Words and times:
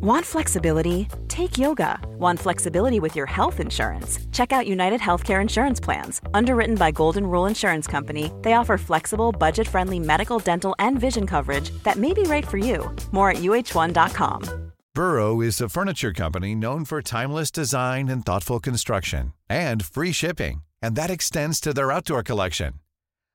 Want 0.00 0.24
flexibility? 0.24 1.08
Take 1.28 1.58
yoga. 1.58 1.98
Want 2.18 2.38
flexibility 2.38 3.00
with 3.00 3.16
your 3.16 3.26
health 3.26 3.60
insurance? 3.60 4.18
Check 4.32 4.52
out 4.52 4.66
United 4.66 5.00
Healthcare 5.00 5.40
Insurance 5.40 5.80
Plans. 5.80 6.20
Underwritten 6.34 6.76
by 6.76 6.90
Golden 6.90 7.26
Rule 7.26 7.46
Insurance 7.46 7.86
Company, 7.86 8.30
they 8.42 8.52
offer 8.52 8.78
flexible, 8.78 9.32
budget 9.32 9.66
friendly 9.66 9.98
medical, 9.98 10.38
dental, 10.38 10.74
and 10.78 11.00
vision 11.00 11.26
coverage 11.26 11.70
that 11.82 11.96
may 11.96 12.12
be 12.12 12.22
right 12.22 12.46
for 12.46 12.58
you. 12.58 12.94
More 13.12 13.30
at 13.30 13.38
uh1.com. 13.38 14.72
Burrow 14.94 15.40
is 15.40 15.60
a 15.60 15.68
furniture 15.68 16.12
company 16.12 16.54
known 16.54 16.84
for 16.84 17.02
timeless 17.02 17.50
design 17.50 18.08
and 18.08 18.24
thoughtful 18.24 18.60
construction 18.60 19.32
and 19.48 19.84
free 19.84 20.12
shipping, 20.12 20.62
and 20.80 20.96
that 20.96 21.10
extends 21.10 21.60
to 21.60 21.72
their 21.72 21.92
outdoor 21.92 22.22
collection. 22.22 22.74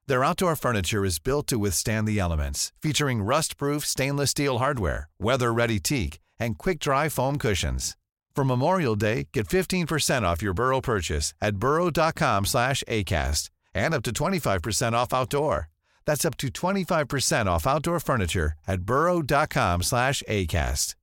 Their 0.08 0.26
outdoor 0.26 0.58
furniture 0.58 1.06
is 1.06 1.20
built 1.20 1.48
to 1.48 1.58
withstand 1.58 2.08
the 2.08 2.20
elements, 2.20 2.74
featuring 2.82 3.24
rust-proof 3.24 3.86
stainless 3.86 4.32
steel 4.32 4.58
hardware, 4.58 5.08
weather-ready 5.20 5.80
teak, 5.80 6.20
and 6.44 6.58
quick-dry 6.60 7.10
foam 7.10 7.38
cushions. 7.38 7.96
For 8.36 8.44
Memorial 8.44 8.96
Day, 8.96 9.30
get 9.32 9.48
15% 9.48 10.24
off 10.24 10.42
your 10.42 10.54
Burrow 10.54 10.82
purchase 10.82 11.34
at 11.42 11.58
burrow.com 11.58 12.46
slash 12.46 12.84
ACAST 12.88 13.50
and 13.74 13.94
up 13.94 14.04
to 14.04 14.12
25% 14.12 14.94
off 14.94 15.14
outdoor. 15.14 15.70
That's 16.06 16.26
up 16.26 16.38
to 16.38 16.48
25% 16.48 17.46
off 17.46 17.66
outdoor 17.66 18.00
furniture 18.00 18.54
at 18.68 18.82
burrow.com 18.82 19.84
slash 19.84 20.24
ACAST. 20.28 20.96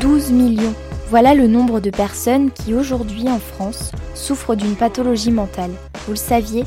12 0.00 0.30
millions. 0.30 0.74
Voilà 1.08 1.34
le 1.34 1.46
nombre 1.46 1.80
de 1.80 1.90
personnes 1.90 2.50
qui 2.50 2.74
aujourd'hui 2.74 3.28
en 3.28 3.38
France 3.38 3.92
souffrent 4.14 4.54
d'une 4.54 4.76
pathologie 4.76 5.30
mentale. 5.30 5.72
Vous 6.04 6.12
le 6.12 6.16
saviez 6.16 6.64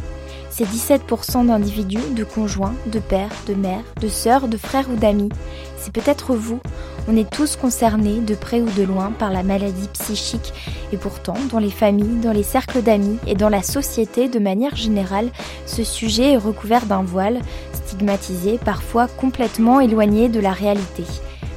C'est 0.50 0.66
17% 0.66 1.46
d'individus, 1.46 2.14
de 2.16 2.24
conjoints, 2.24 2.74
de 2.88 3.00
pères, 3.00 3.32
de 3.48 3.54
mères, 3.54 3.84
de 4.02 4.08
sœurs, 4.08 4.48
de 4.48 4.58
frères 4.58 4.90
ou 4.92 4.96
d'amis. 4.96 5.30
C'est 5.78 5.94
peut-être 5.94 6.36
vous. 6.36 6.60
On 7.08 7.16
est 7.16 7.30
tous 7.30 7.56
concernés, 7.56 8.20
de 8.20 8.36
près 8.36 8.62
ou 8.62 8.70
de 8.72 8.84
loin, 8.84 9.12
par 9.18 9.32
la 9.32 9.44
maladie 9.44 9.88
psychique. 9.94 10.54
Et 10.92 10.98
pourtant, 10.98 11.36
dans 11.52 11.60
les 11.60 11.70
familles, 11.70 12.20
dans 12.22 12.32
les 12.32 12.44
cercles 12.44 12.82
d'amis 12.82 13.18
et 13.28 13.36
dans 13.36 13.50
la 13.50 13.64
société 13.64 14.28
de 14.28 14.40
manière 14.40 14.76
générale, 14.76 15.30
ce 15.66 15.84
sujet 15.84 16.34
est 16.34 16.38
recouvert 16.38 16.86
d'un 16.86 17.04
voile, 17.04 17.40
stigmatisé, 17.74 18.60
parfois 18.64 19.08
complètement 19.08 19.80
éloigné 19.80 20.30
de 20.30 20.40
la 20.40 20.52
réalité 20.52 21.04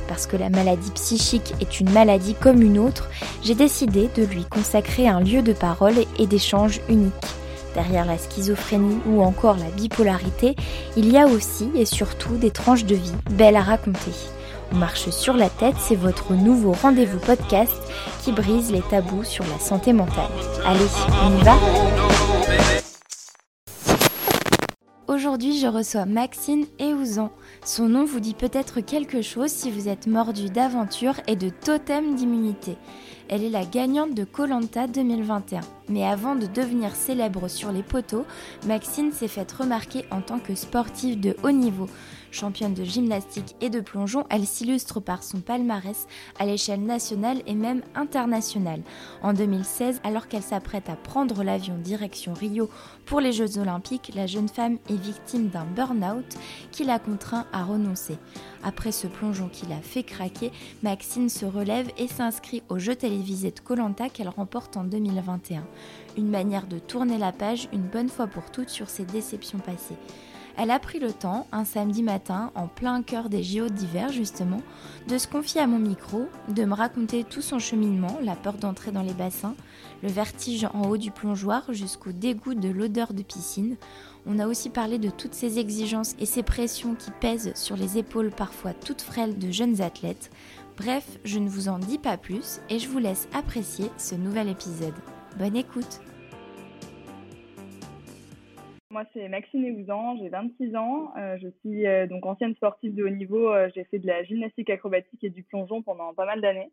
parce 0.09 0.27
que 0.27 0.37
la 0.37 0.51
maladie 0.51 0.91
psychique 0.91 1.55
est 1.63 1.81
une 1.81 1.91
maladie 1.91 2.35
comme 2.35 2.61
une 2.61 2.79
autre, 2.79 3.09
j'ai 3.43 3.55
décidé 3.55 4.11
de 4.15 4.25
lui 4.25 4.45
consacrer 4.45 5.09
un 5.09 5.21
lieu 5.21 5.41
de 5.41 5.55
parole 5.55 5.95
et 6.19 6.27
d'échange 6.27 6.83
unique. 6.91 7.15
Derrière 7.75 8.05
la 8.05 8.19
schizophrénie 8.19 9.01
ou 9.07 9.23
encore 9.23 9.57
la 9.57 9.71
bipolarité, 9.71 10.57
il 10.97 11.11
y 11.11 11.19
a 11.19 11.27
aussi 11.27 11.71
et 11.75 11.85
surtout 11.85 12.37
des 12.37 12.51
tranches 12.51 12.85
de 12.85 12.95
vie 12.95 13.13
belles 13.31 13.57
à 13.57 13.63
raconter. 13.63 14.13
On 14.73 14.77
marche 14.77 15.11
sur 15.11 15.35
la 15.35 15.51
tête, 15.51 15.77
c'est 15.79 15.97
votre 15.97 16.33
nouveau 16.33 16.73
rendez-vous 16.73 17.19
podcast 17.19 17.73
qui 18.23 18.33
brise 18.33 18.73
les 18.73 18.81
tabous 18.81 19.25
sur 19.25 19.45
la 19.45 19.59
santé 19.59 19.93
mentale. 19.93 20.31
Allez, 20.65 20.81
on 21.25 21.39
y 21.39 21.43
va 21.45 21.57
Aujourd'hui, 25.09 25.59
je 25.59 25.67
reçois 25.67 26.07
Maxine 26.07 26.65
Eouzan. 26.81 27.31
Son 27.67 27.87
nom 27.87 28.07
vous 28.07 28.19
dit 28.19 28.33
peut-être 28.33 28.81
quelque 28.81 29.21
chose 29.21 29.51
si 29.51 29.71
vous 29.71 29.89
êtes 29.89 30.07
mordu 30.07 30.49
d'aventure 30.49 31.15
et 31.27 31.37
de 31.37 31.51
totem 31.51 32.15
d'immunité. 32.15 32.79
Elle 33.35 33.45
est 33.45 33.49
la 33.49 33.65
gagnante 33.65 34.15
de 34.15 34.25
Colanta 34.25 34.87
2021. 34.87 35.63
Mais 35.89 36.05
avant 36.05 36.37
de 36.37 36.45
devenir 36.45 36.95
célèbre 36.95 37.49
sur 37.49 37.73
les 37.73 37.83
poteaux, 37.83 38.27
Maxine 38.67 39.11
s'est 39.11 39.27
faite 39.27 39.53
remarquer 39.53 40.05
en 40.11 40.21
tant 40.21 40.39
que 40.39 40.55
sportive 40.55 41.19
de 41.19 41.35
haut 41.43 41.51
niveau. 41.51 41.89
Championne 42.33 42.75
de 42.75 42.83
gymnastique 42.83 43.55
et 43.61 43.71
de 43.71 43.81
plongeon, 43.81 44.25
elle 44.31 44.47
s'illustre 44.47 45.01
par 45.01 45.23
son 45.23 45.41
palmarès 45.41 46.07
à 46.39 46.47
l'échelle 46.47 46.83
nationale 46.83 47.43
et 47.47 47.55
même 47.55 47.83
internationale. 47.95 48.81
En 49.23 49.35
2016, 49.35 50.01
alors 50.03 50.29
qu'elle 50.29 50.43
s'apprête 50.43 50.89
à 50.89 50.97
prendre 50.97 51.45
l'avion 51.45 51.77
direction 51.77 52.33
Rio 52.33 52.71
pour 53.05 53.21
les 53.21 53.33
Jeux 53.33 53.59
Olympiques, 53.59 54.13
la 54.15 54.27
jeune 54.27 54.49
femme 54.49 54.79
est 54.89 54.97
victime 54.97 55.49
d'un 55.49 55.67
burn-out 55.67 56.25
qui 56.71 56.85
l'a 56.85 56.99
contraint 56.99 57.47
à 57.53 57.65
renoncer. 57.65 58.17
Après 58.65 58.93
ce 58.93 59.07
plongeon 59.07 59.49
qui 59.49 59.67
l'a 59.67 59.81
fait 59.83 60.03
craquer, 60.03 60.53
Maxine 60.83 61.29
se 61.29 61.45
relève 61.45 61.91
et 61.99 62.09
s'inscrit 62.09 62.63
au 62.71 62.79
jeu 62.79 62.97
télévisé 62.97 63.51
de 63.51 63.61
Colanta 63.61 64.09
qu'elle 64.09 64.31
remporte 64.31 64.77
en 64.77 64.85
2021. 64.85 65.65
Une 66.17 66.31
manière 66.31 66.67
de 66.67 66.79
tourner 66.79 67.19
la 67.19 67.33
page 67.33 67.69
une 67.73 67.83
bonne 67.83 68.09
fois 68.09 68.27
pour 68.27 68.51
toutes 68.51 68.71
sur 68.71 68.89
ses 68.89 69.05
déceptions 69.05 69.59
passées. 69.59 69.99
Elle 70.57 70.71
a 70.71 70.79
pris 70.79 70.99
le 70.99 71.13
temps, 71.13 71.47
un 71.51 71.65
samedi 71.65 72.03
matin, 72.03 72.53
en 72.55 72.67
plein 72.67 73.03
cœur 73.03 73.29
des 73.29 73.43
JO 73.43 73.69
d'hiver 73.69 74.11
justement, 74.11 74.61
de 75.09 75.17
se 75.17 75.27
confier 75.27 75.61
à 75.61 75.67
mon 75.67 75.79
micro, 75.79 76.29
de 76.49 76.65
me 76.65 76.75
raconter 76.75 77.25
tout 77.25 77.41
son 77.41 77.59
cheminement, 77.59 78.19
la 78.23 78.37
peur 78.37 78.55
d'entrer 78.55 78.93
dans 78.93 79.03
les 79.03 79.15
bassins, 79.15 79.55
le 80.03 80.09
vertige 80.09 80.67
en 80.75 80.89
haut 80.89 80.99
du 80.99 81.11
plongeoir 81.11 81.73
jusqu'au 81.73 82.13
dégoût 82.13 82.55
de 82.55 82.69
l'odeur 82.69 83.15
de 83.15 83.23
piscine. 83.23 83.77
On 84.27 84.39
a 84.39 84.47
aussi 84.47 84.69
parlé 84.69 84.99
de 84.99 85.11
toutes 85.11 85.35
ces 85.35 85.59
exigences 85.59 86.15
et 86.21 86.27
ces 86.27 86.43
pressions 86.43 86.95
qui 86.95 87.11
pèsent 87.11 87.53
sur 87.55 87.77
les 87.77 87.99
épaules 87.99 88.31
parfois 88.31 88.75
toutes 88.75 89.03
frêles 89.03 89.39
de 89.39 89.51
jeunes 89.51 89.81
athlètes. 89.81 90.31
Bref, 90.77 91.19
je 91.25 91.39
ne 91.39 91.49
vous 91.49 91.69
en 91.69 91.79
dis 91.79 91.99
pas 91.99 92.17
plus 92.17 92.61
et 92.69 92.79
je 92.79 92.89
vous 92.89 92.99
laisse 92.99 93.29
apprécier 93.35 93.91
ce 93.97 94.15
nouvel 94.15 94.49
épisode. 94.49 94.95
Bonne 95.39 95.57
écoute 95.57 96.01
moi, 99.03 99.11
c'est 99.15 99.29
Maxine 99.29 99.67
Eouzan, 99.67 100.17
j'ai 100.19 100.29
26 100.29 100.77
ans. 100.77 101.13
Euh, 101.17 101.37
je 101.43 101.49
suis 101.61 101.87
euh, 101.87 102.07
donc 102.07 102.25
ancienne 102.25 102.55
sportive 102.55 102.95
de 102.95 103.03
haut 103.03 103.09
niveau. 103.09 103.51
Euh, 103.51 103.69
j'ai 103.75 103.83
fait 103.85 103.99
de 103.99 104.07
la 104.07 104.23
gymnastique 104.23 104.71
acrobatique 104.71 105.25
et 105.25 105.31
du 105.31 105.43
plongeon 105.43 105.83
pendant 105.83 106.15
pas 106.15 106.25
mal 106.25 106.41
d'années. 106.41 106.71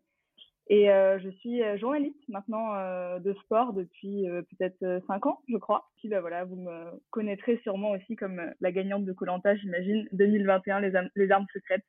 Et 0.72 0.86
je 0.86 1.30
suis 1.40 1.64
journaliste 1.80 2.30
maintenant 2.30 2.76
de 3.18 3.34
sport 3.42 3.74
depuis 3.74 4.28
peut-être 4.52 5.02
5 5.08 5.26
ans, 5.26 5.40
je 5.50 5.58
crois. 5.58 5.90
Puis 5.98 6.10
bah, 6.10 6.22
voilà, 6.22 6.46
vous 6.46 6.58
me 6.58 7.02
connaîtrez 7.10 7.58
sûrement 7.64 7.90
aussi 7.90 8.16
comme 8.16 8.40
la 8.62 8.72
gagnante 8.72 9.04
de 9.04 9.12
Colanta, 9.12 9.56
j'imagine, 9.56 10.08
2021, 10.12 10.80
les, 10.82 10.92
les 11.16 11.32
armes 11.32 11.48
secrètes. 11.52 11.84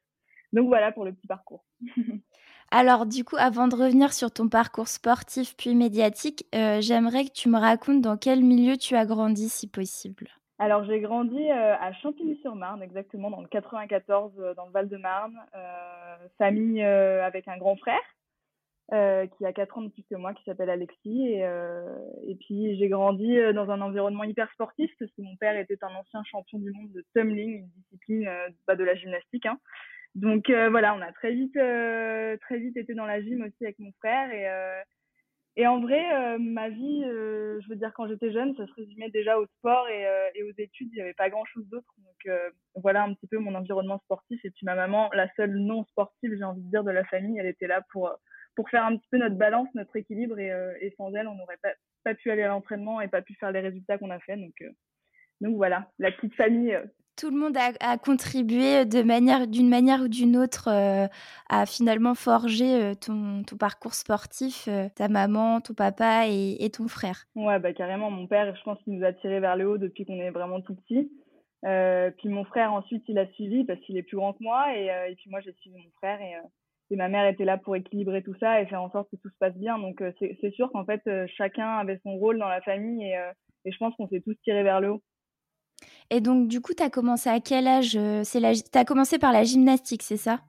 Donc 0.55 0.69
voilà 0.69 0.93
pour 0.93 1.05
le 1.05 1.13
petit 1.13 1.27
parcours. 1.27 1.63
Alors 2.73 3.05
du 3.05 3.25
coup, 3.25 3.35
avant 3.37 3.67
de 3.67 3.75
revenir 3.75 4.13
sur 4.13 4.31
ton 4.31 4.49
parcours 4.49 4.87
sportif 4.87 5.57
puis 5.57 5.75
médiatique, 5.75 6.45
euh, 6.55 6.81
j'aimerais 6.81 7.25
que 7.25 7.33
tu 7.33 7.49
me 7.49 7.59
racontes 7.59 8.01
dans 8.01 8.17
quel 8.17 8.45
milieu 8.45 8.77
tu 8.77 8.95
as 8.95 9.07
grandi 9.07 9.49
si 9.49 9.69
possible. 9.69 10.29
Alors 10.61 10.85
j'ai 10.85 11.01
grandi 11.01 11.51
euh, 11.51 11.75
à 11.81 11.93
Champigny-sur-Marne, 11.95 12.81
exactement 12.83 13.31
dans 13.31 13.41
le 13.41 13.49
94, 13.49 14.33
euh, 14.39 14.55
dans 14.55 14.67
le 14.67 14.71
Val-de-Marne, 14.71 15.37
famille 16.39 16.83
avec 16.83 17.49
un 17.49 17.59
grand 17.59 17.77
frère 17.77 17.99
qui 18.93 19.47
a 19.47 19.53
4 19.53 19.79
ans 19.79 19.83
de 19.83 19.89
plus 19.89 20.05
que 20.09 20.17
moi, 20.17 20.35
qui 20.35 20.45
s'appelle 20.45 20.71
Alexis. 20.71 21.33
Et, 21.33 22.37
puis 22.41 22.77
j'ai 22.77 22.89
grandi 22.89 23.37
dans 23.55 23.71
un 23.71 23.81
environnement 23.81 24.25
hyper 24.25 24.51
sportif 24.53 24.91
parce 24.99 25.11
que 25.13 25.23
mon 25.23 25.37
père 25.37 25.57
était 25.57 25.79
un 25.83 25.95
ancien 25.95 26.23
champion 26.25 26.59
du 26.59 26.71
monde 26.73 26.91
de 26.93 27.05
tumbling, 27.15 27.61
une 27.61 27.69
discipline 27.83 28.29
bah, 28.67 28.77
de 28.77 28.85
la 28.85 28.95
gymnastique. 28.95 29.47
Hein. 29.47 29.59
Donc 30.15 30.51
euh, 30.51 30.71
voilà, 30.71 30.95
on 30.95 31.01
a 31.01 31.13
très 31.13 31.33
vite, 31.33 31.57
euh, 31.57 32.37
très 32.39 32.59
vite 32.59 32.77
été 32.77 32.95
dans 32.95 33.07
la 33.07 33.23
gym 33.23 33.43
aussi 33.43 33.65
avec 33.65 33.79
mon 33.79 33.93
frère 33.93 34.33
et 34.33 34.49
euh, 34.49 34.83
et 35.57 35.67
en 35.67 35.81
vrai, 35.81 36.39
ma 36.39 36.69
vie, 36.69 37.03
je 37.03 37.69
veux 37.69 37.75
dire 37.75 37.93
quand 37.95 38.07
j'étais 38.07 38.33
jeune, 38.33 38.55
ça 38.57 38.67
se 38.67 38.73
résumait 38.75 39.11
déjà 39.11 39.37
au 39.37 39.47
sport 39.59 39.89
et, 39.89 40.43
aux 40.45 40.53
études. 40.57 40.89
Il 40.93 40.95
n'y 40.95 41.01
avait 41.03 41.13
pas 41.13 41.29
grand 41.29 41.45
chose 41.45 41.69
d'autre. 41.69 41.93
Donc 41.99 42.53
voilà 42.77 43.03
un 43.03 43.13
petit 43.13 43.27
peu 43.27 43.37
mon 43.39 43.57
environnement 43.57 43.99
sportif. 43.99 44.43
Et 44.45 44.51
puis 44.51 44.65
ma 44.65 44.77
maman, 44.77 45.11
la 45.13 45.29
seule 45.35 45.59
non 45.59 45.85
sportive, 45.87 46.35
j'ai 46.39 46.45
envie 46.45 46.63
de 46.63 46.71
dire, 46.71 46.85
de 46.85 46.93
la 46.93 47.05
famille, 47.05 47.39
elle 47.39 47.47
était 47.47 47.67
là 47.67 47.83
pour 47.91 48.11
pour 48.55 48.71
faire 48.71 48.85
un 48.87 48.97
petit 48.97 49.09
peu 49.11 49.19
notre 49.19 49.35
balance, 49.35 49.69
notre 49.75 49.97
équilibre. 49.97 50.39
Et, 50.39 50.51
et 50.81 50.95
sans 50.97 51.13
elle, 51.15 51.27
on 51.27 51.35
n'aurait 51.35 51.59
pas, 51.61 51.75
pas 52.05 52.15
pu 52.15 52.31
aller 52.31 52.43
à 52.43 52.49
l'entraînement 52.49 53.01
et 53.01 53.09
pas 53.09 53.21
pu 53.21 53.35
faire 53.35 53.51
les 53.51 53.61
résultats 53.61 53.99
qu'on 53.99 54.11
a 54.11 54.21
fait. 54.21 54.37
Donc 54.37 54.55
donc 55.41 55.57
voilà, 55.57 55.91
la 55.99 56.13
petite 56.13 56.35
famille 56.35 56.79
tout 57.21 57.31
le 57.31 57.37
monde 57.37 57.57
a, 57.57 57.99
contribué 57.99 58.87
de 58.87 59.03
manière, 59.03 59.47
d'une 59.47 59.69
manière 59.69 60.01
ou 60.01 60.09
d'une 60.09 60.39
autre 60.39 60.69
euh, 60.69 61.07
à 61.51 61.67
finalement 61.67 62.15
forger 62.15 62.83
euh, 62.83 62.95
ton, 62.95 63.43
ton, 63.43 63.57
parcours 63.57 63.93
sportif, 63.93 64.69
euh, 64.69 64.89
ta 64.97 65.09
maman, 65.09 65.61
ton 65.61 65.75
papa 65.75 66.29
et, 66.29 66.71
ton 66.71 66.89
frère. 66.89 67.27
Ouais, 67.35 67.59
bah 67.59 67.75
carrément. 67.75 68.11
Mon 68.11 68.27
père, 68.27 68.55
je 68.57 68.63
pense 68.63 68.79
qu'il 68.83 68.95
nous 68.95 69.05
a 69.05 69.13
tirés 69.13 69.41
vers 69.41 69.57
le 69.57 69.69
haut 69.69 69.77
depuis 69.77 70.07
qu'on 70.07 70.19
est 70.19 70.31
vraiment 70.31 70.63
tout 70.63 70.75
petit. 70.75 71.11
puis 72.17 72.29
mon 72.31 72.45
frère, 72.45 72.73
ensuite, 72.73 73.05
il 73.09 73.19
a 73.19 73.27
suivi 73.33 73.65
parce 73.65 73.81
qu'il 73.81 73.99
est 73.99 74.03
plus 74.03 74.17
grand 74.17 74.33
que 74.33 74.43
moi. 74.43 74.75
Et, 74.75 74.87
et 74.87 75.15
puis 75.17 75.29
moi, 75.29 75.41
j'ai 75.41 75.53
suivi 75.61 75.77
mon 75.77 75.91
frère. 75.99 76.23
Et, 76.23 76.37
et, 76.91 76.97
ma 76.97 77.09
mère 77.09 77.27
était 77.27 77.45
là 77.45 77.59
pour 77.59 77.77
équilibrer 77.77 78.23
tout 78.23 78.35
ça 78.41 78.63
et 78.63 78.67
faire 78.67 78.83
en 78.83 78.91
sorte 78.91 79.11
que 79.11 79.17
tout 79.17 79.29
se 79.29 79.39
passe 79.39 79.57
bien. 79.57 79.79
Donc 79.79 80.03
c'est 80.19 80.55
sûr 80.55 80.71
qu'en 80.73 80.87
fait, 80.87 81.03
chacun 81.37 81.69
avait 81.69 82.01
son 82.03 82.15
rôle 82.17 82.39
dans 82.39 82.49
la 82.49 82.63
famille. 82.63 83.05
Et, 83.05 83.19
et 83.67 83.73
je 83.73 83.77
pense 83.77 83.95
qu'on 83.97 84.09
s'est 84.09 84.23
tous 84.23 84.37
tirés 84.43 84.63
vers 84.63 84.81
le 84.81 84.93
haut. 84.93 85.03
Et 86.11 86.21
donc, 86.21 86.49
du 86.49 86.61
coup, 86.61 86.75
tu 86.75 86.83
as 86.83 86.91
commencé 86.91 87.31
à 87.31 87.39
quel 87.39 87.69
âge 87.69 87.97
euh. 87.97 88.23
Tu 88.25 88.79
as 88.79 88.85
commencé 88.85 89.19
par 89.19 89.33
la 89.33 89.45
gymnastique, 89.45 90.03
c'est 90.03 90.17
ça? 90.17 90.41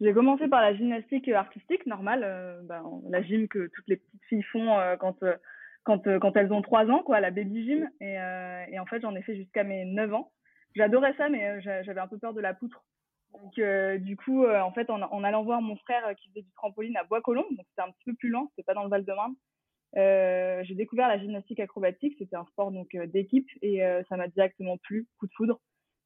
J'ai 0.00 0.12
commencé 0.12 0.46
par 0.48 0.60
la 0.60 0.74
gymnastique 0.74 1.28
artistique, 1.28 1.86
normale, 1.86 2.22
euh, 2.24 2.60
ben, 2.62 2.82
la 3.08 3.22
gym 3.22 3.48
que 3.48 3.70
toutes 3.74 3.88
les 3.88 3.96
petites 3.96 4.24
filles 4.28 4.42
font 4.44 4.78
euh, 4.78 4.96
quand, 4.96 5.16
quand, 5.84 6.02
quand 6.18 6.36
elles 6.36 6.52
ont 6.52 6.62
3 6.62 6.90
ans, 6.90 7.02
quoi, 7.02 7.20
la 7.20 7.30
baby 7.30 7.64
gym. 7.64 7.90
Et, 8.00 8.78
en 8.78 8.86
fait, 8.86 9.00
j'en 9.00 9.14
ai 9.14 9.22
fait 9.22 9.36
jusqu'à 9.36 9.64
mes 9.64 9.86
9 9.86 10.12
ans. 10.12 10.32
J'adorais 10.74 11.14
ça, 11.16 11.28
mais 11.30 11.60
j'avais 11.62 12.00
un 12.00 12.06
peu 12.06 12.18
peur 12.18 12.34
de 12.34 12.40
la 12.40 12.54
poutre. 12.54 12.84
Donc, 13.32 13.60
du 14.00 14.16
coup, 14.16 14.46
en 14.46 14.72
fait, 14.72 14.90
en, 14.90 15.24
allant 15.24 15.44
voir 15.44 15.62
mon 15.62 15.76
frère 15.76 16.14
qui 16.16 16.28
faisait 16.28 16.42
du 16.42 16.52
trampoline 16.52 16.96
à 16.96 17.04
Bois-Colombes, 17.04 17.46
c'était 17.70 17.82
un 17.82 17.90
petit 17.90 18.04
peu 18.04 18.14
plus 18.14 18.28
lent, 18.28 18.48
c'était 18.50 18.66
pas 18.66 18.74
dans 18.74 18.84
le 18.84 18.90
Val-de-Marne, 18.90 19.34
euh, 19.96 20.62
j'ai 20.64 20.74
découvert 20.74 21.08
la 21.08 21.18
gymnastique 21.18 21.60
acrobatique, 21.60 22.14
c'était 22.18 22.36
un 22.36 22.44
sport 22.46 22.70
donc 22.70 22.94
euh, 22.94 23.06
d'équipe 23.06 23.48
et 23.60 23.84
euh, 23.84 24.02
ça 24.08 24.16
m'a 24.16 24.28
directement 24.28 24.76
plu, 24.78 25.08
coup 25.18 25.26
de 25.26 25.32
foudre. 25.32 25.60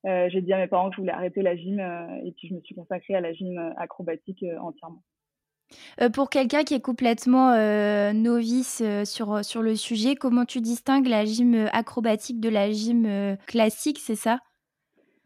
j'ai 0.04 0.40
dit 0.40 0.52
à 0.52 0.58
mes 0.58 0.68
parents 0.68 0.88
que 0.88 0.96
je 0.96 1.00
voulais 1.00 1.12
arrêter 1.12 1.42
la 1.42 1.56
gym 1.56 1.80
et 2.24 2.32
puis 2.32 2.48
je 2.48 2.54
me 2.54 2.60
suis 2.60 2.74
consacrée 2.74 3.14
à 3.14 3.20
la 3.20 3.32
gym 3.32 3.58
acrobatique 3.76 4.44
entièrement. 4.60 5.02
pour 6.12 6.30
quelqu'un 6.30 6.62
qui 6.62 6.74
est 6.74 6.84
complètement 6.84 7.52
novice 8.12 8.82
sur, 9.04 9.44
sur 9.44 9.62
le 9.62 9.74
sujet, 9.76 10.14
comment 10.14 10.44
tu 10.44 10.60
distingues 10.60 11.06
la 11.06 11.24
gym 11.24 11.68
acrobatique 11.72 12.38
de 12.40 12.50
la 12.50 12.70
gym 12.70 13.36
classique, 13.46 13.98
c'est 13.98 14.14
ça? 14.14 14.40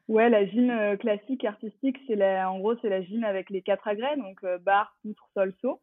Ouais, 0.06 0.30
la 0.30 0.46
gym 0.46 0.96
classique 0.98 1.44
artistique, 1.44 1.98
c'est 2.06 2.42
en 2.42 2.60
gros 2.60 2.76
c'est 2.80 2.88
la 2.88 3.02
gym 3.02 3.24
avec 3.24 3.50
les 3.50 3.62
quatre 3.62 3.88
agrès, 3.88 4.16
donc 4.16 4.44
barre, 4.62 4.96
poutre, 5.02 5.28
sol, 5.34 5.52
saut. 5.60 5.80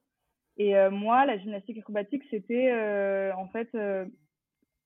Et 0.58 0.76
euh, 0.78 0.90
moi, 0.90 1.26
la 1.26 1.38
gymnastique 1.38 1.78
acrobatique, 1.78 2.24
c'était 2.30 2.72
euh, 2.72 3.34
en 3.36 3.48
fait, 3.48 3.68
euh, 3.76 4.06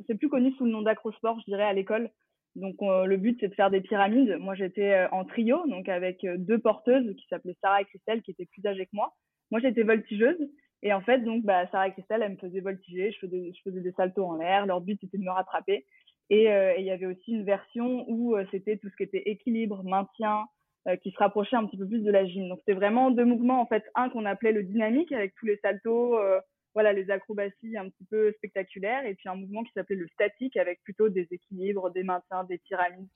c'est 0.08 0.16
plus 0.16 0.30
connu 0.30 0.52
sous 0.54 0.66
le 0.66 0.72
nom 0.72 0.82
d'acrosport, 0.82 1.40
je 1.40 1.46
dirais, 1.46 1.64
à 1.64 1.74
l'école. 1.74 2.10
Donc 2.56 2.78
le 2.82 3.16
but, 3.16 3.38
c'est 3.40 3.48
de 3.48 3.54
faire 3.54 3.70
des 3.70 3.80
pyramides. 3.80 4.38
Moi, 4.40 4.56
j'étais 4.56 5.08
en 5.12 5.24
trio, 5.24 5.66
donc 5.68 5.88
avec 5.88 6.26
deux 6.26 6.58
porteuses 6.58 7.16
qui 7.16 7.26
s'appelaient 7.30 7.56
Sarah 7.62 7.82
et 7.82 7.86
Christelle, 7.86 8.24
qui 8.24 8.32
étaient 8.32 8.48
plus 8.48 8.66
âgées 8.66 8.86
que 8.86 8.96
moi. 8.96 9.14
Moi, 9.52 9.62
j'étais 9.62 9.84
voltigeuse. 9.84 10.50
Et 10.82 10.92
en 10.92 11.02
fait, 11.02 11.20
donc, 11.20 11.44
bah, 11.44 11.68
Sarah 11.68 11.90
et 11.90 11.92
Christelle, 11.92 12.24
elles 12.24 12.32
me 12.32 12.38
faisaient 12.38 12.60
voltiger. 12.60 13.12
Je 13.12 13.20
faisais, 13.20 13.52
je 13.56 13.62
faisais 13.62 13.82
des 13.82 13.92
saltos 13.92 14.26
en 14.26 14.38
l'air. 14.38 14.66
Leur 14.66 14.82
but, 14.82 15.00
c'était 15.00 15.20
de 15.20 15.24
me 15.24 15.32
rattraper. 15.32 15.86
Et 16.32 16.46
il 16.80 16.84
y 16.84 16.92
avait 16.92 17.06
aussi 17.06 17.32
une 17.32 17.46
version 17.46 18.04
où 18.10 18.36
c'était 18.52 18.78
tout 18.78 18.90
ce 18.90 18.96
qui 18.96 19.04
était 19.04 19.24
équilibre, 19.30 19.84
maintien, 19.84 20.46
euh, 20.88 20.96
qui 20.96 21.12
se 21.12 21.18
rapprochait 21.18 21.58
un 21.58 21.66
petit 21.66 21.78
peu 21.78 21.86
plus 21.86 22.04
de 22.04 22.10
la 22.10 22.26
gym. 22.26 22.48
Donc 22.48 22.60
c'était 22.60 22.74
vraiment 22.74 23.12
deux 23.12 23.26
mouvements 23.26 23.60
en 23.60 23.66
fait, 23.66 23.84
un 23.96 24.10
qu'on 24.10 24.24
appelait 24.24 24.54
le 24.54 24.64
dynamique 24.64 25.12
avec 25.12 25.36
tous 25.36 25.46
les 25.46 25.58
saltos, 25.58 26.18
euh, 26.18 26.40
voilà 26.74 26.94
les 26.94 27.12
acrobaties 27.12 27.76
un 27.76 27.90
petit 27.90 28.06
peu 28.06 28.32
spectaculaires, 28.38 29.06
et 29.06 29.14
puis 29.14 29.28
un 29.28 29.36
mouvement 29.36 29.62
qui 29.66 29.74
s'appelait 29.74 29.98
le 29.98 30.08
statique 30.08 30.56
avec 30.56 30.82
plutôt 30.84 31.10
des 31.10 31.28
équilibres, 31.32 31.92
des 31.92 32.04
maintiens, 32.04 32.46
des 32.46 32.60
pyramides. 32.60 33.10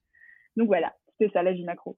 Donc 0.57 0.67
voilà, 0.67 0.93
c'était 1.07 1.31
ça 1.31 1.41
la 1.41 1.55
gym 1.55 1.69
acro. 1.69 1.95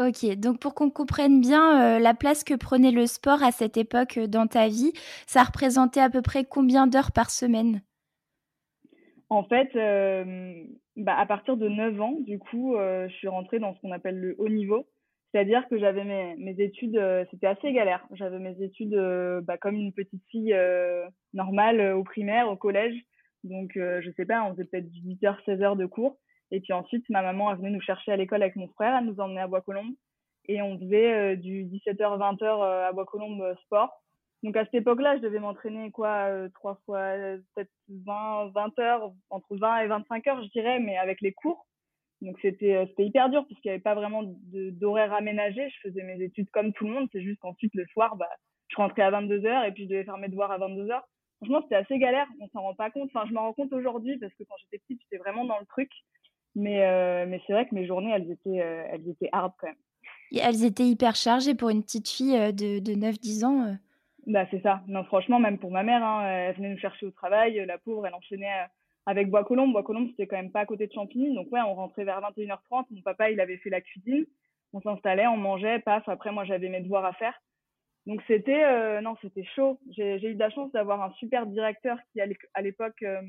Ok, 0.00 0.24
donc 0.36 0.58
pour 0.60 0.74
qu'on 0.74 0.88
comprenne 0.88 1.42
bien 1.42 1.98
euh, 1.98 1.98
la 1.98 2.14
place 2.14 2.42
que 2.42 2.54
prenait 2.54 2.90
le 2.90 3.04
sport 3.04 3.42
à 3.42 3.52
cette 3.52 3.76
époque 3.76 4.18
dans 4.18 4.46
ta 4.46 4.68
vie, 4.68 4.94
ça 5.26 5.42
représentait 5.42 6.00
à 6.00 6.08
peu 6.08 6.22
près 6.22 6.46
combien 6.46 6.86
d'heures 6.86 7.12
par 7.12 7.30
semaine? 7.30 7.82
En 9.28 9.44
fait, 9.44 9.72
bah, 10.96 11.16
à 11.18 11.26
partir 11.26 11.58
de 11.58 11.68
9 11.68 12.00
ans, 12.00 12.16
du 12.20 12.38
coup, 12.38 12.76
je 12.76 13.12
suis 13.14 13.28
rentrée 13.28 13.58
dans 13.58 13.74
ce 13.74 13.80
qu'on 13.80 13.92
appelle 13.92 14.18
le 14.18 14.34
haut 14.38 14.48
niveau. 14.48 14.86
C'est-à-dire 15.32 15.66
que 15.68 15.78
j'avais 15.78 16.04
mes, 16.04 16.54
études, 16.58 16.98
euh, 16.98 17.24
c'était 17.30 17.46
assez 17.46 17.72
galère. 17.72 18.06
J'avais 18.12 18.38
mes 18.38 18.62
études 18.62 18.94
euh, 18.94 19.40
bah, 19.40 19.56
comme 19.56 19.76
une 19.76 19.92
petite 19.92 20.22
fille 20.28 20.52
euh, 20.52 21.06
normale 21.32 21.94
au 21.94 22.04
primaire, 22.04 22.50
au 22.50 22.56
collège. 22.56 22.94
Donc, 23.42 23.72
je 23.74 24.08
sais 24.16 24.24
pas, 24.24 24.44
on 24.44 24.52
faisait 24.52 24.66
peut-être 24.66 24.86
8h, 24.86 25.36
16h 25.44 25.76
de 25.76 25.86
cours. 25.86 26.16
Et 26.52 26.60
puis 26.60 26.72
ensuite, 26.72 27.08
ma 27.08 27.22
maman, 27.22 27.52
venait 27.56 27.70
nous 27.70 27.80
chercher 27.80 28.12
à 28.12 28.16
l'école 28.16 28.42
avec 28.42 28.54
mon 28.54 28.68
frère, 28.68 28.94
elle 28.96 29.06
nous 29.06 29.18
emmenait 29.18 29.40
à 29.40 29.48
Bois-Colombes. 29.48 29.94
Et 30.46 30.62
on 30.62 30.78
faisait 30.78 31.36
du 31.38 31.64
17h, 31.64 32.18
20h 32.18 32.86
à 32.88 32.92
Bois-Colombes 32.92 33.56
sport. 33.64 34.00
Donc 34.44 34.56
à 34.56 34.64
cette 34.64 34.74
époque-là, 34.74 35.16
je 35.16 35.22
devais 35.22 35.40
m'entraîner 35.40 35.90
quoi, 35.90 36.28
trois 36.54 36.78
fois, 36.84 37.14
peut-être 37.54 37.70
20, 37.88 38.52
20 38.54 38.78
heures, 38.78 39.12
entre 39.30 39.56
20 39.56 39.78
et 39.78 39.86
25 39.88 40.26
heures, 40.28 40.42
je 40.44 40.50
dirais, 40.50 40.78
mais 40.78 40.96
avec 40.98 41.20
les 41.20 41.32
cours. 41.32 41.66
Donc 42.22 42.38
c'était 42.40 42.76
euh, 42.76 42.86
c'était 42.86 43.04
hyper 43.04 43.28
dur 43.30 43.44
parce 43.48 43.60
qu'il 43.60 43.70
n'y 43.70 43.74
avait 43.74 43.82
pas 43.82 43.96
vraiment 43.96 44.22
d'horaire 44.52 45.12
aménagé. 45.12 45.68
Je 45.68 45.88
faisais 45.88 46.04
mes 46.04 46.22
études 46.22 46.48
comme 46.50 46.72
tout 46.72 46.86
le 46.86 46.92
monde. 46.92 47.08
C'est 47.12 47.20
juste 47.20 47.40
qu'ensuite 47.40 47.74
le 47.74 47.84
soir, 47.86 48.16
bah, 48.16 48.28
je 48.68 48.76
rentrais 48.76 49.02
à 49.02 49.10
22h 49.10 49.66
et 49.66 49.72
puis 49.72 49.84
je 49.84 49.88
devais 49.88 50.04
faire 50.04 50.18
mes 50.18 50.28
devoirs 50.28 50.52
à 50.52 50.58
22h. 50.58 51.00
Franchement, 51.38 51.60
c'était 51.62 51.74
assez 51.74 51.98
galère. 51.98 52.28
On 52.40 52.48
s'en 52.50 52.62
rend 52.62 52.74
pas 52.74 52.90
compte. 52.90 53.10
Enfin, 53.12 53.26
je 53.28 53.34
m'en 53.34 53.42
rends 53.42 53.52
compte 53.52 53.72
aujourd'hui 53.72 54.18
parce 54.18 54.32
que 54.34 54.44
quand 54.44 54.54
j'étais 54.60 54.78
petite, 54.78 55.00
j'étais 55.02 55.20
vraiment 55.20 55.44
dans 55.44 55.58
le 55.58 55.66
truc. 55.66 55.90
Mais, 56.54 56.86
euh, 56.86 57.26
mais 57.26 57.40
c'est 57.46 57.54
vrai 57.54 57.66
que 57.66 57.74
mes 57.74 57.86
journées, 57.86 58.12
elles 58.12 58.30
étaient, 58.30 58.60
euh, 58.60 58.84
elles 58.92 59.08
étaient 59.08 59.30
hard 59.32 59.52
quand 59.58 59.66
même. 59.66 59.76
Et 60.30 60.38
elles 60.38 60.64
étaient 60.64 60.86
hyper 60.86 61.16
chargées 61.16 61.54
pour 61.54 61.70
une 61.70 61.82
petite 61.82 62.08
fille 62.08 62.38
de, 62.52 62.78
de 62.78 62.92
9-10 62.92 63.44
ans. 63.44 63.76
Bah, 64.28 64.46
c'est 64.52 64.62
ça. 64.62 64.82
Non, 64.86 65.02
franchement, 65.04 65.40
même 65.40 65.58
pour 65.58 65.72
ma 65.72 65.82
mère, 65.82 66.04
hein, 66.04 66.24
elle 66.24 66.54
venait 66.54 66.70
nous 66.70 66.78
chercher 66.78 67.06
au 67.06 67.10
travail. 67.10 67.64
La 67.66 67.78
pauvre, 67.78 68.06
elle 68.06 68.14
enchaînait 68.14 68.68
avec 69.06 69.30
Bois-Colombes. 69.30 69.72
Bois-Colombes, 69.72 70.08
c'était 70.10 70.26
quand 70.26 70.36
même 70.36 70.52
pas 70.52 70.60
à 70.60 70.66
côté 70.66 70.86
de 70.86 70.92
Champigny. 70.92 71.34
Donc, 71.34 71.50
ouais, 71.50 71.60
on 71.60 71.74
rentrait 71.74 72.04
vers 72.04 72.20
21h30. 72.20 72.86
Mon 72.90 73.02
papa, 73.02 73.30
il 73.30 73.40
avait 73.40 73.58
fait 73.58 73.70
la 73.70 73.80
cuisine. 73.80 74.26
On 74.72 74.80
s'installait, 74.80 75.26
on 75.26 75.36
mangeait, 75.36 75.80
paf. 75.80 76.08
Après, 76.08 76.32
moi, 76.32 76.44
j'avais 76.44 76.68
mes 76.68 76.80
devoirs 76.80 77.04
à 77.04 77.12
faire. 77.14 77.34
Donc, 78.06 78.22
c'était, 78.26 78.64
euh, 78.64 79.00
non, 79.00 79.16
c'était 79.22 79.44
chaud. 79.44 79.78
J'ai 79.90 80.22
eu 80.24 80.34
de 80.34 80.38
la 80.38 80.50
chance 80.50 80.72
d'avoir 80.72 81.02
un 81.02 81.12
super 81.12 81.46
directeur 81.46 81.98
qui, 82.12 82.20
à 82.20 82.62
l'époque, 82.62 83.02
euh, 83.02 83.20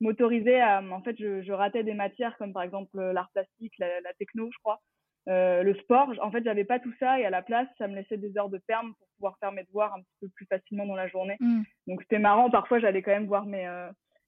m'autorisait 0.00 0.60
à, 0.60 0.82
en 0.82 1.02
fait, 1.02 1.16
je, 1.18 1.42
je, 1.42 1.52
ratais 1.52 1.84
des 1.84 1.94
matières 1.94 2.36
comme 2.38 2.52
par 2.52 2.62
exemple 2.62 2.98
l'art 3.00 3.30
plastique, 3.32 3.72
la, 3.78 4.00
la, 4.00 4.12
techno, 4.14 4.50
je 4.52 4.58
crois. 4.58 4.80
Euh, 5.28 5.62
le 5.62 5.74
sport, 5.74 6.12
en 6.22 6.30
fait, 6.30 6.42
j'avais 6.44 6.64
pas 6.64 6.80
tout 6.80 6.92
ça 6.98 7.20
et 7.20 7.24
à 7.24 7.30
la 7.30 7.42
place, 7.42 7.68
ça 7.78 7.86
me 7.86 7.94
laissait 7.94 8.16
des 8.16 8.36
heures 8.38 8.48
de 8.48 8.58
perme 8.66 8.94
pour 8.94 9.08
pouvoir 9.16 9.38
faire 9.38 9.52
mes 9.52 9.64
devoirs 9.64 9.94
un 9.94 10.00
petit 10.00 10.16
peu 10.22 10.28
plus 10.28 10.46
facilement 10.46 10.86
dans 10.86 10.96
la 10.96 11.08
journée. 11.08 11.36
Mmh. 11.40 11.62
Donc 11.86 12.02
c'était 12.02 12.18
marrant. 12.18 12.50
Parfois, 12.50 12.78
j'allais 12.78 13.02
quand 13.02 13.10
même 13.10 13.26
voir 13.26 13.44
mes, 13.44 13.66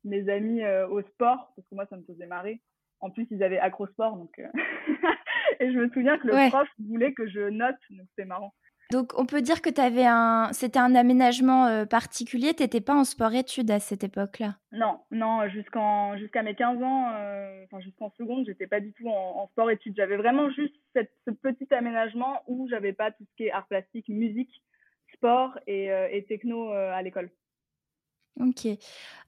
mes 0.04 0.28
amis 0.28 0.62
euh, 0.62 0.88
au 0.88 1.02
sport, 1.02 1.52
parce 1.56 1.68
que 1.68 1.74
moi, 1.74 1.86
ça 1.86 1.96
me 1.96 2.02
faisait 2.02 2.26
marrer. 2.26 2.60
En 3.00 3.10
plus, 3.10 3.26
ils 3.30 3.42
avaient 3.42 3.58
accro-sport, 3.58 4.16
donc. 4.16 4.38
Euh, 4.38 4.48
et 5.60 5.72
je 5.72 5.78
me 5.78 5.88
souviens 5.90 6.18
que 6.18 6.28
le 6.28 6.48
prof 6.50 6.68
voulait 6.78 7.12
que 7.12 7.28
je 7.28 7.48
note, 7.48 7.76
donc 7.90 8.06
c'était 8.10 8.26
marrant. 8.26 8.54
Donc, 8.90 9.12
on 9.18 9.24
peut 9.24 9.40
dire 9.40 9.62
que 9.62 9.70
tu 9.70 9.80
avais 9.80 10.04
un, 10.04 10.50
c'était 10.52 10.78
un 10.78 10.94
aménagement 10.94 11.66
euh, 11.66 11.86
particulier. 11.86 12.52
Tu 12.52 12.62
n'étais 12.62 12.82
pas 12.82 12.94
en 12.94 13.04
sport-études 13.04 13.70
à 13.70 13.80
cette 13.80 14.04
époque-là? 14.04 14.56
Non, 14.70 15.00
non, 15.10 15.48
jusqu'en, 15.48 16.16
jusqu'à 16.18 16.42
mes 16.42 16.54
15 16.54 16.82
ans, 16.82 17.06
enfin 17.64 17.80
jusqu'en 17.80 18.10
seconde, 18.18 18.44
j'étais 18.46 18.66
pas 18.66 18.80
du 18.80 18.92
tout 18.92 19.08
en, 19.08 19.48
sport-études. 19.52 19.94
J'avais 19.96 20.16
vraiment 20.16 20.50
juste 20.50 20.74
cette, 20.94 21.12
ce 21.26 21.30
petit 21.30 21.72
aménagement 21.72 22.42
où 22.46 22.68
j'avais 22.68 22.92
pas 22.92 23.12
tout 23.12 23.24
ce 23.24 23.36
qui 23.36 23.44
est 23.44 23.52
art 23.52 23.66
plastique, 23.66 24.08
musique, 24.08 24.62
sport 25.14 25.58
et, 25.66 25.86
et 25.86 26.24
techno 26.28 26.70
à 26.72 27.00
l'école. 27.00 27.30
Ok. 28.40 28.66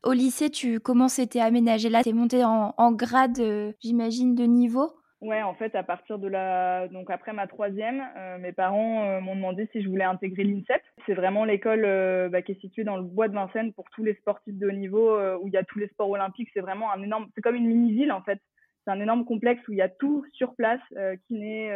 Au 0.02 0.12
lycée, 0.12 0.50
tu 0.50 0.80
comment 0.80 1.08
c'était 1.08 1.40
aménagé 1.40 1.88
là? 1.88 2.02
Tu 2.02 2.10
es 2.10 2.12
monté 2.12 2.42
en, 2.44 2.92
grade, 2.92 3.38
euh, 3.38 3.72
j'imagine, 3.80 4.34
de 4.34 4.44
niveau? 4.44 4.92
Ouais, 5.20 5.42
en 5.42 5.54
fait, 5.54 5.74
à 5.74 5.82
partir 5.82 6.18
de 6.18 6.28
la. 6.28 6.88
Donc, 6.88 7.10
après 7.10 7.32
ma 7.32 7.46
troisième, 7.46 8.02
euh, 8.16 8.38
mes 8.38 8.52
parents 8.52 9.04
euh, 9.04 9.20
m'ont 9.20 9.36
demandé 9.36 9.68
si 9.72 9.82
je 9.82 9.88
voulais 9.88 10.04
intégrer 10.04 10.44
l'INSEP. 10.44 10.82
C'est 11.06 11.14
vraiment 11.14 11.44
l'école 11.44 11.82
bah, 12.30 12.42
qui 12.42 12.52
est 12.52 12.60
située 12.60 12.84
dans 12.84 12.96
le 12.96 13.02
bois 13.02 13.28
de 13.28 13.34
Vincennes 13.34 13.72
pour 13.72 13.84
tous 13.94 14.04
les 14.04 14.14
sportifs 14.14 14.58
de 14.58 14.68
haut 14.68 14.72
niveau, 14.72 15.18
où 15.38 15.48
il 15.48 15.54
y 15.54 15.58
a 15.58 15.64
tous 15.64 15.78
les 15.78 15.88
sports 15.88 16.10
olympiques. 16.10 16.50
C'est 16.52 16.60
vraiment 16.60 16.92
un 16.92 17.02
énorme. 17.02 17.28
C'est 17.34 17.42
comme 17.42 17.56
une 17.56 17.66
mini-ville, 17.66 18.12
en 18.12 18.22
fait. 18.22 18.40
C'est 18.84 18.92
un 18.92 19.00
énorme 19.00 19.24
complexe 19.24 19.66
où 19.68 19.72
il 19.72 19.78
y 19.78 19.82
a 19.82 19.88
tout 19.88 20.24
sur 20.32 20.54
place, 20.54 20.80
kiné, 21.26 21.70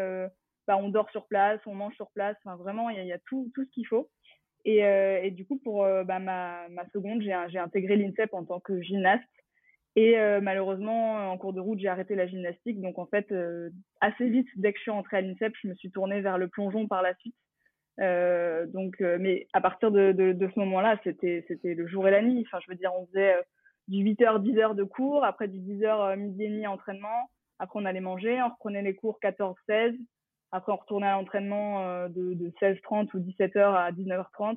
bah, 0.66 0.76
on 0.76 0.90
dort 0.90 1.08
sur 1.11 1.26
place, 1.26 1.61
on 1.66 1.75
mange 1.75 1.94
sur 1.94 2.11
place. 2.11 2.37
Enfin, 2.44 2.56
vraiment, 2.56 2.90
il 2.90 3.02
y, 3.02 3.06
y, 3.06 3.12
a 3.12 3.18
tout, 3.26 3.50
tout 3.54 3.64
ce 3.64 3.70
qu'il 3.70 3.87
faut. 3.87 4.11
Et, 4.64 4.84
euh, 4.84 5.20
et, 5.22 5.30
du 5.30 5.46
coup, 5.46 5.58
pour 5.58 5.84
euh, 5.84 6.04
bah, 6.04 6.18
ma, 6.18 6.66
seconde, 6.92 7.22
j'ai 7.22 7.58
intégré 7.58 7.96
l'INSEP 7.96 8.32
en 8.34 8.44
tant 8.44 8.60
que 8.60 8.80
gymnaste. 8.82 9.24
Et 9.96 10.18
euh, 10.18 10.40
malheureusement, 10.40 11.30
en 11.30 11.38
cours 11.38 11.52
de 11.52 11.60
route, 11.60 11.80
j'ai 11.80 11.88
arrêté 11.88 12.14
la 12.14 12.26
gymnastique. 12.26 12.80
Donc, 12.80 12.98
en 12.98 13.06
fait, 13.06 13.32
assez 14.00 14.28
vite, 14.28 14.48
dès 14.56 14.72
que 14.72 14.78
je 14.78 14.82
suis 14.82 14.90
entrée 14.90 15.18
à 15.18 15.20
l'INSEP, 15.20 15.54
je 15.62 15.68
me 15.68 15.74
suis 15.74 15.90
tournée 15.90 16.20
vers 16.20 16.38
le 16.38 16.48
plongeon 16.48 16.86
par 16.86 17.02
la 17.02 17.14
suite. 17.16 17.34
donc, 18.72 19.00
mais 19.00 19.46
à 19.52 19.60
partir 19.60 19.90
de, 19.90 20.14
ce 20.14 20.58
moment-là, 20.60 20.98
c'était 21.04 21.44
le 21.62 21.86
jour 21.86 22.06
et 22.06 22.10
la 22.10 22.22
nuit. 22.22 22.44
Enfin, 22.46 22.60
je 22.64 22.70
veux 22.70 22.76
dire, 22.76 22.92
on 22.94 23.06
faisait 23.06 23.34
du 23.88 24.04
8h, 24.04 24.42
10h 24.42 24.74
de 24.74 24.84
cours, 24.84 25.24
après 25.24 25.48
du 25.48 25.58
10h, 25.58 26.16
midi 26.16 26.44
et 26.44 26.48
demi 26.48 26.66
entraînement. 26.66 27.30
Après, 27.58 27.80
on 27.80 27.84
allait 27.84 28.00
manger, 28.00 28.40
on 28.42 28.50
reprenait 28.50 28.82
les 28.82 28.94
cours 28.94 29.18
14-16. 29.22 29.96
Après, 30.50 30.72
on 30.72 30.76
retournait 30.76 31.06
à 31.06 31.12
l'entraînement 31.12 31.86
euh, 31.86 32.08
de, 32.08 32.34
de 32.34 32.50
16h30 32.60 33.10
ou 33.14 33.18
17h 33.18 33.58
à 33.60 33.92
19h30. 33.92 34.56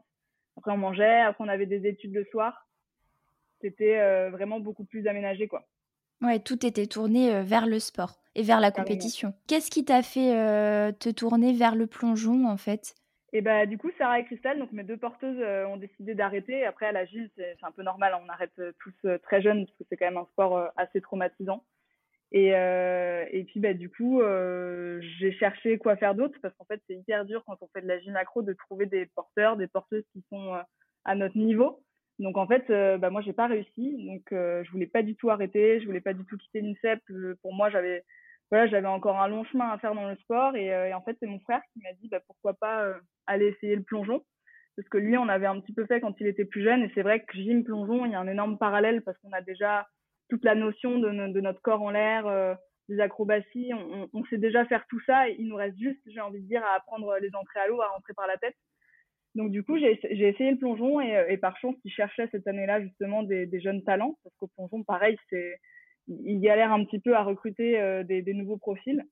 Après, 0.58 0.72
on 0.72 0.78
mangeait. 0.78 1.22
Après, 1.22 1.44
on 1.44 1.50
avait 1.50 1.66
des 1.66 1.88
études 1.88 2.14
le 2.14 2.26
soir. 2.26 2.68
C'était 3.62 4.00
euh, 4.00 4.30
vraiment 4.30 4.60
beaucoup 4.60 4.86
plus 4.86 5.08
aménagé, 5.08 5.48
quoi. 5.48 5.68
Ouais, 6.22 6.40
tout 6.40 6.66
était 6.66 6.88
tourné 6.88 7.34
euh, 7.34 7.44
vers 7.44 7.68
le 7.68 7.80
sport 7.80 8.22
et 8.36 8.44
vers 8.44 8.60
la 8.60 8.72
compétition. 8.72 9.34
Qu'est-ce 9.48 9.70
qui 9.70 9.84
t'a 9.84 10.02
fait 10.02 10.32
te 11.00 11.10
tourner 11.10 11.54
vers 11.54 11.76
le 11.76 11.88
plongeon, 11.88 12.48
en 12.48 12.58
fait? 12.58 12.96
Et 13.34 13.42
bah 13.42 13.66
du 13.66 13.78
coup, 13.78 13.90
Sarah 13.98 14.20
et 14.20 14.26
Christelle, 14.26 14.60
donc 14.60 14.72
mes 14.74 14.84
deux 14.84 14.98
porteuses, 14.98 15.42
ont 15.68 15.78
décidé 15.78 16.16
d'arrêter. 16.16 16.66
Après, 16.66 16.86
à 16.86 16.92
la 16.92 17.06
gym, 17.06 17.28
c'est 17.36 17.56
un 17.62 17.72
peu 17.72 17.82
normal, 17.82 18.18
on 18.24 18.30
arrête 18.30 18.62
tous 18.80 18.94
très 19.24 19.42
jeunes 19.42 19.66
parce 19.66 19.78
que 19.78 19.84
c'est 19.90 19.98
quand 19.98 20.06
même 20.06 20.18
un 20.18 20.28
sport 20.32 20.70
assez 20.78 21.02
traumatisant. 21.02 21.64
Et, 22.32 22.56
euh, 22.56 23.26
et 23.32 23.44
puis, 23.44 23.60
bah, 23.60 23.74
du 23.74 23.90
coup, 23.90 24.22
euh, 24.22 25.00
j'ai 25.20 25.34
cherché 25.34 25.78
quoi 25.78 25.98
faire 25.98 26.16
d'autre 26.16 26.38
parce 26.42 26.56
qu'en 26.56 26.66
fait, 26.66 26.82
c'est 26.88 26.96
hyper 26.96 27.26
dur 27.26 27.44
quand 27.46 27.58
on 27.62 27.68
fait 27.74 27.82
de 27.82 27.88
la 27.88 28.00
gym 28.00 28.14
macro 28.14 28.42
de 28.42 28.54
trouver 28.54 28.86
des 28.86 29.06
porteurs, 29.08 29.58
des 29.58 29.68
porteuses 29.68 30.06
qui 30.14 30.24
sont 30.30 30.54
euh, 30.56 30.62
à 31.04 31.16
notre 31.16 31.38
niveau. 31.38 31.84
Donc, 32.20 32.38
en 32.38 32.48
fait, 32.48 32.68
bah, 33.00 33.10
moi, 33.10 33.22
j'ai 33.22 33.34
pas 33.34 33.48
réussi. 33.48 34.06
Donc, 34.06 34.22
je 34.30 34.72
voulais 34.72 34.86
pas 34.86 35.02
du 35.02 35.16
tout 35.16 35.32
arrêter. 35.32 35.82
Je 35.82 35.88
voulais 35.88 36.02
pas 36.02 36.14
du 36.14 36.24
tout 36.26 36.38
quitter 36.38 36.62
l'INSEP. 36.62 37.02
Pour 37.42 37.54
moi, 37.54 37.70
j'avais 37.72 38.04
voilà, 38.52 38.68
j'avais 38.68 38.88
encore 38.88 39.20
un 39.20 39.30
long 39.30 39.44
chemin 39.46 39.70
à 39.70 39.80
faire 39.80 39.96
dans 39.96 40.08
le 40.08 40.16
sport. 40.18 40.56
Et, 40.56 40.66
et 40.68 40.94
en 40.94 41.02
fait, 41.02 41.18
c'est 41.20 41.26
mon 41.26 41.40
frère 41.40 41.62
qui 41.74 41.80
m'a 41.82 41.94
dit 41.94 42.10
bah, 42.10 42.20
pourquoi 42.28 42.54
pas 42.54 42.94
aller 43.26 43.48
essayer 43.48 43.76
le 43.76 43.82
plongeon. 43.82 44.22
Parce 44.76 44.88
que 44.90 45.00
lui, 45.00 45.18
on 45.18 45.30
avait 45.30 45.48
un 45.48 45.60
petit 45.60 45.74
peu 45.74 45.88
fait 45.88 46.00
quand 46.00 46.14
il 46.20 46.28
était 46.28 46.46
plus 46.46 46.64
jeune. 46.64 46.84
Et 46.84 46.92
c'est 46.94 47.02
vrai 47.02 47.22
que 47.22 47.36
gym, 47.36 47.64
plongeon, 47.64 48.06
il 48.06 48.12
y 48.12 48.16
a 48.16 48.20
un 48.20 48.28
énorme 48.28 48.60
parallèle 48.60 49.02
parce 49.02 49.18
qu'on 49.20 49.32
a 49.32 49.42
déjà 49.42 49.88
toute 50.32 50.46
la 50.46 50.56
notion 50.56 50.98
de, 50.98 51.12
notre 51.12 51.62
corps 51.62 51.82
en 51.82 51.92
l'air, 51.92 52.26
euh, 52.26 52.56
des 52.90 53.00
acrobaties. 53.00 53.72
On, 54.14 54.24
sait 54.26 54.38
déjà 54.38 54.66
faire 54.66 54.86
tout 54.90 55.02
ça. 55.06 55.30
Il 55.30 55.48
nous 55.48 55.56
reste 55.56 55.78
juste, 55.78 56.00
j'ai 56.08 56.22
envie 56.22 56.42
de 56.42 56.48
dire, 56.48 56.64
à 56.64 56.78
apprendre 56.78 57.16
les 57.22 57.36
entrées 57.36 57.60
à 57.60 57.68
l'eau, 57.68 57.82
à 57.82 57.90
rentrer 57.90 58.14
par 58.14 58.28
la 58.28 58.38
tête. 58.38 58.56
Donc 59.36 59.52
du 59.52 59.64
coup, 59.64 59.78
j'ai 59.78 60.00
essayé 60.28 60.52
le 60.52 60.58
plongeon 60.58 61.00
et, 61.02 61.26
et 61.30 61.38
par 61.38 61.58
chance, 61.58 61.76
ils 61.84 61.92
cherchaient 61.92 62.30
cette 62.32 62.48
année-là 62.48 62.82
justement 62.82 63.24
des, 63.24 63.60
jeunes 63.60 63.84
talents 63.84 64.18
parce 64.24 64.36
qu'au 64.38 64.48
plongeon, 64.48 64.84
pareil, 64.84 65.18
c'est 65.30 65.58
il 66.08 66.40
galère 66.40 66.72
un 66.72 66.84
petit 66.86 67.00
peu 67.00 67.16
à 67.16 67.24
recruter 67.24 67.80
euh, 67.80 68.04
des, 68.04 68.34
nouveaux 68.34 68.58
profils. 68.58 69.04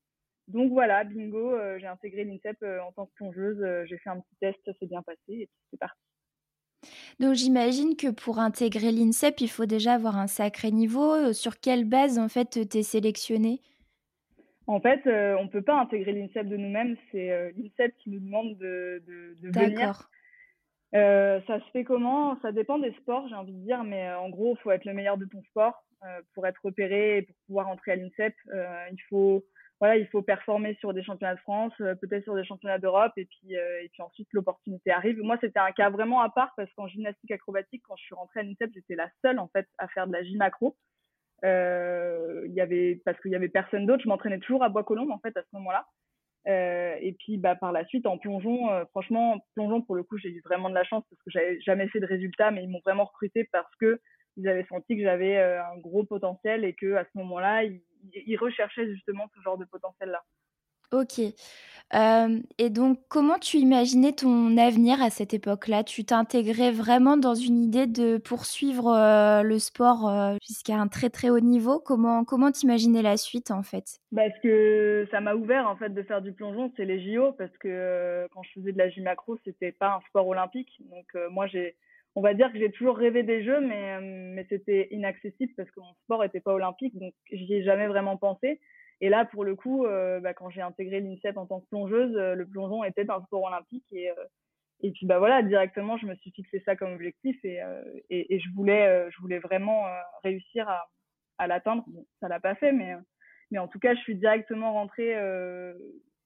Donc 0.48 0.72
voilà, 0.72 1.04
bingo, 1.04 1.54
euh, 1.54 1.78
j'ai 1.80 1.88
intégré 1.88 2.24
l'INSEP 2.24 2.58
euh, 2.64 2.80
en 2.82 2.92
tant 2.94 3.06
que 3.06 3.14
plongeuse. 3.16 3.62
Euh, 3.62 3.86
j'ai 3.86 3.98
fait 4.00 4.10
un 4.10 4.20
petit 4.20 4.36
test, 4.40 4.58
ça 4.66 4.74
s'est 4.80 4.88
bien 4.88 5.04
passé 5.04 5.20
et 5.28 5.50
c'est 5.70 5.80
parti. 5.80 6.09
Donc 7.19 7.33
j'imagine 7.33 7.95
que 7.95 8.09
pour 8.09 8.39
intégrer 8.39 8.91
l'INSEP, 8.91 9.41
il 9.41 9.50
faut 9.50 9.65
déjà 9.65 9.93
avoir 9.93 10.17
un 10.17 10.27
sacré 10.27 10.71
niveau. 10.71 11.13
Euh, 11.13 11.33
sur 11.33 11.59
quelle 11.59 11.86
base 11.86 12.17
en 12.17 12.29
fait 12.29 12.67
t'es 12.69 12.83
sélectionné 12.83 13.59
En 14.67 14.79
fait, 14.79 15.05
euh, 15.07 15.36
on 15.39 15.48
peut 15.48 15.62
pas 15.62 15.79
intégrer 15.79 16.13
l'INSEP 16.13 16.48
de 16.48 16.57
nous-mêmes. 16.57 16.95
C'est 17.12 17.31
euh, 17.31 17.51
l'INSEP 17.57 17.95
qui 17.98 18.09
nous 18.09 18.19
demande 18.19 18.57
de, 18.57 19.03
de, 19.07 19.36
de 19.41 19.59
venir. 19.59 20.09
Euh, 20.95 21.39
ça 21.45 21.59
se 21.59 21.65
fait 21.71 21.83
comment? 21.83 22.39
Ça 22.41 22.51
dépend 22.51 22.79
des 22.79 22.93
sports, 22.93 23.27
j'ai 23.27 23.36
envie 23.36 23.53
de 23.53 23.63
dire, 23.63 23.83
mais 23.83 24.07
euh, 24.07 24.19
en 24.19 24.29
gros, 24.29 24.55
il 24.57 24.62
faut 24.62 24.71
être 24.71 24.86
le 24.86 24.93
meilleur 24.93 25.17
de 25.17 25.25
ton 25.25 25.41
sport 25.43 25.83
pour 26.33 26.48
être 26.48 26.62
repéré 26.63 27.17
et 27.17 27.21
pour 27.24 27.36
pouvoir 27.45 27.67
entrer 27.67 27.91
à 27.91 27.95
l'INSEP. 27.98 28.33
il 28.89 29.01
faut 29.09 29.43
voilà, 29.79 29.98
il 29.98 30.07
faut 30.07 30.21
performer 30.21 30.75
sur 30.75 30.93
des 30.93 31.03
championnats 31.03 31.36
de 31.36 31.39
France, 31.39 31.74
euh, 31.79 31.95
peut-être 31.95 32.24
sur 32.24 32.36
des 32.36 32.43
championnats 32.43 32.79
d'Europe, 32.79 33.13
et 33.15 33.25
puis 33.25 33.55
euh, 33.55 33.81
et 33.81 33.89
puis 33.89 34.01
ensuite 34.01 34.27
l'opportunité 34.33 34.91
arrive. 34.91 35.19
Moi, 35.19 35.38
c'était 35.39 35.59
un 35.59 35.71
cas 35.71 35.89
vraiment 35.89 36.21
à 36.21 36.29
part 36.29 36.53
parce 36.57 36.71
qu'en 36.74 36.88
gymnastique 36.88 37.31
acrobatique, 37.31 37.81
quand 37.88 37.95
je 37.95 38.03
suis 38.03 38.15
rentrée 38.15 38.41
à 38.41 38.43
l'INSEP, 38.43 38.71
j'étais 38.74 38.95
la 38.95 39.09
seule 39.24 39.39
en 39.39 39.48
fait 39.48 39.67
à 39.77 39.88
faire 39.88 40.07
de 40.07 40.13
la 40.13 40.24
gym 40.24 40.41
acro. 40.41 40.75
Euh, 41.45 42.43
il 42.48 42.53
y 42.53 42.62
avait 42.62 43.01
parce 43.05 43.19
qu'il 43.21 43.31
y 43.31 43.36
avait 43.36 43.50
personne 43.50 43.86
d'autre. 43.86 44.03
Je 44.03 44.09
m'entraînais 44.09 44.39
toujours 44.39 44.63
à 44.63 44.69
Bois-Colombes 44.69 45.12
en 45.12 45.19
fait 45.19 45.36
à 45.38 45.41
ce 45.41 45.48
moment-là. 45.53 45.86
Euh, 46.48 46.95
et 47.01 47.13
puis 47.13 47.38
bah 47.38 47.55
par 47.55 47.71
la 47.71 47.86
suite 47.86 48.05
en 48.05 48.17
plongeon, 48.17 48.71
euh, 48.71 48.86
franchement 48.91 49.39
plongeon 49.55 49.81
pour 49.81 49.95
le 49.95 50.03
coup 50.03 50.17
j'ai 50.17 50.29
eu 50.29 50.41
vraiment 50.45 50.69
de 50.69 50.74
la 50.74 50.86
chance 50.86 51.03
parce 51.09 51.21
que 51.21 51.29
j'avais 51.31 51.59
jamais 51.62 51.88
fait 51.89 52.00
de 52.00 52.05
résultats, 52.05 52.51
mais 52.51 52.63
ils 52.63 52.69
m'ont 52.69 52.81
vraiment 52.86 53.05
recruté 53.05 53.48
parce 53.51 53.74
que 53.75 54.00
ils 54.38 54.48
avaient 54.48 54.65
senti 54.69 54.95
que 54.95 55.03
j'avais 55.03 55.38
un 55.38 55.77
gros 55.77 56.05
potentiel 56.05 56.63
et 56.63 56.74
que 56.74 56.95
à 56.95 57.03
ce 57.03 57.09
moment-là 57.15 57.63
ils 58.13 58.38
recherchaient 58.38 58.88
justement 58.94 59.29
ce 59.36 59.41
genre 59.41 59.58
de 59.58 59.65
potentiel-là. 59.65 60.24
Ok. 60.91 61.22
Euh, 61.96 62.39
et 62.60 62.70
donc, 62.70 63.00
comment 63.10 63.39
tu 63.39 63.58
imaginais 63.58 64.12
ton 64.12 64.58
avenir 64.58 65.01
à 65.01 65.10
cette 65.10 65.34
époque-là? 65.34 65.84
Tu 65.84 66.03
t'intégrais 66.03 66.72
vraiment 66.72 67.18
dans 67.18 67.34
une 67.34 67.63
idée 67.63 67.88
de 67.88 68.18
poursuivre 68.18 68.94
euh, 68.94 69.41
le 69.41 69.58
sport 69.58 70.08
euh, 70.08 70.36
jusqu'à 70.48 70.75
un 70.77 70.88
très 70.88 71.10
très 71.10 71.29
haut 71.29 71.39
niveau? 71.39 71.79
Comment 71.79 72.24
comment 72.25 72.51
t'imaginais 72.51 73.01
la 73.01 73.18
suite 73.18 73.50
en 73.50 73.63
fait? 73.63 74.00
Parce 74.15 74.38
que 74.44 75.08
ça 75.10 75.20
m'a 75.20 75.34
ouvert 75.34 75.68
en 75.68 75.75
fait 75.77 75.89
de 75.89 76.03
faire 76.03 76.22
du 76.22 76.32
plongeon, 76.32 76.72
c'est 76.77 76.86
les 76.86 77.01
JO 77.01 77.32
parce 77.32 77.56
que 77.58 78.27
quand 78.32 78.44
je 78.44 78.51
faisais 78.60 78.72
de 78.72 78.77
la 78.77 78.89
gym 78.89 79.03
macro, 79.03 79.38
c'était 79.44 79.72
pas 79.72 79.96
un 79.96 80.01
sport 80.10 80.27
olympique. 80.27 80.82
Donc 80.91 81.06
moi 81.32 81.48
j'ai 81.48 81.75
on 82.20 82.22
va 82.22 82.34
dire 82.34 82.52
que 82.52 82.60
j'ai 82.60 82.70
toujours 82.70 82.98
rêvé 82.98 83.24
des 83.24 83.46
jeux, 83.46 83.62
mais, 83.62 83.94
euh, 83.94 84.44
c'était 84.50 84.90
inaccessible 84.92 85.54
parce 85.56 85.72
que 85.72 85.80
mon 85.80 85.94
sport 86.04 86.22
n'était 86.22 86.42
pas 86.42 86.54
olympique, 86.54 86.98
donc 87.00 87.14
j'y 87.32 87.54
ai 87.54 87.64
jamais 87.64 87.88
vraiment 87.88 88.18
pensé. 88.18 88.60
Et 89.00 89.08
là, 89.08 89.24
pour 89.24 89.46
le 89.46 89.56
coup, 89.56 89.86
euh, 89.86 90.20
bah, 90.20 90.34
quand 90.34 90.50
j'ai 90.50 90.62
intégré 90.62 91.00
l'INSEP 91.00 91.38
en 91.38 91.46
tant 91.46 91.62
que 91.62 91.68
plongeuse, 91.68 92.14
euh, 92.18 92.36
le 92.36 92.46
plongeon 92.46 92.84
était 92.84 93.10
un 93.10 93.22
sport 93.24 93.44
olympique 93.44 93.86
et 93.94 94.12
et 94.82 94.92
puis 94.92 95.06
bah 95.06 95.20
voilà, 95.20 95.44
directement, 95.44 95.98
je 95.98 96.06
me 96.06 96.16
suis 96.16 96.32
fixé 96.32 96.62
ça 96.66 96.78
comme 96.78 96.94
objectif 96.94 97.38
et 97.44 97.60
je 98.10 98.50
voulais 98.56 99.40
vraiment 99.40 99.84
réussir 100.24 100.70
à, 101.38 101.48
l'atteindre. 101.48 101.84
Bon, 101.88 102.06
ça 102.22 102.30
l'a 102.30 102.40
pas 102.40 102.56
fait, 102.56 102.72
mais 102.72 102.96
en 103.58 103.68
tout 103.68 103.80
cas, 103.80 103.94
je 103.94 104.00
suis 104.00 104.16
directement 104.16 104.72
rentrée 104.72 105.18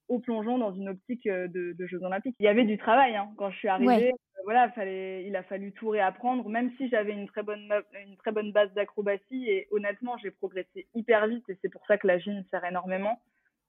au 0.08 0.20
plongeon 0.20 0.60
dans 0.60 0.72
une 0.72 0.90
optique 0.90 1.28
de, 1.28 1.88
Jeux 1.88 2.04
Olympiques. 2.04 2.36
Il 2.40 2.46
y 2.46 2.48
avait 2.48 2.66
du 2.66 2.78
travail 2.78 3.16
hein. 3.16 3.32
quand 3.38 3.50
je 3.50 3.58
suis 3.58 3.68
arrivée. 3.70 4.14
Voilà, 4.44 4.70
fallait, 4.72 5.26
il 5.26 5.36
a 5.36 5.44
fallu 5.44 5.72
tout 5.72 5.90
réapprendre, 5.90 6.48
même 6.50 6.72
si 6.78 6.90
j'avais 6.90 7.14
une 7.14 7.28
très 7.28 7.44
bonne, 7.44 7.72
une 8.06 8.18
très 8.18 8.32
bonne 8.32 8.52
base 8.52 8.74
d'acrobatie 8.74 9.50
et 9.50 9.68
honnêtement, 9.72 10.18
j'ai 10.18 10.32
progressé 10.32 10.88
hyper 10.96 11.28
vite 11.28 11.48
et 11.50 11.58
c'est 11.62 11.70
pour 11.70 11.86
ça 11.88 11.98
que 11.98 12.08
la 12.08 12.20
gym 12.20 12.44
sert 12.52 12.66
énormément. 12.66 13.20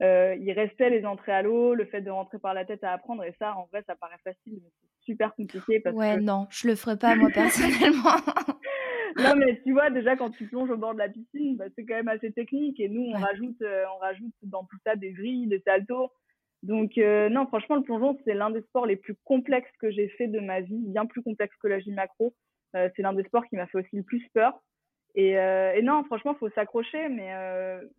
Euh, 0.02 0.34
il 0.40 0.50
restait 0.52 0.90
les 0.90 1.06
entrées 1.06 1.32
à 1.32 1.42
l'eau, 1.42 1.74
le 1.74 1.84
fait 1.84 2.00
de 2.00 2.10
rentrer 2.10 2.38
par 2.38 2.54
la 2.54 2.64
tête 2.64 2.82
à 2.82 2.92
apprendre 2.92 3.22
et 3.24 3.34
ça, 3.38 3.56
en 3.56 3.66
vrai, 3.66 3.84
ça 3.86 3.94
paraît 3.94 4.18
facile, 4.24 4.60
mais 4.62 4.70
c'est 4.80 5.04
super 5.04 5.34
compliqué. 5.34 5.80
Parce 5.80 5.96
ouais, 5.96 6.20
non, 6.20 6.48
je 6.50 6.66
le 6.66 6.74
ferai 6.74 6.98
pas 6.98 7.14
moi 7.14 7.30
personnellement. 7.34 8.16
non, 9.16 9.36
mais 9.36 9.60
tu 9.62 9.72
vois, 9.72 9.90
déjà 9.90 10.16
quand 10.16 10.30
tu 10.30 10.46
plonges 10.48 10.70
au 10.70 10.76
bord 10.76 10.94
de 10.94 10.98
la 10.98 11.08
piscine, 11.08 11.56
bah, 11.56 11.66
c'est 11.76 11.84
quand 11.84 11.94
même 11.94 12.08
assez 12.08 12.32
technique 12.32 12.80
et 12.80 12.88
nous, 12.88 13.02
on 13.02 13.14
ouais. 13.14 13.22
rajoute, 13.22 13.62
euh, 13.62 13.84
on 13.94 13.98
rajoute 13.98 14.34
dans 14.42 14.64
tout 14.64 14.78
ça 14.84 14.96
des 14.96 15.12
grilles, 15.12 15.46
des 15.46 15.60
saltos. 15.60 16.10
Donc 16.64 16.96
euh, 16.96 17.28
non, 17.28 17.46
franchement, 17.46 17.76
le 17.76 17.82
plongeon, 17.82 18.18
c'est 18.24 18.32
l'un 18.32 18.50
des 18.50 18.62
sports 18.62 18.86
les 18.86 18.96
plus 18.96 19.14
complexes 19.24 19.70
que 19.80 19.90
j'ai 19.90 20.08
fait 20.08 20.28
de 20.28 20.40
ma 20.40 20.60
vie, 20.60 20.80
bien 20.86 21.04
plus 21.04 21.22
complexe 21.22 21.54
que 21.62 21.68
la 21.68 21.78
gym 21.78 21.94
macro. 21.94 22.34
Euh, 22.74 22.88
c'est 22.96 23.02
l'un 23.02 23.12
des 23.12 23.22
sports 23.24 23.44
qui 23.46 23.56
m'a 23.56 23.66
fait 23.66 23.78
aussi 23.78 23.96
le 23.96 24.02
plus 24.02 24.26
peur. 24.32 24.58
Et, 25.14 25.38
euh, 25.38 25.74
et 25.74 25.82
non, 25.82 26.02
franchement, 26.04 26.34
faut 26.34 26.48
s'accrocher, 26.50 27.08
mais 27.08 27.30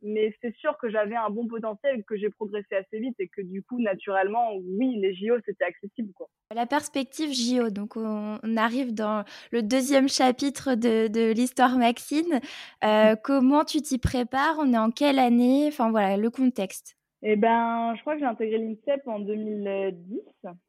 mais 0.01 0.35
c'est 0.41 0.53
sûr 0.57 0.77
que 0.79 0.89
j'avais 0.89 1.15
un 1.15 1.29
bon 1.29 1.47
potentiel, 1.47 2.03
que 2.03 2.17
j'ai 2.17 2.29
progressé 2.29 2.75
assez 2.75 2.99
vite 2.99 3.15
et 3.19 3.29
que 3.29 3.41
du 3.41 3.61
coup, 3.61 3.79
naturellement, 3.79 4.55
oui, 4.55 4.97
les 4.99 5.13
JO 5.13 5.35
c'était 5.45 5.63
accessible, 5.63 6.11
quoi. 6.13 6.27
La 6.53 6.65
perspective 6.65 7.31
JO, 7.31 7.69
donc 7.69 7.95
on, 7.95 8.39
on 8.43 8.57
arrive 8.57 8.93
dans 8.93 9.23
le 9.51 9.61
deuxième 9.61 10.09
chapitre 10.09 10.73
de, 10.73 11.07
de 11.07 11.31
l'histoire 11.31 11.77
Maxine. 11.77 12.41
Euh, 12.83 13.15
comment 13.23 13.63
tu 13.63 13.81
t'y 13.81 13.99
prépares? 13.99 14.55
On 14.59 14.73
est 14.73 14.77
en 14.77 14.89
quelle 14.89 15.19
année? 15.19 15.67
Enfin 15.67 15.91
voilà, 15.91 16.17
le 16.17 16.29
contexte. 16.29 16.97
Eh 17.27 17.37
ben, 17.37 17.95
je 17.95 18.01
crois 18.01 18.13
que 18.13 18.19
j'ai 18.19 18.25
intégré 18.25 18.59
l'INSEP 18.59 19.07
en 19.07 19.17
2010, 19.19 20.21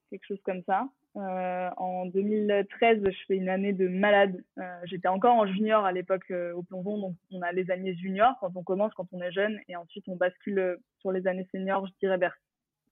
quelque 0.09 0.25
chose 0.27 0.41
comme 0.43 0.63
ça. 0.63 0.89
Euh, 1.19 1.69
en 1.77 2.07
2013, 2.07 3.03
je 3.05 3.25
fais 3.27 3.37
une 3.37 3.51
année 3.51 3.75
de 3.75 3.89
malade. 3.89 4.43
Euh, 4.59 4.81
J'étais 4.85 5.09
encore 5.09 5.35
en 5.35 5.47
junior 5.47 5.85
à 5.85 5.93
l'époque 5.93 6.25
euh, 6.31 6.55
au 6.55 6.63
plongeon, 6.63 6.97
donc 6.97 7.15
on 7.31 7.43
a 7.43 7.53
les 7.53 7.71
années 7.71 7.95
juniors 7.95 8.37
quand 8.41 8.57
on 8.57 8.63
commence, 8.63 8.95
quand 8.95 9.07
on 9.13 9.21
est 9.21 9.33
jeune, 9.33 9.61
et 9.69 9.77
ensuite 9.77 10.09
on 10.09 10.17
bascule 10.17 10.79
sur 11.01 11.13
les 11.13 11.27
années 11.27 11.47
seniors, 11.53 11.87
je 11.87 11.93
dirais 12.01 12.17
vers 12.17 12.35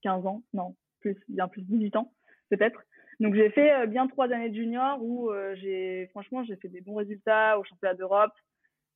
15 0.03 0.27
ans, 0.27 0.43
non, 0.53 0.77
plus, 1.01 1.17
bien 1.31 1.49
plus 1.49 1.63
18 1.63 1.97
ans 1.97 2.13
peut-être. 2.51 2.85
Donc 3.19 3.35
j'ai 3.35 3.49
fait 3.49 3.87
bien 3.87 4.09
trois 4.09 4.31
années 4.31 4.51
de 4.51 4.57
junior 4.57 5.03
où 5.03 5.31
j'ai, 5.55 6.09
franchement, 6.11 6.45
j'ai 6.45 6.57
fait 6.57 6.69
des 6.69 6.83
bons 6.83 6.97
résultats 6.97 7.59
au 7.59 7.65
championnat 7.65 7.95
d'Europe, 7.95 8.33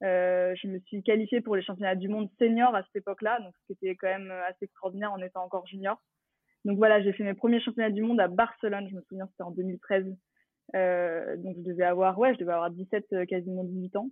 euh, 0.02 0.54
je 0.56 0.68
me 0.68 0.78
suis 0.80 1.02
qualifiée 1.02 1.40
pour 1.40 1.56
les 1.56 1.62
championnats 1.62 1.94
du 1.94 2.08
monde 2.08 2.30
senior 2.38 2.74
à 2.74 2.82
cette 2.84 2.96
époque-là, 2.96 3.40
donc 3.40 3.54
c'était 3.66 3.96
quand 3.96 4.08
même 4.08 4.30
assez 4.48 4.64
extraordinaire 4.64 5.12
en 5.12 5.18
étant 5.18 5.44
encore 5.44 5.66
junior. 5.66 6.00
Donc 6.64 6.78
voilà, 6.78 7.00
j'ai 7.02 7.12
fait 7.12 7.24
mes 7.24 7.34
premiers 7.34 7.60
championnats 7.60 7.90
du 7.90 8.02
monde 8.02 8.20
à 8.20 8.28
Barcelone, 8.28 8.88
je 8.90 8.96
me 8.96 9.02
souviens, 9.02 9.26
c'était 9.30 9.42
en 9.42 9.50
2013. 9.50 10.06
Euh, 10.74 11.36
donc 11.36 11.56
je 11.58 11.62
devais 11.62 11.84
avoir, 11.84 12.18
ouais, 12.18 12.34
je 12.34 12.38
devais 12.38 12.52
avoir 12.52 12.70
17, 12.70 13.06
euh, 13.12 13.24
quasiment 13.26 13.64
18 13.64 13.96
ans. 13.96 14.10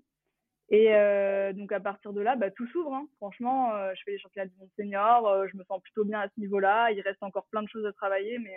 Et 0.69 0.95
euh, 0.95 1.53
donc 1.53 1.71
à 1.71 1.81
partir 1.81 2.13
de 2.13 2.21
là, 2.21 2.35
bah, 2.35 2.51
tout 2.51 2.67
s'ouvre. 2.69 2.93
Hein. 2.95 3.07
Franchement, 3.17 3.75
euh, 3.75 3.93
je 3.97 4.03
fais 4.05 4.13
les 4.13 4.19
championnats 4.19 4.49
du 4.49 4.57
monde 4.59 4.71
senior, 4.77 5.29
euh, 5.29 5.47
je 5.51 5.57
me 5.57 5.65
sens 5.65 5.81
plutôt 5.83 6.05
bien 6.05 6.21
à 6.21 6.29
ce 6.29 6.41
niveau-là. 6.41 6.91
Il 6.93 7.01
reste 7.03 7.23
encore 7.23 7.47
plein 7.51 7.63
de 7.63 7.69
choses 7.69 7.87
à 7.87 7.93
travailler, 7.93 8.39
mais 8.39 8.57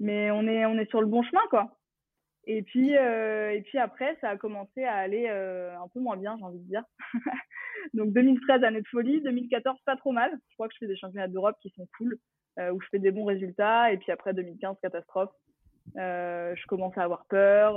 mais 0.00 0.30
on 0.30 0.46
est 0.46 0.64
on 0.66 0.78
est 0.78 0.88
sur 0.88 1.00
le 1.00 1.06
bon 1.06 1.22
chemin, 1.22 1.42
quoi. 1.50 1.76
Et 2.50 2.62
puis, 2.62 2.92
et 2.92 3.62
puis 3.66 3.76
après, 3.76 4.16
ça 4.22 4.30
a 4.30 4.36
commencé 4.38 4.82
à 4.82 4.94
aller 4.94 5.28
un 5.28 5.86
peu 5.92 6.00
moins 6.00 6.16
bien, 6.16 6.34
j'ai 6.38 6.44
envie 6.44 6.58
de 6.58 6.66
dire. 6.66 6.82
Donc 7.94 8.14
2013, 8.14 8.64
année 8.64 8.80
de 8.80 8.88
folie. 8.88 9.20
2014, 9.20 9.78
pas 9.84 9.96
trop 9.96 10.12
mal. 10.12 10.32
Je 10.48 10.54
crois 10.54 10.66
que 10.66 10.72
je 10.72 10.78
fais 10.78 10.86
des 10.86 10.96
championnats 10.96 11.28
d'Europe 11.28 11.56
qui 11.60 11.68
sont 11.76 11.86
cool, 11.98 12.18
où 12.58 12.80
je 12.80 12.86
fais 12.90 12.98
des 12.98 13.10
bons 13.10 13.26
résultats. 13.26 13.92
Et 13.92 13.98
puis 13.98 14.10
après, 14.12 14.32
2015, 14.32 14.76
catastrophe. 14.80 15.30
je 15.94 16.66
commence 16.68 16.96
à 16.96 17.02
avoir 17.04 17.26
peur. 17.26 17.76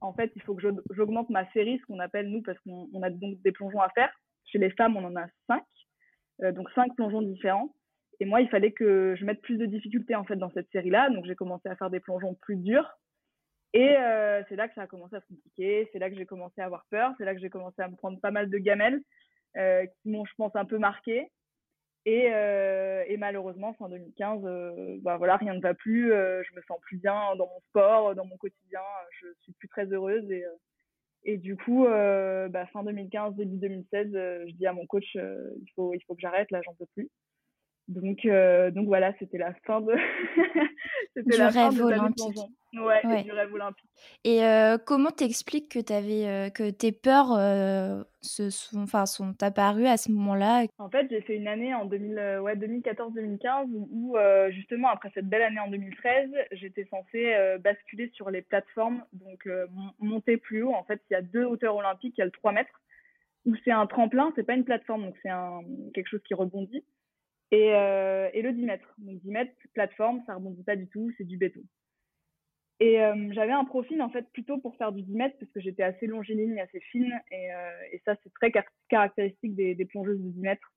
en 0.00 0.12
fait, 0.14 0.32
il 0.36 0.42
faut 0.42 0.54
que 0.54 0.62
j'augmente 0.92 1.28
ma 1.28 1.46
série, 1.52 1.78
ce 1.78 1.84
qu'on 1.84 2.00
appelle 2.00 2.30
nous, 2.30 2.40
parce 2.40 2.58
qu'on 2.60 3.02
a 3.02 3.10
donc 3.10 3.42
des 3.42 3.52
plongeons 3.52 3.82
à 3.82 3.90
faire. 3.90 4.10
Chez 4.46 4.58
les 4.58 4.70
femmes, 4.70 4.96
on 4.96 5.04
en 5.04 5.16
a 5.16 5.26
cinq. 5.48 6.54
donc 6.54 6.70
cinq 6.70 6.96
plongeons 6.96 7.20
différents. 7.20 7.74
Et 8.20 8.24
moi, 8.24 8.40
il 8.40 8.48
fallait 8.48 8.72
que 8.72 9.14
je 9.18 9.24
mette 9.26 9.42
plus 9.42 9.58
de 9.58 9.66
difficultés 9.66 10.14
en 10.14 10.24
fait 10.24 10.36
dans 10.36 10.50
cette 10.52 10.70
série-là. 10.70 11.10
Donc 11.10 11.26
j'ai 11.26 11.34
commencé 11.34 11.68
à 11.68 11.76
faire 11.76 11.90
des 11.90 12.00
plongeons 12.00 12.34
plus 12.40 12.56
durs. 12.56 12.90
Et 13.72 13.96
euh, 13.96 14.42
c'est 14.48 14.56
là 14.56 14.68
que 14.68 14.74
ça 14.74 14.82
a 14.82 14.86
commencé 14.86 15.16
à 15.16 15.20
se 15.20 15.26
compliquer. 15.26 15.88
C'est 15.92 15.98
là 15.98 16.08
que 16.10 16.16
j'ai 16.16 16.26
commencé 16.26 16.60
à 16.60 16.64
avoir 16.64 16.86
peur. 16.90 17.12
C'est 17.18 17.24
là 17.24 17.34
que 17.34 17.40
j'ai 17.40 17.50
commencé 17.50 17.80
à 17.82 17.88
me 17.88 17.96
prendre 17.96 18.20
pas 18.20 18.30
mal 18.30 18.48
de 18.48 18.58
gamelles 18.58 19.02
euh, 19.56 19.86
qui 19.86 20.10
m'ont, 20.10 20.24
je 20.24 20.34
pense, 20.36 20.54
un 20.56 20.64
peu 20.64 20.78
marqué. 20.78 21.30
Et, 22.06 22.28
euh, 22.32 23.04
et 23.08 23.16
malheureusement, 23.16 23.74
fin 23.74 23.88
2015, 23.88 24.42
euh, 24.44 24.96
bah 25.02 25.16
voilà, 25.16 25.36
rien 25.36 25.54
ne 25.54 25.60
va 25.60 25.74
plus. 25.74 26.12
Euh, 26.12 26.42
je 26.44 26.54
me 26.54 26.62
sens 26.62 26.78
plus 26.80 26.98
bien 26.98 27.34
dans 27.36 27.46
mon 27.46 27.60
sport, 27.68 28.14
dans 28.14 28.24
mon 28.24 28.36
quotidien. 28.36 28.80
Je 29.20 29.26
suis 29.42 29.52
plus 29.52 29.68
très 29.68 29.86
heureuse. 29.86 30.30
Et, 30.30 30.44
et 31.24 31.36
du 31.36 31.56
coup, 31.56 31.84
bah, 31.84 32.66
fin 32.72 32.84
2015, 32.84 33.34
début 33.34 33.56
2016, 33.56 34.12
je 34.12 34.52
dis 34.52 34.66
à 34.66 34.72
mon 34.72 34.86
coach, 34.86 35.14
il 35.14 35.70
faut, 35.74 35.92
il 35.94 36.00
faut 36.06 36.14
que 36.14 36.20
j'arrête. 36.20 36.50
Là, 36.52 36.60
j'en 36.62 36.74
peux 36.74 36.86
plus. 36.94 37.10
Donc, 37.88 38.24
euh, 38.24 38.70
donc 38.70 38.86
voilà, 38.86 39.12
c'était 39.18 39.38
la 39.38 39.54
fin 39.64 39.80
de. 39.80 39.92
la 41.24 41.48
rêve 41.48 41.80
olympique. 41.80 42.38
Ouais, 42.74 43.22
du 43.22 43.32
rêve 43.32 43.54
olympique. 43.54 43.88
Et 44.24 44.44
euh, 44.44 44.76
comment 44.76 45.10
t'expliques 45.10 45.70
que 45.70 45.92
avais, 45.92 46.26
euh, 46.26 46.50
que 46.50 46.70
tes 46.70 46.92
peurs 46.92 47.28
se 48.20 48.50
sont, 48.50 48.82
enfin, 48.82 49.06
sont 49.06 49.34
apparues 49.42 49.86
à 49.86 49.96
ce 49.96 50.10
moment-là? 50.12 50.66
En 50.78 50.90
fait, 50.90 51.06
j'ai 51.10 51.22
fait 51.22 51.36
une 51.36 51.48
année 51.48 51.74
en 51.74 51.86
2000, 51.86 52.40
ouais, 52.42 52.54
2014-2015 52.56 53.68
où 53.72 54.16
justement 54.50 54.88
après 54.88 55.10
cette 55.14 55.28
belle 55.28 55.42
année 55.42 55.60
en 55.60 55.70
2013, 55.70 56.30
j'étais 56.52 56.86
censée 56.90 57.34
basculer 57.60 58.10
sur 58.14 58.30
les 58.30 58.42
plateformes, 58.42 59.02
donc 59.12 59.48
monter 59.98 60.36
plus 60.36 60.62
haut. 60.62 60.74
En 60.74 60.84
fait, 60.84 61.00
il 61.10 61.14
y 61.14 61.16
a 61.16 61.22
deux 61.22 61.44
hauteurs 61.44 61.76
olympiques, 61.76 62.14
il 62.18 62.20
y 62.20 62.22
a 62.22 62.26
le 62.26 62.30
3 62.30 62.52
mètres 62.52 62.82
où 63.46 63.54
c'est 63.64 63.70
un 63.70 63.86
tremplin, 63.86 64.32
c'est 64.34 64.42
pas 64.42 64.54
une 64.54 64.64
plateforme, 64.64 65.04
donc 65.04 65.14
c'est 65.22 65.30
quelque 65.94 66.08
chose 66.08 66.22
qui 66.26 66.34
rebondit 66.34 66.84
et, 67.50 67.74
euh, 67.74 68.28
et 68.32 68.42
le 68.42 68.52
10 68.52 68.64
mètres. 68.64 68.94
Donc 68.98 69.20
10 69.20 69.30
mètres, 69.30 69.52
plateforme, 69.74 70.22
ça 70.26 70.34
rebondit 70.34 70.64
pas 70.64 70.76
du 70.76 70.88
tout, 70.88 71.10
c'est 71.16 71.24
du 71.24 71.36
béton. 71.36 71.60
Et 72.78 73.00
euh, 73.00 73.32
j'avais 73.32 73.52
un 73.52 73.64
profil 73.64 74.02
en 74.02 74.10
fait 74.10 74.30
plutôt 74.32 74.58
pour 74.58 74.76
faire 74.76 74.92
du 74.92 75.02
10 75.02 75.14
mètres 75.14 75.36
parce 75.38 75.50
que 75.50 75.60
j'étais 75.60 75.82
assez 75.82 76.06
longiligne, 76.06 76.60
assez 76.60 76.80
fine 76.80 77.18
et, 77.30 77.52
euh, 77.52 77.98
ça 78.04 78.14
c'est 78.22 78.32
très 78.34 78.52
caractéristique 78.88 79.54
des, 79.54 79.84
plongeuses 79.86 80.20
de 80.20 80.28
10 80.28 80.40
mètres. 80.40 80.72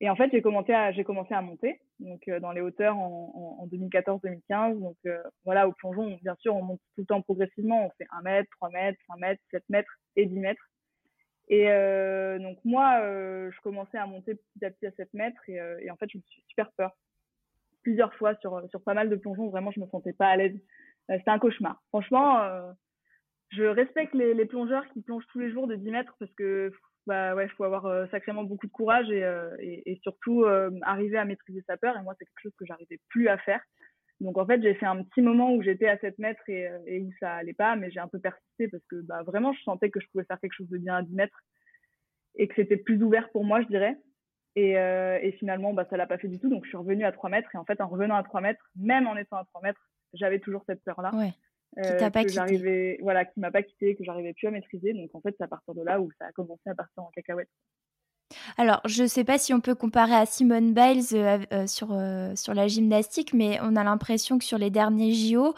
Et 0.00 0.10
en 0.10 0.16
fait 0.16 0.30
j'ai 0.32 0.42
commencé 0.42 0.72
à 0.72 1.42
monter 1.42 1.80
donc 2.00 2.28
dans 2.40 2.50
les 2.52 2.60
hauteurs 2.60 2.96
en, 2.96 3.58
en, 3.60 3.62
en 3.62 3.66
2014-2015 3.68 4.80
donc 4.80 4.96
voilà 5.44 5.68
au 5.68 5.72
plongeon 5.72 6.16
bien 6.22 6.36
sûr 6.36 6.54
on 6.54 6.62
monte 6.62 6.80
tout 6.94 7.02
le 7.02 7.06
temps 7.06 7.22
progressivement 7.22 7.86
on 7.86 7.90
fait 7.98 8.06
1 8.12 8.22
mètre, 8.22 8.50
3 8.58 8.70
mètres, 8.70 8.98
5 9.08 9.18
mètres, 9.18 9.42
7 9.50 9.64
mètres 9.68 9.98
et 10.14 10.26
10 10.26 10.38
mètres 10.38 10.68
et 11.48 11.70
euh, 11.70 12.38
donc 12.38 12.58
moi, 12.64 13.00
euh, 13.02 13.50
je 13.50 13.60
commençais 13.62 13.98
à 13.98 14.06
monter 14.06 14.34
petit 14.34 14.64
à 14.64 14.70
petit 14.70 14.86
à 14.86 14.92
7 14.92 15.12
mètres 15.14 15.40
et, 15.48 15.60
euh, 15.60 15.78
et, 15.80 15.90
en 15.90 15.96
fait, 15.96 16.08
je 16.12 16.18
me 16.18 16.22
suis 16.22 16.42
super 16.48 16.70
peur. 16.72 16.92
Plusieurs 17.82 18.14
fois 18.14 18.34
sur, 18.36 18.62
sur 18.68 18.82
pas 18.82 18.94
mal 18.94 19.08
de 19.08 19.16
plongeons, 19.16 19.48
vraiment, 19.48 19.70
je 19.70 19.80
me 19.80 19.86
sentais 19.86 20.12
pas 20.12 20.28
à 20.28 20.36
l'aise. 20.36 20.58
C'était 21.08 21.30
un 21.30 21.38
cauchemar. 21.38 21.82
Franchement, 21.88 22.74
je 23.48 23.62
respecte 23.62 24.12
les, 24.12 24.34
les, 24.34 24.44
plongeurs 24.44 24.86
qui 24.88 25.00
plongent 25.00 25.26
tous 25.32 25.38
les 25.38 25.50
jours 25.50 25.66
de 25.66 25.74
10 25.74 25.90
mètres 25.90 26.14
parce 26.18 26.32
que 26.34 26.70
bah 27.06 27.34
ouais, 27.34 27.48
faut 27.48 27.64
avoir 27.64 28.10
sacrément 28.10 28.44
beaucoup 28.44 28.66
de 28.66 28.72
courage 28.72 29.10
et, 29.10 29.24
et, 29.60 29.90
et 29.90 30.00
surtout 30.02 30.44
arriver 30.82 31.16
à 31.16 31.24
maîtriser 31.24 31.62
sa 31.66 31.78
peur. 31.78 31.96
Et 31.96 32.02
moi, 32.02 32.14
c'est 32.18 32.26
quelque 32.26 32.42
chose 32.42 32.56
que 32.58 32.66
j'arrivais 32.66 32.98
plus 33.08 33.28
à 33.28 33.38
faire. 33.38 33.62
Donc 34.20 34.36
en 34.36 34.46
fait, 34.46 34.60
j'ai 34.62 34.74
fait 34.74 34.86
un 34.86 35.02
petit 35.04 35.22
moment 35.22 35.52
où 35.52 35.62
j'étais 35.62 35.88
à 35.88 35.98
7 35.98 36.18
mètres 36.18 36.42
et, 36.48 36.68
et, 36.86 37.00
où 37.00 37.12
ça 37.20 37.34
allait 37.34 37.52
pas, 37.52 37.76
mais 37.76 37.90
j'ai 37.90 38.00
un 38.00 38.08
peu 38.08 38.18
persisté 38.18 38.68
parce 38.68 38.82
que 38.90 38.96
bah, 39.02 39.22
vraiment, 39.22 39.52
je 39.52 39.62
sentais 39.62 39.90
que 39.90 40.00
je 40.00 40.06
pouvais 40.10 40.24
faire 40.24 40.40
quelque 40.40 40.54
chose 40.54 40.68
de 40.68 40.78
bien 40.78 40.96
à 40.96 41.02
10 41.02 41.14
mètres 41.14 41.40
et 42.36 42.48
que 42.48 42.54
c'était 42.56 42.76
plus 42.76 43.02
ouvert 43.02 43.30
pour 43.30 43.44
moi, 43.44 43.60
je 43.62 43.68
dirais. 43.68 43.96
Et, 44.56 44.76
euh, 44.76 45.18
et 45.22 45.32
finalement, 45.32 45.72
bah, 45.72 45.86
ça 45.88 45.96
l'a 45.96 46.06
pas 46.06 46.18
fait 46.18 46.28
du 46.28 46.40
tout. 46.40 46.48
Donc 46.48 46.64
je 46.64 46.70
suis 46.70 46.76
revenue 46.76 47.04
à 47.04 47.12
3 47.12 47.30
mètres 47.30 47.54
et 47.54 47.58
en 47.58 47.64
fait, 47.64 47.80
en 47.80 47.88
revenant 47.88 48.16
à 48.16 48.22
3 48.22 48.40
mètres, 48.40 48.64
même 48.76 49.06
en 49.06 49.16
étant 49.16 49.36
à 49.36 49.44
3 49.44 49.60
mètres, 49.62 49.88
j'avais 50.14 50.40
toujours 50.40 50.64
cette 50.66 50.82
peur-là. 50.82 51.14
Ouais. 51.14 51.32
Qui 51.76 51.96
t'a 51.96 52.06
euh, 52.06 52.10
pas 52.10 52.24
quitté. 52.24 52.98
Voilà, 53.02 53.24
qui 53.24 53.38
m'a 53.40 53.50
pas 53.50 53.62
quitté, 53.62 53.94
que 53.94 54.02
j'arrivais 54.02 54.32
plus 54.32 54.48
à 54.48 54.50
maîtriser. 54.50 54.94
Donc 54.94 55.10
en 55.14 55.20
fait, 55.20 55.34
c'est 55.36 55.44
à 55.44 55.48
partir 55.48 55.74
de 55.74 55.82
là 55.82 56.00
où 56.00 56.10
ça 56.18 56.26
a 56.26 56.32
commencé 56.32 56.62
à 56.66 56.74
partir 56.74 57.02
en 57.02 57.10
cacahuète. 57.10 57.50
Alors, 58.56 58.80
je 58.84 59.02
ne 59.02 59.08
sais 59.08 59.24
pas 59.24 59.38
si 59.38 59.52
on 59.52 59.60
peut 59.60 59.74
comparer 59.74 60.14
à 60.14 60.26
Simone 60.26 60.72
Biles 60.72 61.04
euh, 61.12 61.38
euh, 61.52 61.66
sur, 61.66 61.88
euh, 61.92 62.34
sur 62.36 62.54
la 62.54 62.66
gymnastique, 62.68 63.32
mais 63.34 63.58
on 63.62 63.76
a 63.76 63.84
l'impression 63.84 64.38
que 64.38 64.44
sur 64.44 64.58
les 64.58 64.70
derniers 64.70 65.12
JO, 65.12 65.54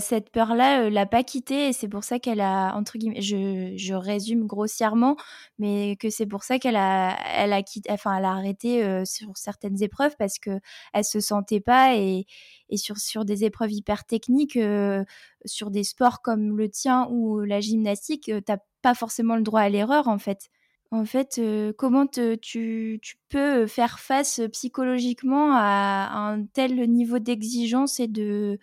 cette 0.00 0.30
peur-là 0.30 0.90
l'a 0.90 1.06
pas 1.06 1.22
quittée 1.22 1.68
et 1.68 1.72
c'est 1.72 1.88
pour 1.88 2.04
ça 2.04 2.18
qu'elle 2.18 2.40
a, 2.40 2.74
entre 2.74 2.98
guillemets, 2.98 3.22
je, 3.22 3.74
je, 3.76 3.94
résume 3.94 4.46
grossièrement, 4.46 5.16
mais 5.58 5.96
que 5.96 6.10
c'est 6.10 6.26
pour 6.26 6.44
ça 6.44 6.58
qu'elle 6.58 6.76
a, 6.76 7.16
elle 7.36 7.52
a, 7.52 7.62
quitté, 7.62 7.90
enfin, 7.90 8.16
elle 8.16 8.24
a 8.24 8.32
arrêté 8.32 9.04
sur 9.04 9.36
certaines 9.36 9.82
épreuves 9.82 10.14
parce 10.18 10.38
que 10.38 10.60
elle 10.92 11.04
se 11.04 11.20
sentait 11.20 11.60
pas 11.60 11.94
et, 11.96 12.26
et 12.68 12.76
sur, 12.76 12.98
sur 12.98 13.24
des 13.24 13.44
épreuves 13.44 13.72
hyper 13.72 14.04
techniques, 14.04 14.58
sur 15.44 15.70
des 15.70 15.84
sports 15.84 16.22
comme 16.22 16.56
le 16.56 16.68
tien 16.68 17.06
ou 17.10 17.40
la 17.40 17.60
gymnastique, 17.60 18.24
tu 18.24 18.32
n'as 18.48 18.58
pas 18.82 18.94
forcément 18.94 19.36
le 19.36 19.42
droit 19.42 19.60
à 19.60 19.68
l'erreur 19.68 20.08
en 20.08 20.18
fait. 20.18 20.50
En 20.90 21.04
fait, 21.04 21.38
euh, 21.38 21.72
comment 21.76 22.06
tu, 22.06 23.00
peux 23.28 23.66
faire 23.66 23.98
face 23.98 24.40
psychologiquement 24.52 25.50
à, 25.52 26.08
un 26.12 26.46
tel 26.46 26.90
niveau 26.90 27.18
d'exigence 27.18 28.00
et 28.00 28.08
de, 28.08 28.58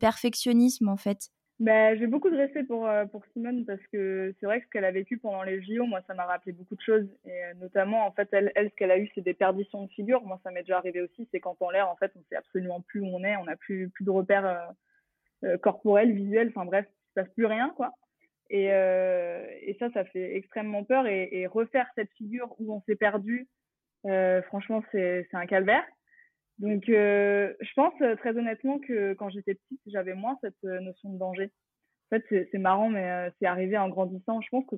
perfectionnisme, 0.00 0.88
en 0.88 0.96
fait? 0.96 1.28
Bah, 1.60 1.94
J'ai 1.96 2.06
beaucoup 2.06 2.30
de 2.30 2.36
respect 2.36 2.64
pour, 2.64 2.86
euh, 2.86 3.04
Simone 3.32 3.66
parce 3.66 3.84
que 3.92 4.34
c'est 4.38 4.46
vrai 4.46 4.60
que 4.60 4.66
ce 4.66 4.70
qu'elle 4.70 4.84
a 4.84 4.92
vécu 4.92 5.18
pendant 5.18 5.42
les 5.42 5.60
JO, 5.60 5.84
moi, 5.84 6.00
ça 6.06 6.14
m'a 6.14 6.24
rappelé 6.24 6.52
beaucoup 6.52 6.76
de 6.76 6.80
choses. 6.80 7.06
Et 7.26 7.44
euh, 7.44 7.54
notamment, 7.60 8.06
en 8.06 8.12
fait, 8.12 8.28
elle, 8.32 8.50
ce 8.56 8.74
qu'elle 8.76 8.92
a 8.92 8.98
eu, 8.98 9.10
c'est 9.14 9.20
des 9.20 9.34
perditions 9.34 9.84
de 9.84 9.90
figure. 9.90 10.22
Moi, 10.22 10.40
ça 10.44 10.50
m'est 10.50 10.62
déjà 10.62 10.78
arrivé 10.78 11.02
aussi. 11.02 11.28
C'est 11.30 11.40
quand 11.40 11.60
en 11.60 11.70
l'air, 11.70 11.90
en 11.90 11.96
fait, 11.96 12.12
on 12.16 12.22
sait 12.30 12.36
absolument 12.36 12.80
plus 12.80 13.00
où 13.00 13.06
on 13.06 13.24
est. 13.24 13.36
On 13.36 13.44
n'a 13.44 13.56
plus, 13.56 13.90
plus 13.90 14.04
de 14.04 14.10
repères 14.10 14.72
corporels, 15.60 16.12
visuels. 16.12 16.48
Enfin 16.48 16.64
bref, 16.64 16.86
il 16.88 17.08
se 17.08 17.14
passe 17.14 17.34
plus 17.34 17.46
rien, 17.46 17.74
quoi. 17.76 17.92
Et, 18.50 18.72
euh, 18.72 19.46
et 19.60 19.76
ça, 19.78 19.90
ça 19.90 20.04
fait 20.04 20.36
extrêmement 20.36 20.84
peur. 20.84 21.06
Et, 21.06 21.46
refaire 21.46 21.88
cette 21.94 22.12
figure 22.12 22.54
où 22.58 22.72
on 22.74 22.82
s'est 22.82 22.96
perdu, 22.96 23.48
euh, 24.06 24.42
franchement, 24.42 24.82
c'est 24.92 25.26
un 25.32 25.46
calvaire. 25.46 25.84
Donc, 26.58 26.88
euh, 26.88 27.54
je 27.60 27.72
pense 27.74 27.94
très 28.18 28.36
honnêtement 28.36 28.78
que 28.78 29.14
quand 29.14 29.30
j'étais 29.30 29.54
petite, 29.54 29.80
j'avais 29.86 30.14
moins 30.14 30.38
cette 30.40 30.62
notion 30.62 31.10
de 31.12 31.18
danger. 31.18 31.52
En 32.10 32.16
fait, 32.16 32.48
c'est 32.50 32.58
marrant, 32.58 32.88
mais 32.88 33.30
c'est 33.38 33.46
arrivé 33.46 33.76
en 33.76 33.88
grandissant. 33.88 34.40
Je 34.40 34.48
pense 34.48 34.64
que, 34.66 34.76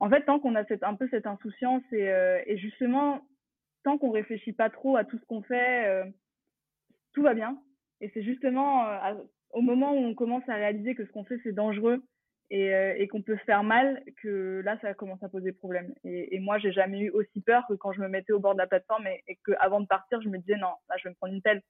en 0.00 0.10
fait, 0.10 0.22
tant 0.24 0.38
qu'on 0.38 0.54
a 0.54 0.64
cette, 0.66 0.82
un 0.82 0.94
peu 0.94 1.08
cette 1.10 1.26
insouciance 1.26 1.82
et, 1.92 2.12
et 2.46 2.58
justement, 2.58 3.22
tant 3.84 3.96
qu'on 3.96 4.10
réfléchit 4.10 4.52
pas 4.52 4.68
trop 4.68 4.96
à 4.96 5.04
tout 5.04 5.18
ce 5.18 5.24
qu'on 5.24 5.42
fait, 5.42 6.04
tout 7.14 7.22
va 7.22 7.32
bien. 7.32 7.58
Et 8.02 8.10
c'est 8.12 8.22
justement 8.22 8.86
au 9.50 9.62
moment 9.62 9.92
où 9.92 9.98
on 9.98 10.14
commence 10.14 10.46
à 10.48 10.54
réaliser 10.54 10.94
que 10.94 11.06
ce 11.06 11.12
qu'on 11.12 11.24
fait, 11.24 11.40
c'est 11.42 11.52
dangereux 11.52 12.02
et, 12.52 12.74
euh, 12.74 12.94
et 12.98 13.08
qu'on 13.08 13.22
peut 13.22 13.38
se 13.38 13.44
faire 13.44 13.64
mal, 13.64 14.02
que 14.22 14.60
là, 14.62 14.78
ça 14.82 14.92
commence 14.92 15.22
à 15.22 15.30
poser 15.30 15.52
problème. 15.52 15.94
Et, 16.04 16.36
et 16.36 16.38
moi, 16.38 16.58
j'ai 16.58 16.70
jamais 16.70 17.00
eu 17.00 17.10
aussi 17.10 17.40
peur 17.40 17.64
que 17.66 17.72
quand 17.72 17.92
je 17.92 18.00
me 18.02 18.08
mettais 18.08 18.34
au 18.34 18.40
bord 18.40 18.52
de 18.52 18.58
la 18.58 18.66
plateforme 18.66 19.06
et, 19.06 19.24
et 19.26 19.38
que 19.42 19.52
avant 19.58 19.80
de 19.80 19.86
partir, 19.86 20.20
je 20.20 20.28
me 20.28 20.36
disais 20.36 20.58
non, 20.58 20.74
là, 20.90 20.96
je 20.98 21.04
vais 21.04 21.10
me 21.10 21.14
prendre 21.14 21.32
une 21.32 21.40
pelle. 21.40 21.62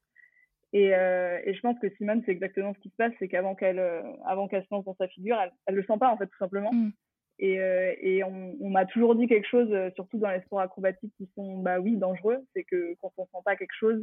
Et, 0.73 0.93
euh, 0.93 1.39
et 1.45 1.55
je 1.55 1.61
pense 1.61 1.79
que 1.79 1.89
Simone, 1.97 2.23
c'est 2.27 2.33
exactement 2.33 2.75
ce 2.75 2.81
qui 2.81 2.89
se 2.89 2.97
passe, 2.97 3.13
c'est 3.21 3.29
qu'avant 3.29 3.55
qu'elle, 3.55 3.79
euh, 3.79 4.03
avant 4.27 4.49
qu'elle 4.49 4.65
se 4.65 4.69
lance 4.73 4.85
dans 4.85 4.97
sa 4.97 5.07
figure, 5.07 5.39
elle, 5.41 5.53
elle 5.67 5.77
le 5.77 5.85
sent 5.85 5.99
pas 6.01 6.11
en 6.11 6.17
fait 6.17 6.27
tout 6.27 6.39
simplement. 6.39 6.73
Mm. 6.73 6.91
Et, 7.39 7.61
euh, 7.61 7.95
et 8.01 8.25
on, 8.25 8.57
on 8.61 8.71
m'a 8.71 8.85
toujours 8.85 9.15
dit 9.15 9.29
quelque 9.29 9.49
chose, 9.49 9.73
surtout 9.95 10.19
dans 10.19 10.31
les 10.31 10.41
sports 10.41 10.61
acrobatiques 10.61 11.15
qui 11.17 11.31
sont, 11.37 11.59
bah 11.59 11.79
oui, 11.79 11.97
dangereux, 11.97 12.39
c'est 12.55 12.65
que 12.65 12.97
quand 13.01 13.13
on 13.19 13.27
sent 13.27 13.43
pas 13.45 13.55
quelque 13.55 13.75
chose, 13.79 14.03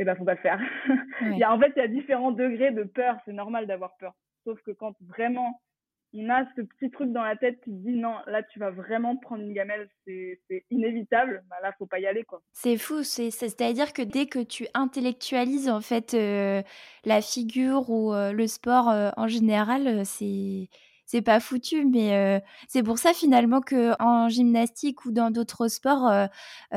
eh 0.00 0.04
ben 0.04 0.16
faut 0.16 0.24
pas 0.24 0.34
le 0.34 0.40
faire. 0.40 0.60
il 1.22 1.38
y 1.38 1.44
a, 1.44 1.54
en 1.54 1.60
fait, 1.60 1.72
il 1.76 1.78
y 1.78 1.84
a 1.84 1.88
différents 1.88 2.32
degrés 2.32 2.72
de 2.72 2.82
peur. 2.82 3.18
C'est 3.24 3.32
normal 3.32 3.66
d'avoir 3.66 3.96
peur. 3.98 4.14
Sauf 4.44 4.60
que 4.62 4.70
quand 4.70 4.94
vraiment 5.00 5.60
on 6.12 6.28
a 6.28 6.44
ce 6.56 6.62
petit 6.62 6.90
truc 6.90 7.12
dans 7.12 7.22
la 7.22 7.36
tête 7.36 7.60
qui 7.62 7.70
dit 7.70 7.92
non, 7.92 8.16
là 8.26 8.42
tu 8.42 8.58
vas 8.58 8.70
vraiment 8.70 9.16
prendre 9.16 9.42
une 9.42 9.52
gamelle, 9.52 9.88
c'est 10.04 10.40
inévitable, 10.70 11.44
bah 11.48 11.56
là 11.62 11.72
faut 11.78 11.86
pas 11.86 12.00
y 12.00 12.06
aller 12.06 12.24
quoi. 12.24 12.42
C'est 12.52 12.76
fou, 12.76 13.02
c'est-à-dire 13.04 13.92
que 13.92 14.02
dès 14.02 14.26
que 14.26 14.40
tu 14.40 14.66
intellectualises 14.74 15.68
en 15.68 15.80
fait 15.80 16.14
euh, 16.14 16.62
la 17.04 17.22
figure 17.22 17.90
ou 17.90 18.12
euh, 18.12 18.32
le 18.32 18.46
sport 18.46 18.88
euh, 18.88 19.10
en 19.16 19.28
général, 19.28 20.04
c'est 20.04 20.68
c'est 21.10 21.22
pas 21.22 21.40
foutu. 21.40 21.84
Mais 21.84 22.42
c'est 22.68 22.82
pour 22.82 22.98
ça 22.98 23.12
finalement 23.12 23.60
que 23.60 23.92
en 24.00 24.28
gymnastique 24.28 25.04
ou 25.04 25.10
dans 25.10 25.30
d'autres 25.30 25.68
sports, 25.68 26.10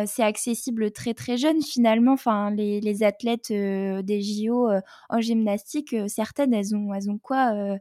c'est 0.06 0.24
accessible 0.24 0.92
très 0.92 1.14
très 1.14 1.38
jeune 1.38 1.62
finalement. 1.62 2.14
Enfin, 2.14 2.50
les, 2.52 2.82
les 2.82 3.04
athlètes 3.04 3.52
des 3.52 4.22
JO 4.22 4.70
en 5.10 5.22
gymnastique, 5.22 5.96
certaines, 6.08 6.54
elles 6.54 6.76
ont, 6.76 6.94
elles 6.94 7.10
ont 7.10 7.18
quoi 7.18 7.78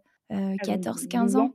14, 0.63 1.07
15 1.07 1.37
ans? 1.37 1.53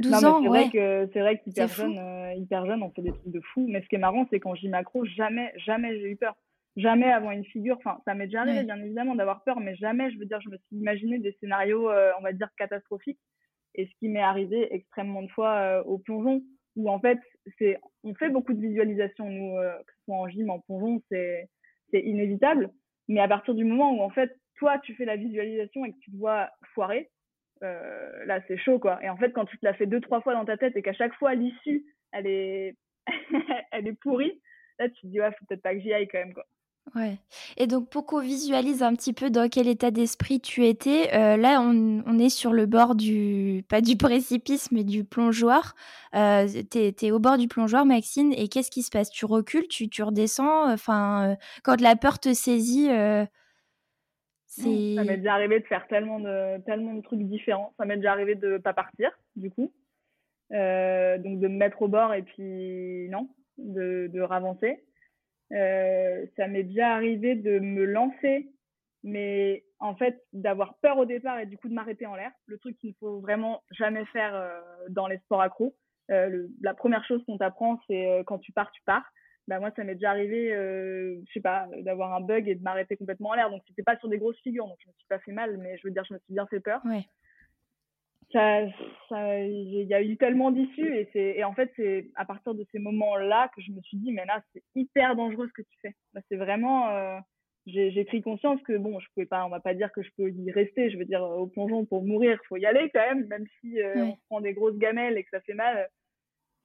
12 0.00 0.12
ans, 0.24 0.40
c'est 0.42 0.48
ouais. 0.48 0.60
vrai 0.60 0.70
que 0.70 1.10
c'est 1.12 1.20
vrai 1.20 1.40
qu'hyper 1.42 1.68
jeune, 1.68 2.00
hyper 2.36 2.66
jeune, 2.66 2.82
on 2.82 2.90
fait 2.90 3.02
des 3.02 3.12
trucs 3.12 3.32
de 3.32 3.40
fou. 3.52 3.66
Mais 3.68 3.82
ce 3.82 3.88
qui 3.88 3.96
est 3.96 3.98
marrant, 3.98 4.26
c'est 4.30 4.40
qu'en 4.40 4.54
gym 4.54 4.70
macro, 4.70 5.04
jamais, 5.04 5.52
jamais 5.56 5.98
j'ai 5.98 6.10
eu 6.10 6.16
peur 6.16 6.36
jamais 6.76 7.10
avant 7.10 7.30
une 7.30 7.44
figure. 7.44 7.76
Enfin, 7.78 7.98
ça 8.04 8.14
m'est 8.14 8.26
déjà 8.26 8.42
arrivé, 8.42 8.62
bien 8.64 8.78
évidemment, 8.78 9.14
d'avoir 9.14 9.42
peur, 9.44 9.60
mais 9.60 9.74
jamais, 9.76 10.10
je 10.10 10.18
veux 10.18 10.24
dire, 10.24 10.40
je 10.40 10.48
me 10.48 10.56
suis 10.56 10.76
imaginé 10.76 11.18
des 11.18 11.36
scénarios, 11.40 11.90
euh, 11.90 12.10
on 12.18 12.22
va 12.22 12.32
dire, 12.32 12.48
catastrophiques. 12.56 13.20
Et 13.74 13.86
ce 13.86 13.94
qui 13.98 14.08
m'est 14.08 14.22
arrivé 14.22 14.74
extrêmement 14.74 15.22
de 15.22 15.30
fois 15.30 15.54
euh, 15.56 15.82
au 15.84 15.98
plongeon, 15.98 16.42
où 16.76 16.90
en 16.90 17.00
fait, 17.00 17.18
c'est, 17.58 17.78
on 18.04 18.14
fait 18.14 18.30
beaucoup 18.30 18.52
de 18.52 18.60
visualisation, 18.60 19.28
nous, 19.28 19.56
euh, 19.58 19.76
que 19.86 19.92
ce 19.92 20.04
soit 20.04 20.16
en 20.16 20.28
gym, 20.28 20.50
en 20.50 20.60
plongeon, 20.60 21.02
c'est, 21.10 21.48
c'est 21.90 22.00
inévitable. 22.00 22.70
Mais 23.08 23.20
à 23.20 23.28
partir 23.28 23.54
du 23.54 23.64
moment 23.64 23.92
où, 23.92 24.02
en 24.02 24.10
fait, 24.10 24.36
toi, 24.56 24.78
tu 24.78 24.94
fais 24.94 25.04
la 25.04 25.16
visualisation 25.16 25.84
et 25.84 25.92
que 25.92 25.98
tu 25.98 26.10
te 26.10 26.16
vois 26.16 26.50
foirer, 26.74 27.10
là, 27.60 28.40
c'est 28.48 28.58
chaud, 28.58 28.80
quoi. 28.80 28.98
Et 29.04 29.08
en 29.08 29.16
fait, 29.16 29.30
quand 29.30 29.44
tu 29.44 29.56
te 29.56 29.64
la 29.64 29.74
fais 29.74 29.86
deux, 29.86 30.00
trois 30.00 30.20
fois 30.20 30.34
dans 30.34 30.44
ta 30.44 30.56
tête 30.56 30.76
et 30.76 30.82
qu'à 30.82 30.92
chaque 30.92 31.14
fois, 31.14 31.34
l'issue, 31.34 31.84
elle 32.10 32.26
est, 32.26 32.76
elle 33.72 33.86
est 33.86 34.00
pourrie, 34.00 34.40
là, 34.78 34.88
tu 34.88 35.02
te 35.02 35.06
dis, 35.06 35.20
ouais, 35.20 35.30
faut 35.32 35.44
peut-être 35.46 35.62
pas 35.62 35.74
que 35.74 35.80
j'y 35.80 35.92
aille 35.92 36.08
quand 36.08 36.18
même, 36.18 36.34
quoi. 36.34 36.46
Ouais. 36.94 37.16
Et 37.56 37.66
donc, 37.66 37.88
pour 37.88 38.04
qu'on 38.04 38.20
visualise 38.20 38.82
un 38.82 38.94
petit 38.94 39.12
peu 39.12 39.30
dans 39.30 39.48
quel 39.48 39.66
état 39.66 39.90
d'esprit 39.90 40.40
tu 40.40 40.66
étais, 40.66 41.14
euh, 41.14 41.36
là, 41.36 41.60
on, 41.62 42.18
est 42.18 42.28
sur 42.28 42.52
le 42.52 42.66
bord 42.66 42.94
du, 42.94 43.64
pas 43.68 43.80
du 43.80 43.96
précipice, 43.98 44.70
mais 44.72 44.84
du 44.84 45.04
plongeoir. 45.04 45.74
Euh, 46.14 46.46
tu 46.70 46.78
es, 46.78 47.10
au 47.10 47.18
bord 47.18 47.38
du 47.38 47.48
plongeoir, 47.48 47.86
Maxine, 47.86 48.32
et 48.36 48.48
qu'est-ce 48.48 48.70
qui 48.70 48.82
se 48.82 48.90
passe? 48.90 49.10
Tu 49.10 49.24
recules, 49.24 49.68
tu, 49.68 49.88
tu 49.88 50.02
redescends? 50.02 50.70
Enfin, 50.70 51.30
euh, 51.30 51.34
quand 51.62 51.80
la 51.80 51.96
peur 51.96 52.18
te 52.18 52.34
saisit, 52.34 52.88
c'est. 54.46 54.96
Ça 54.96 55.04
m'est 55.04 55.16
déjà 55.16 55.34
arrivé 55.34 55.60
de 55.60 55.66
faire 55.66 55.86
tellement 55.88 56.20
de, 56.20 56.60
tellement 56.64 56.94
de 56.94 57.00
trucs 57.00 57.22
différents. 57.22 57.72
Ça 57.78 57.86
m'est 57.86 57.96
déjà 57.96 58.12
arrivé 58.12 58.34
de 58.34 58.58
pas 58.58 58.74
partir, 58.74 59.10
du 59.36 59.50
coup. 59.50 59.72
donc, 60.50 60.58
de 61.40 61.48
me 61.48 61.56
mettre 61.56 61.80
au 61.80 61.88
bord 61.88 62.12
et 62.12 62.22
puis, 62.22 63.08
non, 63.08 63.30
de, 63.56 64.10
de 64.12 64.20
ravancer. 64.20 64.82
Euh, 65.52 66.26
ça 66.36 66.46
m'est 66.48 66.62
déjà 66.62 66.94
arrivé 66.94 67.34
de 67.34 67.58
me 67.58 67.84
lancer, 67.84 68.50
mais 69.02 69.64
en 69.80 69.94
fait 69.94 70.22
d'avoir 70.32 70.78
peur 70.78 70.98
au 70.98 71.04
départ 71.04 71.38
et 71.40 71.46
du 71.46 71.58
coup 71.58 71.68
de 71.68 71.74
m'arrêter 71.74 72.06
en 72.06 72.14
l'air. 72.14 72.30
Le 72.46 72.58
truc 72.58 72.76
qu'il 72.78 72.90
ne 72.90 72.94
faut 72.94 73.20
vraiment 73.20 73.62
jamais 73.70 74.04
faire 74.06 74.34
euh, 74.34 74.60
dans 74.88 75.06
les 75.06 75.18
sports 75.18 75.42
accros. 75.42 75.74
Euh, 76.10 76.46
la 76.60 76.74
première 76.74 77.04
chose 77.04 77.22
qu'on 77.26 77.38
t'apprend, 77.38 77.80
c'est 77.86 78.22
quand 78.26 78.38
tu 78.38 78.52
pars, 78.52 78.70
tu 78.72 78.82
pars. 78.82 79.04
Bah 79.48 79.58
moi, 79.58 79.72
ça 79.74 79.82
m'est 79.82 79.94
déjà 79.94 80.10
arrivé, 80.10 80.50
je 80.52 81.32
sais 81.32 81.40
pas, 81.40 81.66
d'avoir 81.80 82.14
un 82.14 82.20
bug 82.20 82.48
et 82.48 82.54
de 82.54 82.62
m'arrêter 82.62 82.96
complètement 82.96 83.30
en 83.30 83.34
l'air. 83.34 83.50
Donc 83.50 83.62
c'était 83.66 83.82
pas 83.82 83.96
sur 83.98 84.08
des 84.08 84.18
grosses 84.18 84.40
figures, 84.40 84.68
donc 84.68 84.78
je 84.80 84.88
me 84.88 84.92
suis 84.94 85.06
pas 85.08 85.18
fait 85.18 85.32
mal, 85.32 85.58
mais 85.58 85.76
je 85.78 85.86
veux 85.86 85.92
dire, 85.92 86.04
je 86.04 86.14
me 86.14 86.18
suis 86.20 86.32
bien 86.32 86.46
fait 86.46 86.60
peur. 86.60 86.80
Ouais 86.84 87.04
ça, 88.32 88.60
il 89.44 89.86
y 89.86 89.94
a 89.94 90.02
eu 90.02 90.16
tellement 90.16 90.50
d'issues 90.50 90.96
et 90.96 91.08
c'est, 91.12 91.36
et 91.36 91.44
en 91.44 91.54
fait, 91.54 91.70
c'est 91.76 92.10
à 92.14 92.24
partir 92.24 92.54
de 92.54 92.64
ces 92.72 92.78
moments-là 92.78 93.50
que 93.54 93.62
je 93.62 93.72
me 93.72 93.80
suis 93.82 93.96
dit, 93.98 94.12
mais 94.12 94.24
là, 94.24 94.42
c'est 94.52 94.62
hyper 94.74 95.16
dangereux 95.16 95.48
ce 95.48 95.52
que 95.52 95.62
tu 95.62 95.78
fais. 95.80 95.94
c'est 96.28 96.36
vraiment, 96.36 96.88
euh, 96.90 97.18
j'ai 97.66 98.04
pris 98.04 98.22
conscience 98.22 98.60
que 98.62 98.76
bon, 98.76 98.98
je 99.00 99.06
pouvais 99.14 99.26
pas, 99.26 99.44
on 99.44 99.48
va 99.48 99.60
pas 99.60 99.74
dire 99.74 99.92
que 99.92 100.02
je 100.02 100.10
peux 100.16 100.30
y 100.30 100.50
rester. 100.50 100.90
Je 100.90 100.98
veux 100.98 101.04
dire, 101.04 101.22
au 101.22 101.46
plongeon 101.46 101.84
pour 101.84 102.04
mourir, 102.04 102.38
faut 102.48 102.56
y 102.56 102.66
aller 102.66 102.90
quand 102.92 103.00
même, 103.00 103.26
même 103.26 103.46
si 103.60 103.80
euh, 103.80 104.06
on 104.06 104.16
prend 104.28 104.40
des 104.40 104.54
grosses 104.54 104.78
gamelles 104.78 105.16
et 105.16 105.24
que 105.24 105.30
ça 105.30 105.40
fait 105.40 105.54
mal. 105.54 105.88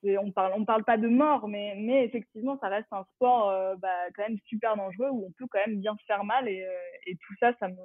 on 0.04 0.32
parle, 0.32 0.54
on 0.56 0.66
parle 0.66 0.84
pas 0.84 0.98
de 0.98 1.08
mort, 1.08 1.48
mais, 1.48 1.76
mais 1.78 2.06
effectivement, 2.06 2.58
ça 2.60 2.70
reste 2.70 2.92
un 2.92 3.06
sport 3.16 3.50
euh, 3.50 3.76
bah, 3.78 4.10
quand 4.16 4.28
même 4.28 4.40
super 4.46 4.76
dangereux 4.76 5.10
où 5.12 5.26
on 5.28 5.32
peut 5.38 5.48
quand 5.50 5.66
même 5.66 5.80
bien 5.80 5.96
se 5.98 6.06
faire 6.06 6.24
mal 6.24 6.48
et, 6.48 6.66
et 7.06 7.16
tout 7.16 7.36
ça, 7.40 7.54
ça 7.60 7.68
me, 7.68 7.76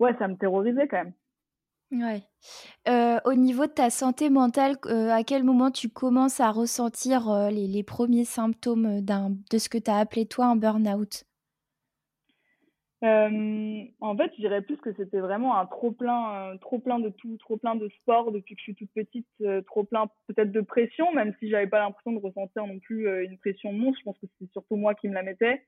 ouais, 0.00 0.14
ça 0.18 0.28
me 0.28 0.36
terrorisait 0.36 0.88
quand 0.88 1.04
même. 1.04 1.14
Ouais. 1.92 2.22
au 3.24 3.34
niveau 3.34 3.66
de 3.66 3.72
ta 3.72 3.90
santé 3.90 4.30
mentale, 4.30 4.76
à 4.86 5.24
quel 5.24 5.44
moment 5.44 5.70
tu 5.70 5.88
commences 5.88 6.40
à 6.40 6.50
ressentir, 6.50 7.50
les 7.50 7.66
les 7.66 7.84
1 7.84 8.24
symptômes, 8.24 9.00
de 9.04 9.58
ce 9.58 9.68
que 9.68 9.78
tu 9.78 9.90
as 9.90 9.98
appelé 9.98 10.26
toi 10.26 10.46
un 10.46 10.56
burn-out? 10.56 11.24
en 13.02 14.16
fait, 14.16 14.30
je 14.36 14.40
dirais 14.40 14.62
plus 14.62 14.76
que 14.76 14.92
c'était 14.94 15.20
vraiment 15.20 15.56
un 15.58 15.66
trop 15.66 15.90
plein, 15.90 16.56
trop 16.60 16.78
plein 16.78 16.98
de 17.00 17.08
tout, 17.08 17.36
trop 17.38 17.56
plein 17.56 17.74
de 17.74 17.88
sport 17.88 18.30
depuis 18.30 18.54
que 18.54 18.60
je 18.60 18.64
suis 18.64 18.74
toute 18.74 18.92
petite, 18.92 19.26
trop 19.66 19.84
plein 19.84 20.06
peut-être 20.28 20.52
de 20.52 20.60
pression, 20.60 21.10
même 21.12 21.34
si 21.40 21.48
j'avais 21.48 21.66
pas 21.66 21.80
l'impression 21.80 22.12
de 22.12 22.18
ressentir 22.20 22.66
non 22.66 22.78
plus, 22.78 23.08
une 23.24 23.38
pression 23.38 23.72
monstre. 23.72 23.98
Je 24.00 24.04
pense 24.04 24.18
que 24.18 24.26
c'est 24.38 24.52
surtout 24.52 24.76
moi 24.76 24.94
qui 24.94 25.08
me 25.08 25.14
la 25.14 25.22
mettais. 25.22 25.64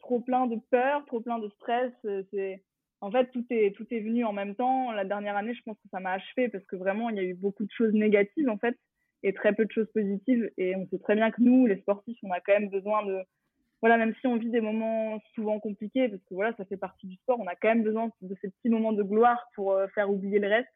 trop 0.00 0.20
plein 0.20 0.46
de 0.46 0.56
peur, 0.70 1.04
trop 1.06 1.20
plein 1.20 1.38
de 1.38 1.48
stress, 1.50 1.92
c'est 2.30 2.62
en 3.02 3.10
fait, 3.10 3.30
tout 3.32 3.44
est, 3.50 3.74
tout 3.76 3.86
est 3.90 3.98
venu 3.98 4.24
en 4.24 4.32
même 4.32 4.54
temps. 4.54 4.92
La 4.92 5.04
dernière 5.04 5.36
année, 5.36 5.54
je 5.54 5.62
pense 5.62 5.76
que 5.76 5.88
ça 5.90 5.98
m'a 5.98 6.12
achevé 6.12 6.48
parce 6.48 6.64
que 6.66 6.76
vraiment, 6.76 7.10
il 7.10 7.16
y 7.16 7.18
a 7.18 7.24
eu 7.24 7.34
beaucoup 7.34 7.64
de 7.64 7.70
choses 7.76 7.92
négatives, 7.92 8.48
en 8.48 8.58
fait, 8.58 8.76
et 9.24 9.32
très 9.34 9.52
peu 9.52 9.64
de 9.64 9.72
choses 9.72 9.90
positives. 9.92 10.48
Et 10.56 10.76
on 10.76 10.86
sait 10.86 11.00
très 11.00 11.16
bien 11.16 11.32
que 11.32 11.42
nous, 11.42 11.66
les 11.66 11.78
sportifs, 11.80 12.18
on 12.22 12.30
a 12.30 12.38
quand 12.40 12.52
même 12.52 12.70
besoin 12.70 13.04
de, 13.04 13.20
voilà, 13.80 13.96
même 13.96 14.14
si 14.20 14.28
on 14.28 14.36
vit 14.36 14.50
des 14.50 14.60
moments 14.60 15.20
souvent 15.34 15.58
compliqués, 15.58 16.08
parce 16.08 16.22
que 16.22 16.34
voilà, 16.34 16.54
ça 16.56 16.64
fait 16.64 16.76
partie 16.76 17.08
du 17.08 17.16
sport, 17.16 17.40
on 17.40 17.48
a 17.48 17.56
quand 17.56 17.70
même 17.70 17.82
besoin 17.82 18.08
de 18.20 18.36
ces 18.40 18.50
petits 18.50 18.68
moments 18.68 18.92
de 18.92 19.02
gloire 19.02 19.48
pour 19.56 19.72
euh, 19.72 19.88
faire 19.88 20.08
oublier 20.08 20.38
le 20.38 20.46
reste. 20.46 20.68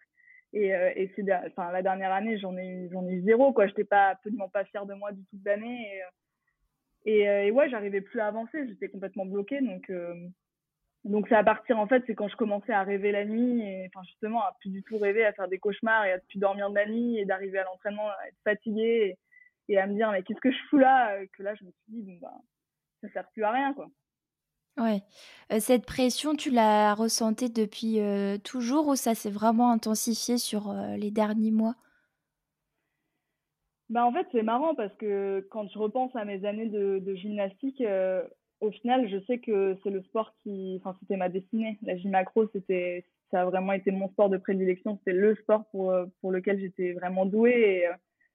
Et, 0.52 0.74
euh, 0.74 0.90
et 0.96 1.12
c'est, 1.14 1.22
la 1.22 1.82
dernière 1.82 2.12
année, 2.12 2.38
j'en 2.38 2.56
ai 2.56 2.88
j'en 2.90 3.06
ai 3.06 3.12
eu 3.12 3.22
zéro, 3.22 3.52
quoi. 3.52 3.68
J'étais 3.68 3.84
pas, 3.84 4.08
absolument 4.08 4.48
pas 4.48 4.64
fière 4.64 4.86
de 4.86 4.94
moi 4.94 5.12
du 5.12 5.22
tout 5.26 5.36
de 5.36 5.44
l'année. 5.44 6.02
Et, 7.04 7.12
et, 7.12 7.28
euh, 7.28 7.44
et 7.44 7.50
ouais, 7.52 7.68
j'arrivais 7.70 8.00
plus 8.00 8.18
à 8.18 8.26
avancer. 8.26 8.66
J'étais 8.66 8.88
complètement 8.88 9.26
bloquée. 9.26 9.60
Donc, 9.60 9.88
donc 11.06 11.26
c'est 11.28 11.36
à 11.36 11.44
partir 11.44 11.78
en 11.78 11.86
fait, 11.86 12.02
c'est 12.06 12.16
quand 12.16 12.26
je 12.26 12.36
commençais 12.36 12.72
à 12.72 12.82
rêver 12.82 13.12
la 13.12 13.24
nuit 13.24 13.62
et 13.62 13.86
enfin 13.86 14.04
justement 14.04 14.42
à 14.42 14.56
plus 14.58 14.70
du 14.70 14.82
tout 14.82 14.98
rêver, 14.98 15.24
à 15.24 15.32
faire 15.32 15.46
des 15.46 15.58
cauchemars 15.58 16.04
et 16.04 16.12
à 16.12 16.18
plus 16.18 16.38
dormir 16.38 16.68
de 16.68 16.74
la 16.74 16.86
nuit 16.86 17.18
et 17.18 17.24
d'arriver 17.24 17.58
à 17.58 17.64
l'entraînement 17.64 18.08
à 18.08 18.28
être 18.28 18.38
fatiguée 18.42 19.16
et, 19.68 19.78
à 19.78 19.86
me 19.86 19.94
dire 19.94 20.10
mais 20.10 20.24
qu'est-ce 20.24 20.40
que 20.40 20.50
je 20.50 20.58
fous 20.68 20.78
là 20.78 21.14
euh, 21.14 21.26
que 21.32 21.44
là 21.44 21.54
je 21.54 21.64
me 21.64 21.70
suis 21.70 21.92
dit 21.92 22.02
bon 22.02 22.18
bah 22.20 22.34
ça 23.02 23.08
sert 23.12 23.28
plus 23.30 23.44
à 23.44 23.52
rien 23.52 23.72
quoi. 23.74 23.88
Ouais. 24.78 25.00
Euh, 25.52 25.60
cette 25.60 25.86
pression, 25.86 26.34
tu 26.34 26.50
l'as 26.50 26.92
ressentie 26.92 27.50
depuis 27.50 28.00
euh, 28.00 28.36
toujours 28.36 28.88
ou 28.88 28.96
ça 28.96 29.14
s'est 29.14 29.30
vraiment 29.30 29.70
intensifié 29.70 30.38
sur 30.38 30.74
les 30.98 31.12
derniers 31.12 31.52
mois? 31.52 31.76
Bah 33.90 34.04
en 34.04 34.12
fait 34.12 34.26
c'est 34.32 34.42
marrant 34.42 34.74
parce 34.74 34.94
que 34.96 35.46
quand 35.52 35.68
je 35.68 35.78
repense 35.78 36.14
à 36.16 36.24
mes 36.24 36.44
années 36.44 36.68
de, 36.68 36.98
de 36.98 37.14
gymnastique, 37.14 37.80
au 38.60 38.70
final, 38.70 39.08
je 39.08 39.18
sais 39.26 39.38
que 39.38 39.76
c'est 39.82 39.90
le 39.90 40.02
sport 40.02 40.34
qui, 40.42 40.80
enfin, 40.80 40.96
c'était 41.00 41.16
ma 41.16 41.28
destinée. 41.28 41.78
La 41.82 41.96
gym 41.96 42.10
macro, 42.10 42.48
c'était, 42.52 43.04
ça 43.30 43.42
a 43.42 43.44
vraiment 43.44 43.72
été 43.72 43.90
mon 43.90 44.08
sport 44.08 44.30
de 44.30 44.38
prédilection. 44.38 44.96
C'était 44.98 45.16
le 45.16 45.34
sport 45.36 45.66
pour, 45.70 45.94
pour 46.20 46.32
lequel 46.32 46.60
j'étais 46.60 46.92
vraiment 46.92 47.26
douée. 47.26 47.86
Euh, 47.86 47.92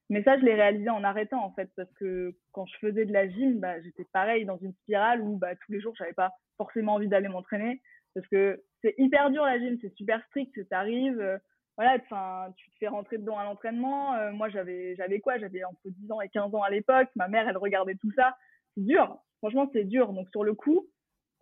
mais 0.09 0.23
ça, 0.23 0.37
je 0.37 0.43
l'ai 0.43 0.53
réalisé 0.53 0.89
en 0.89 1.03
arrêtant, 1.03 1.43
en 1.43 1.51
fait, 1.53 1.69
parce 1.75 1.91
que 1.93 2.35
quand 2.51 2.65
je 2.65 2.77
faisais 2.77 3.05
de 3.05 3.13
la 3.13 3.29
gym, 3.29 3.59
bah, 3.59 3.81
j'étais 3.81 4.05
pareil 4.11 4.45
dans 4.45 4.57
une 4.57 4.73
spirale 4.73 5.21
où, 5.21 5.37
bah, 5.37 5.55
tous 5.55 5.71
les 5.71 5.79
jours, 5.79 5.95
j'avais 5.97 6.13
pas 6.13 6.31
forcément 6.57 6.95
envie 6.95 7.07
d'aller 7.07 7.29
m'entraîner 7.29 7.81
parce 8.13 8.27
que 8.27 8.61
c'est 8.81 8.95
hyper 8.97 9.31
dur 9.31 9.45
la 9.45 9.59
gym, 9.59 9.77
c'est 9.81 9.95
super 9.95 10.23
strict, 10.27 10.53
tu 10.53 10.65
arrives, 10.71 11.19
euh, 11.19 11.37
voilà, 11.77 11.95
enfin, 11.95 12.53
tu 12.57 12.69
te 12.69 12.75
fais 12.77 12.87
rentrer 12.87 13.17
dedans 13.17 13.37
à 13.37 13.43
l'entraînement. 13.45 14.13
Euh, 14.15 14.31
moi, 14.31 14.49
j'avais, 14.49 14.95
j'avais 14.95 15.19
quoi? 15.19 15.37
J'avais 15.37 15.63
entre 15.63 15.79
10 15.85 16.11
ans 16.11 16.21
et 16.21 16.29
15 16.29 16.53
ans 16.53 16.61
à 16.61 16.69
l'époque. 16.69 17.07
Ma 17.15 17.27
mère, 17.27 17.47
elle 17.47 17.57
regardait 17.57 17.95
tout 17.95 18.11
ça. 18.11 18.35
C'est 18.75 18.85
dur 18.85 19.17
franchement, 19.41 19.69
c'est 19.73 19.83
dur. 19.83 20.13
Donc, 20.13 20.29
sur 20.29 20.43
le 20.43 20.53
coup, 20.53 20.87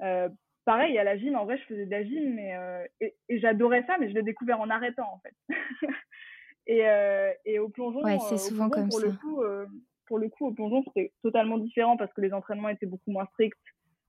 euh, 0.01 0.29
pareil, 0.65 0.97
à 0.97 1.03
la 1.03 1.17
gym, 1.17 1.35
en 1.35 1.45
vrai, 1.45 1.57
je 1.57 1.63
faisais 1.63 1.85
de 1.85 1.91
la 1.91 2.03
gym, 2.03 2.33
mais, 2.33 2.55
euh, 2.55 2.85
et, 3.01 3.15
j'adorais 3.29 3.83
ça, 3.85 3.97
mais 3.99 4.09
je 4.09 4.15
l'ai 4.15 4.23
découvert 4.23 4.59
en 4.59 4.69
arrêtant, 4.69 5.13
en 5.13 5.19
fait. 5.19 5.35
et, 6.67 6.87
euh, 6.87 7.31
et, 7.45 7.59
au 7.59 7.69
plongeon, 7.69 8.01
ouais, 8.03 8.17
c'est 8.29 8.37
souvent 8.37 8.69
comme 8.69 8.89
pour 8.89 8.99
ça. 8.99 9.07
Le 9.07 9.13
coup, 9.13 9.43
pour 10.07 10.17
le 10.17 10.29
coup, 10.29 10.47
au 10.47 10.53
plongeon, 10.53 10.83
c'était 10.87 11.11
totalement 11.21 11.57
différent 11.57 11.97
parce 11.97 12.11
que 12.13 12.21
les 12.21 12.33
entraînements 12.33 12.69
étaient 12.69 12.87
beaucoup 12.87 13.11
moins 13.11 13.27
stricts. 13.33 13.57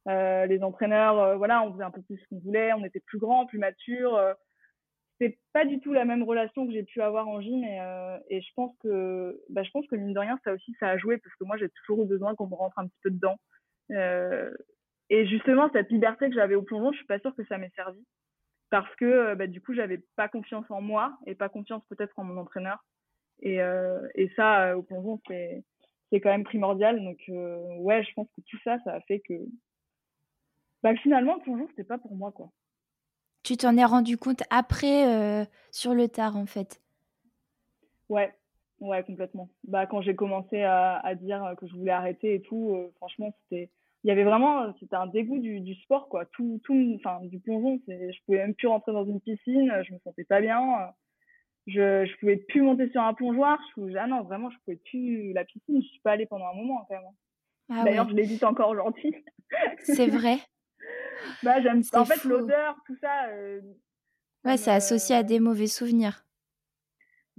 les 0.06 0.60
entraîneurs, 0.62 1.36
voilà, 1.36 1.62
on 1.62 1.72
faisait 1.72 1.84
un 1.84 1.90
peu 1.90 2.02
plus 2.02 2.16
ce 2.16 2.28
qu'on 2.28 2.38
voulait, 2.38 2.72
on 2.72 2.84
était 2.84 3.00
plus 3.00 3.18
grands, 3.18 3.46
plus 3.46 3.58
matures 3.58 4.18
c'est 5.22 5.38
pas 5.52 5.66
du 5.66 5.80
tout 5.80 5.92
la 5.92 6.06
même 6.06 6.22
relation 6.22 6.66
que 6.66 6.72
j'ai 6.72 6.82
pu 6.82 7.02
avoir 7.02 7.28
en 7.28 7.42
gym 7.42 7.62
et, 7.62 7.78
et 8.30 8.40
je 8.40 8.48
pense 8.56 8.74
que 8.82 9.38
bah, 9.50 9.62
je 9.62 9.70
pense 9.70 9.86
que 9.86 9.94
mine 9.94 10.14
de 10.14 10.18
rien 10.18 10.38
ça 10.44 10.54
aussi 10.54 10.74
ça 10.80 10.88
a 10.88 10.96
joué 10.96 11.18
parce 11.18 11.34
que 11.34 11.44
moi 11.44 11.58
j'ai 11.58 11.68
toujours 11.68 12.02
eu 12.02 12.06
besoin 12.06 12.34
qu'on 12.34 12.46
me 12.46 12.54
rentre 12.54 12.78
un 12.78 12.86
petit 12.86 13.00
peu 13.02 13.10
dedans 13.10 13.36
et 13.90 15.26
justement, 15.26 15.68
cette 15.72 15.90
liberté 15.90 16.28
que 16.28 16.34
j'avais 16.34 16.54
au 16.54 16.62
plongeon, 16.62 16.92
je 16.92 16.98
suis 16.98 17.06
pas 17.06 17.18
sûre 17.18 17.34
que 17.34 17.44
ça 17.46 17.58
m'ait 17.58 17.72
servi. 17.74 18.00
Parce 18.70 18.94
que 18.94 19.04
euh, 19.04 19.34
bah, 19.34 19.48
du 19.48 19.60
coup, 19.60 19.74
j'avais 19.74 19.98
pas 20.16 20.28
confiance 20.28 20.64
en 20.70 20.80
moi 20.80 21.18
et 21.26 21.34
pas 21.34 21.48
confiance 21.48 21.82
peut-être 21.88 22.16
en 22.18 22.24
mon 22.24 22.40
entraîneur. 22.40 22.84
Et, 23.42 23.60
euh, 23.60 24.06
et 24.14 24.30
ça, 24.36 24.76
au 24.78 24.82
plongeon, 24.82 25.20
c'est, 25.26 25.64
c'est 26.10 26.20
quand 26.20 26.30
même 26.30 26.44
primordial. 26.44 27.02
Donc, 27.02 27.18
ouais, 27.28 28.04
je 28.04 28.12
pense 28.14 28.28
que 28.36 28.40
tout 28.42 28.58
ça, 28.62 28.78
ça 28.84 28.94
a 28.94 29.00
fait 29.00 29.20
que 29.20 29.34
bah, 30.82 30.94
finalement, 30.96 31.34
le 31.34 31.42
plongeon, 31.42 31.66
c'était 31.70 31.84
pas 31.84 31.98
pour 31.98 32.14
moi. 32.14 32.30
quoi. 32.30 32.50
Tu 33.42 33.56
t'en 33.56 33.76
es 33.76 33.84
rendu 33.84 34.16
compte 34.16 34.42
après, 34.50 35.46
sur 35.72 35.94
le 35.94 36.08
tard, 36.08 36.36
en 36.36 36.46
fait? 36.46 36.80
Ouais, 38.08 38.32
ouais, 38.78 39.02
complètement. 39.02 39.48
Bah, 39.64 39.86
quand 39.86 40.02
j'ai 40.02 40.14
commencé 40.14 40.62
à, 40.62 40.98
à, 40.98 41.14
dire 41.14 41.54
que 41.58 41.66
je 41.66 41.74
voulais 41.74 41.92
arrêter 41.92 42.34
et 42.34 42.42
tout, 42.42 42.76
franchement, 42.96 43.34
c'était 43.42 43.70
il 44.04 44.08
y 44.08 44.10
avait 44.10 44.24
vraiment 44.24 44.72
c'était 44.80 44.96
un 44.96 45.06
dégoût 45.06 45.38
du, 45.38 45.60
du 45.60 45.74
sport 45.76 46.08
quoi. 46.08 46.24
Tout 46.26 46.60
tout 46.64 46.96
enfin 46.96 47.20
du 47.24 47.38
plongeon 47.38 47.80
c'est 47.86 48.12
je 48.12 48.18
pouvais 48.24 48.38
même 48.38 48.54
plus 48.54 48.68
rentrer 48.68 48.92
dans 48.92 49.04
une 49.04 49.20
piscine 49.20 49.72
je 49.86 49.92
me 49.92 49.98
sentais 50.00 50.24
pas 50.24 50.40
bien. 50.40 50.60
Je 51.66 52.06
je 52.06 52.18
pouvais 52.18 52.36
plus 52.36 52.62
monter 52.62 52.90
sur 52.90 53.02
un 53.02 53.14
plongeoir 53.14 53.58
je 53.76 53.96
ah 53.96 54.06
non 54.06 54.22
vraiment 54.22 54.50
je 54.50 54.56
pouvais 54.64 54.80
plus 54.90 55.32
la 55.32 55.44
piscine 55.44 55.82
je 55.82 55.88
suis 55.88 56.00
pas 56.00 56.12
allée 56.12 56.26
pendant 56.26 56.46
un 56.46 56.54
moment 56.54 56.86
quand 56.88 56.94
même 56.94 57.04
ah 57.72 57.84
d'ailleurs 57.84 58.08
je 58.08 58.14
l'évite 58.14 58.44
encore 58.44 58.70
aujourd'hui. 58.70 59.14
C'est 59.82 60.08
vrai. 60.08 60.38
Bah 61.42 61.60
j'aime 61.60 61.82
en 61.92 62.04
fait 62.06 62.24
l'odeur 62.24 62.76
tout 62.86 62.96
ça 62.98 63.26
euh, 63.28 63.60
ouais 64.46 64.56
c'est 64.56 64.70
associé 64.70 65.14
à 65.14 65.22
des 65.22 65.38
mauvais 65.38 65.66
souvenirs 65.66 66.24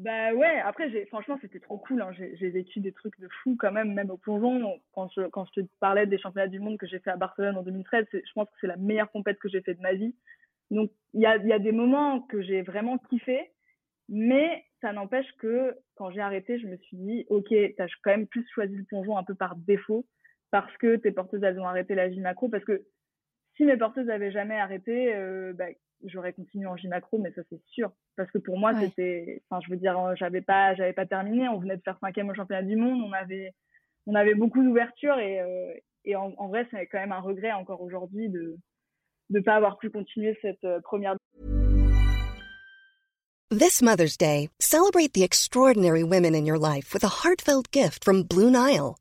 bah 0.01 0.33
ouais, 0.33 0.59
après, 0.61 1.05
franchement, 1.05 1.37
c'était 1.41 1.59
trop 1.59 1.77
cool. 1.77 2.01
Hein. 2.01 2.11
J'ai, 2.13 2.49
vécu 2.49 2.79
des 2.79 2.91
trucs 2.91 3.19
de 3.19 3.27
fou 3.43 3.55
quand 3.59 3.71
même, 3.71 3.93
même 3.93 4.09
au 4.09 4.17
plongeon. 4.17 4.81
Quand 4.93 5.09
je, 5.15 5.27
quand 5.27 5.45
je 5.45 5.61
te 5.61 5.67
parlais 5.79 6.07
des 6.07 6.17
championnats 6.17 6.47
du 6.47 6.59
monde 6.59 6.79
que 6.79 6.87
j'ai 6.87 6.97
fait 6.99 7.11
à 7.11 7.17
Barcelone 7.17 7.55
en 7.55 7.61
2013, 7.61 8.07
je 8.11 8.19
pense 8.33 8.47
que 8.47 8.55
c'est 8.61 8.67
la 8.67 8.77
meilleure 8.77 9.11
compète 9.11 9.37
que 9.37 9.47
j'ai 9.47 9.61
fait 9.61 9.75
de 9.75 9.81
ma 9.81 9.93
vie. 9.93 10.15
Donc, 10.71 10.89
il 11.13 11.21
y 11.21 11.27
a, 11.27 11.37
y 11.37 11.53
a 11.53 11.59
des 11.59 11.71
moments 11.71 12.21
que 12.21 12.41
j'ai 12.41 12.63
vraiment 12.63 12.97
kiffé, 12.97 13.51
mais 14.09 14.65
ça 14.81 14.91
n'empêche 14.91 15.31
que 15.37 15.77
quand 15.95 16.09
j'ai 16.09 16.21
arrêté, 16.21 16.57
je 16.57 16.65
me 16.65 16.77
suis 16.77 16.97
dit, 16.97 17.25
OK, 17.29 17.53
t'as 17.77 17.85
quand 18.03 18.11
même 18.11 18.27
plus 18.27 18.47
choisi 18.55 18.75
le 18.75 18.83
plongeon 18.85 19.17
un 19.17 19.23
peu 19.23 19.35
par 19.35 19.55
défaut, 19.55 20.07
parce 20.49 20.75
que 20.77 20.95
tes 20.95 21.11
porteuses, 21.11 21.43
elles 21.43 21.59
ont 21.59 21.67
arrêté 21.67 21.93
la 21.93 22.09
gymnacro, 22.09 22.49
parce 22.49 22.65
que 22.65 22.81
si 23.55 23.65
mes 23.65 23.77
porteuses 23.77 24.09
avaient 24.09 24.31
jamais 24.31 24.59
arrêté, 24.59 25.13
euh, 25.13 25.53
bah, 25.53 25.67
j'aurais 26.05 26.33
continué 26.33 26.65
en 26.67 26.77
gymnacro, 26.77 27.17
mais 27.19 27.31
ça 27.33 27.41
c'est 27.49 27.61
sûr. 27.67 27.91
Parce 28.15 28.29
que 28.31 28.37
pour 28.37 28.57
moi, 28.57 28.73
c'était, 28.79 29.41
enfin, 29.49 29.61
je 29.65 29.71
veux 29.71 29.77
dire, 29.77 29.97
euh, 29.99 30.15
j'avais 30.15 30.41
pas, 30.41 30.75
j'avais 30.75 30.93
pas 30.93 31.05
terminé. 31.05 31.47
On 31.47 31.59
venait 31.59 31.77
de 31.77 31.81
faire 31.81 31.97
cinquième 31.99 32.29
au 32.29 32.33
championnat 32.33 32.63
du 32.63 32.75
monde. 32.75 33.01
On 33.01 33.13
avait, 33.13 33.53
on 34.07 34.15
avait 34.15 34.35
beaucoup 34.35 34.63
d'ouverture 34.63 35.17
et, 35.19 35.41
euh, 35.41 35.73
et 36.05 36.15
en, 36.15 36.33
en, 36.37 36.47
vrai, 36.47 36.67
c'est 36.71 36.87
quand 36.87 36.99
même 36.99 37.11
un 37.11 37.19
regret 37.19 37.51
encore 37.51 37.81
aujourd'hui 37.81 38.29
de 38.29 38.57
ne 39.29 39.39
pas 39.39 39.55
avoir 39.55 39.77
pu 39.77 39.89
continuer 39.89 40.37
cette 40.41 40.63
euh, 40.63 40.79
première. 40.81 41.15
This 43.49 43.81
Mother's 43.81 44.15
Day, 44.15 44.49
celebrate 44.59 45.11
the 45.13 45.23
extraordinary 45.23 46.03
women 46.03 46.35
in 46.35 46.45
your 46.45 46.57
life 46.57 46.93
with 46.93 47.03
a 47.03 47.21
heartfelt 47.23 47.69
gift 47.71 48.05
from 48.05 48.23
Blue 48.23 48.49
Nile. 48.49 49.00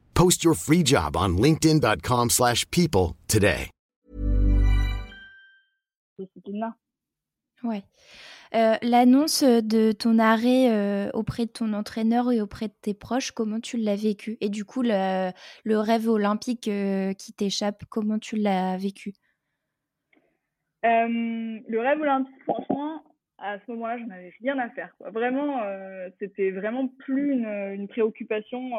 Post 0.21 0.43
your 0.43 0.53
free 0.53 0.83
job 0.85 1.15
on 1.15 1.29
linkedin.com/people 1.41 3.15
today. 3.27 3.71
Ouais. 7.63 7.81
Euh, 8.53 8.75
L'annonce 8.83 9.43
de 9.43 9.91
ton 9.91 10.19
arrêt 10.19 10.69
euh, 10.69 11.09
auprès 11.15 11.47
de 11.47 11.51
ton 11.51 11.73
entraîneur 11.73 12.31
et 12.31 12.39
auprès 12.39 12.67
de 12.67 12.73
tes 12.83 12.93
proches, 12.93 13.31
comment 13.31 13.59
tu 13.59 13.77
l'as 13.77 13.95
vécu? 13.95 14.37
Et 14.41 14.49
du 14.49 14.63
coup, 14.63 14.83
le, 14.83 15.31
le 15.63 15.79
rêve 15.79 16.07
olympique 16.07 16.67
euh, 16.67 17.13
qui 17.13 17.33
t'échappe, 17.33 17.85
comment 17.89 18.19
tu 18.19 18.35
l'as 18.35 18.77
vécu? 18.77 19.15
Euh, 20.85 21.07
Le 21.67 21.79
rêve 21.79 21.99
olympique, 21.99 22.43
franchement, 22.43 23.01
à 23.39 23.57
ce 23.57 23.71
moment-là, 23.71 23.97
je 23.97 24.03
n'avais 24.03 24.31
rien 24.39 24.59
à 24.59 24.69
faire. 24.69 24.95
Quoi. 24.99 25.09
Vraiment, 25.09 25.63
euh, 25.63 26.09
c'était 26.19 26.51
vraiment 26.51 26.87
plus 26.99 27.31
une, 27.31 27.47
une 27.47 27.87
préoccupation. 27.87 28.69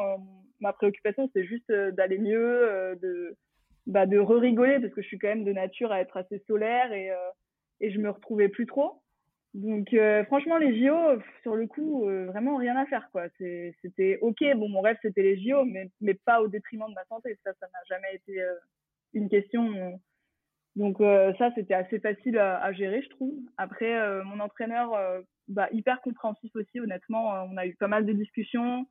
Ma 0.63 0.73
préoccupation, 0.73 1.27
c'était 1.27 1.45
juste 1.45 1.71
d'aller 1.71 2.17
mieux, 2.17 2.97
de, 3.01 3.35
bah, 3.85 4.07
de 4.07 4.17
re-rigoler, 4.17 4.79
parce 4.79 4.93
que 4.93 5.01
je 5.01 5.07
suis 5.07 5.19
quand 5.19 5.27
même 5.27 5.43
de 5.43 5.53
nature 5.53 5.91
à 5.91 6.01
être 6.01 6.17
assez 6.17 6.39
solaire 6.47 6.91
et 6.93 7.11
et 7.83 7.91
je 7.91 7.99
me 7.99 8.09
retrouvais 8.09 8.49
plus 8.49 8.65
trop. 8.65 9.01
Donc 9.53 9.93
euh, 9.93 10.25
franchement 10.25 10.57
les 10.57 10.83
JO 10.83 11.21
sur 11.43 11.55
le 11.55 11.67
coup 11.67 12.09
euh, 12.09 12.25
vraiment 12.25 12.57
rien 12.57 12.75
à 12.75 12.87
faire 12.87 13.09
quoi. 13.11 13.25
C'était 13.37 14.17
ok 14.21 14.43
bon 14.55 14.67
mon 14.67 14.81
rêve 14.81 14.97
c'était 15.03 15.21
les 15.21 15.39
JO 15.39 15.63
mais 15.65 15.91
mais 16.01 16.15
pas 16.15 16.41
au 16.41 16.47
détriment 16.47 16.89
de 16.89 16.95
ma 16.95 17.05
santé 17.05 17.37
ça 17.43 17.51
ça 17.59 17.67
n'a 17.67 17.79
jamais 17.87 18.15
été 18.15 18.41
euh, 18.41 18.55
une 19.13 19.29
question. 19.29 19.99
Donc 20.75 20.97
ça 21.37 21.51
c'était 21.53 21.75
assez 21.75 21.99
facile 21.99 22.39
à, 22.39 22.57
à, 22.63 22.73
gérer 22.73 23.03
je 23.03 23.09
trouve. 23.09 23.35
Après 23.57 24.23
mon 24.23 24.39
entraîneur 24.39 24.97
bah, 25.47 25.67
hyper 25.71 26.01
compréhensif 26.01 26.49
aussi 26.55 26.79
honnêtement 26.79 27.31
on 27.43 27.57
a 27.57 27.67
eu 27.67 27.75
pas 27.75 27.87
mal 27.87 28.07
de 28.07 28.13
discussions. 28.13 28.87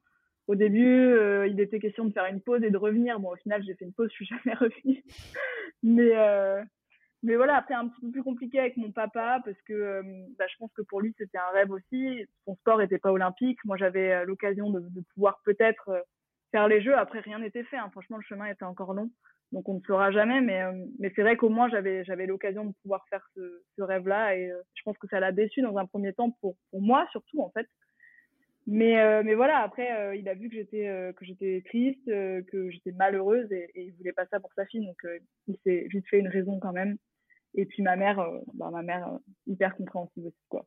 Au 0.48 0.54
début 0.54 1.16
il 1.48 1.60
était 1.60 1.78
question 1.78 2.04
de 2.04 2.12
faire 2.12 2.26
une 2.26 2.40
pause 2.40 2.62
et 2.62 2.70
de 2.70 2.76
revenir 2.76 3.20
bon 3.20 3.32
au 3.32 3.36
final 3.36 3.62
j'ai 3.64 3.74
fait 3.74 3.84
une 3.84 3.92
pause 3.92 4.10
je 4.18 4.24
suis 4.24 4.26
jamais 4.26 4.54
revenue 4.54 5.04
mais 5.82 6.12
mais 7.22 7.36
voilà, 7.36 7.56
après 7.56 7.74
un 7.74 7.88
petit 7.88 8.00
peu 8.00 8.10
plus 8.10 8.22
compliqué 8.24 8.58
avec 8.58 8.76
mon 8.76 8.90
papa 8.90 9.40
parce 9.44 9.60
que 9.62 9.72
euh, 9.72 10.02
bah, 10.38 10.46
je 10.48 10.56
pense 10.58 10.72
que 10.72 10.82
pour 10.82 11.00
lui 11.00 11.14
c'était 11.16 11.38
un 11.38 11.52
rêve 11.52 11.70
aussi. 11.70 12.26
Son 12.44 12.56
sport 12.56 12.78
n'était 12.78 12.98
pas 12.98 13.12
olympique. 13.12 13.58
Moi 13.64 13.76
j'avais 13.76 14.12
euh, 14.12 14.24
l'occasion 14.24 14.70
de, 14.70 14.82
pouvoir 15.14 15.40
peut-être 15.44 15.88
euh, 15.90 16.00
faire 16.50 16.66
les 16.66 16.82
jeux. 16.82 16.96
Après 16.96 17.20
rien 17.20 17.38
n'était 17.38 17.62
fait. 17.64 17.76
Hein. 17.76 17.88
Franchement 17.92 18.16
le 18.16 18.24
chemin 18.24 18.46
était 18.46 18.64
encore 18.64 18.92
long, 18.92 19.08
donc 19.52 19.68
on 19.68 19.74
ne 19.74 19.80
saura 19.82 20.10
jamais. 20.10 20.40
Mais 20.40 20.64
mais 20.98 21.12
c'est 21.14 21.22
vrai 21.22 21.36
qu'au 21.36 21.48
moins 21.48 21.68
j'avais 21.68 22.04
j'avais 22.04 22.26
l'occasion 22.26 22.64
de 22.64 22.72
pouvoir 22.82 23.04
faire 23.08 23.24
ce, 23.36 23.82
rêve-là 23.82 24.36
et 24.36 24.50
je 24.74 24.82
pense 24.84 24.98
que 24.98 25.06
ça 25.06 25.20
l'a 25.20 25.30
déçu 25.30 25.62
dans 25.62 25.76
un 25.76 25.86
premier 25.86 26.12
temps 26.12 26.32
pour 26.40 26.56
moi 26.72 27.06
surtout 27.12 27.40
en 27.40 27.50
fait. 27.50 27.68
Mais 28.66 29.22
mais 29.24 29.34
voilà 29.34 29.58
après 29.58 30.16
il 30.16 30.28
a 30.28 30.34
vu 30.34 30.48
que 30.48 30.54
j'étais 30.54 31.12
que 31.16 31.24
j'étais 31.24 31.62
triste, 31.66 32.04
que 32.06 32.70
j'étais 32.70 32.92
malheureuse 32.92 33.50
et, 33.50 33.70
et, 33.74 33.82
il 33.86 33.92
voulait 33.94 34.12
pas 34.12 34.26
ça 34.26 34.38
pour 34.38 34.52
sa 34.54 34.64
fille 34.66 34.86
donc 34.86 35.04
il 35.48 35.56
s'est 35.64 35.86
vite 35.90 36.06
fait 36.08 36.20
une 36.20 36.28
raison 36.28 36.60
quand 36.60 36.72
même 36.72 36.96
et 37.54 37.66
puis 37.66 37.82
ma 37.82 37.96
mère, 37.96 38.18
euh, 38.20 38.40
bah, 38.54 38.70
ma 38.70 38.82
mère 38.82 39.06
euh, 39.08 39.18
hyper 39.46 39.76
compréhensive 39.76 40.26
aussi 40.26 40.44
quoi. 40.48 40.66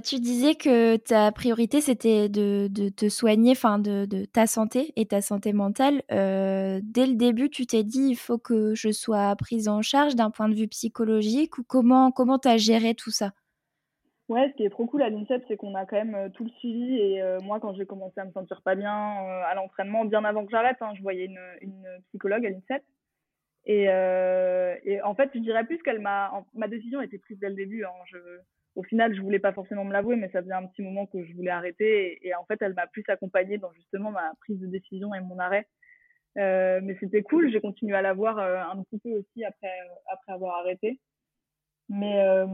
Tu 0.00 0.20
disais 0.20 0.54
que 0.54 0.96
ta 0.96 1.30
priorité, 1.32 1.80
c'était 1.80 2.28
de, 2.28 2.68
te 2.88 3.08
soigner, 3.08 3.52
enfin 3.52 3.78
de, 3.78 4.24
ta 4.24 4.46
santé 4.46 4.92
et 4.96 5.06
ta 5.06 5.20
santé 5.20 5.52
mentale. 5.52 6.02
Euh, 6.12 6.80
dès 6.82 7.06
le 7.06 7.14
début, 7.14 7.50
tu 7.50 7.66
t'es 7.66 7.84
dit, 7.84 8.08
il 8.10 8.16
faut 8.16 8.38
que 8.38 8.74
je 8.74 8.90
sois 8.92 9.34
prise 9.36 9.68
en 9.68 9.82
charge 9.82 10.14
d'un 10.14 10.30
point 10.30 10.48
de 10.48 10.54
vue 10.54 10.68
psychologique 10.68 11.58
ou 11.58 11.62
comment 11.62 12.10
comment 12.10 12.38
as 12.44 12.56
géré 12.56 12.94
tout 12.94 13.10
ça? 13.10 13.32
Ouais, 14.28 14.48
ce 14.50 14.56
qui 14.56 14.64
est 14.64 14.70
trop 14.70 14.86
cool 14.86 15.02
à 15.02 15.10
l'INSEP, 15.10 15.44
c'est 15.46 15.56
qu'on 15.56 15.74
a 15.76 15.86
quand 15.86 15.96
même 15.96 16.14
euh, 16.16 16.28
tout 16.30 16.44
le 16.44 16.50
suivi. 16.50 16.98
Et 16.98 17.22
euh, 17.22 17.38
moi, 17.40 17.60
quand 17.60 17.74
j'ai 17.74 17.86
commencé 17.86 18.18
à 18.20 18.24
me 18.24 18.32
sentir 18.32 18.60
pas 18.62 18.74
bien 18.74 18.92
à 18.92 19.54
l'entraînement, 19.54 20.04
bien 20.04 20.24
avant 20.24 20.44
que 20.44 20.50
j'arrête, 20.50 20.78
hein, 20.80 20.92
je 20.96 21.02
voyais 21.02 21.26
une, 21.26 21.86
psychologue 22.08 22.44
à 22.44 22.50
l'INSEP. 22.50 22.82
Et, 23.66 23.84
et, 23.84 25.02
en 25.02 25.14
fait, 25.14 25.30
je 25.34 25.40
dirais 25.40 25.64
plus 25.64 25.78
qu'elle 25.82 26.00
m'a. 26.00 26.44
Ma 26.54 26.68
décision 26.68 27.00
était 27.00 27.18
prise 27.18 27.38
dès 27.40 27.48
le 27.48 27.56
début. 27.56 27.84
Hein. 27.84 27.90
Je, 28.06 28.18
au 28.76 28.82
final, 28.82 29.14
je 29.14 29.22
voulais 29.22 29.38
pas 29.38 29.52
forcément 29.52 29.84
me 29.84 29.92
l'avouer, 29.92 30.16
mais 30.16 30.28
ça 30.30 30.42
faisait 30.42 30.52
un 30.52 30.66
petit 30.66 30.82
moment 30.82 31.06
que 31.06 31.24
je 31.24 31.34
voulais 31.34 31.50
arrêter. 31.50 32.18
Et, 32.26 32.34
en 32.34 32.44
fait, 32.44 32.60
elle 32.60 32.74
m'a 32.74 32.86
plus 32.86 33.04
accompagnée 33.08 33.58
dans 33.58 33.72
justement 33.72 34.10
ma 34.10 34.32
prise 34.40 34.60
de 34.60 34.66
décision 34.66 35.14
et 35.14 35.20
mon 35.20 35.38
arrêt. 35.38 35.66
Euh, 36.36 36.80
mais 36.82 36.96
c'était 37.00 37.22
cool. 37.22 37.50
J'ai 37.50 37.60
continué 37.60 37.96
à 37.96 38.02
la 38.02 38.12
voir 38.12 38.38
euh, 38.38 38.60
un 38.60 38.82
petit 38.82 38.98
peu 38.98 39.10
aussi 39.10 39.44
après, 39.44 39.72
après 40.12 40.32
avoir 40.32 40.58
arrêté. 40.58 41.00
Mais 41.88 42.20
euh, 42.20 42.46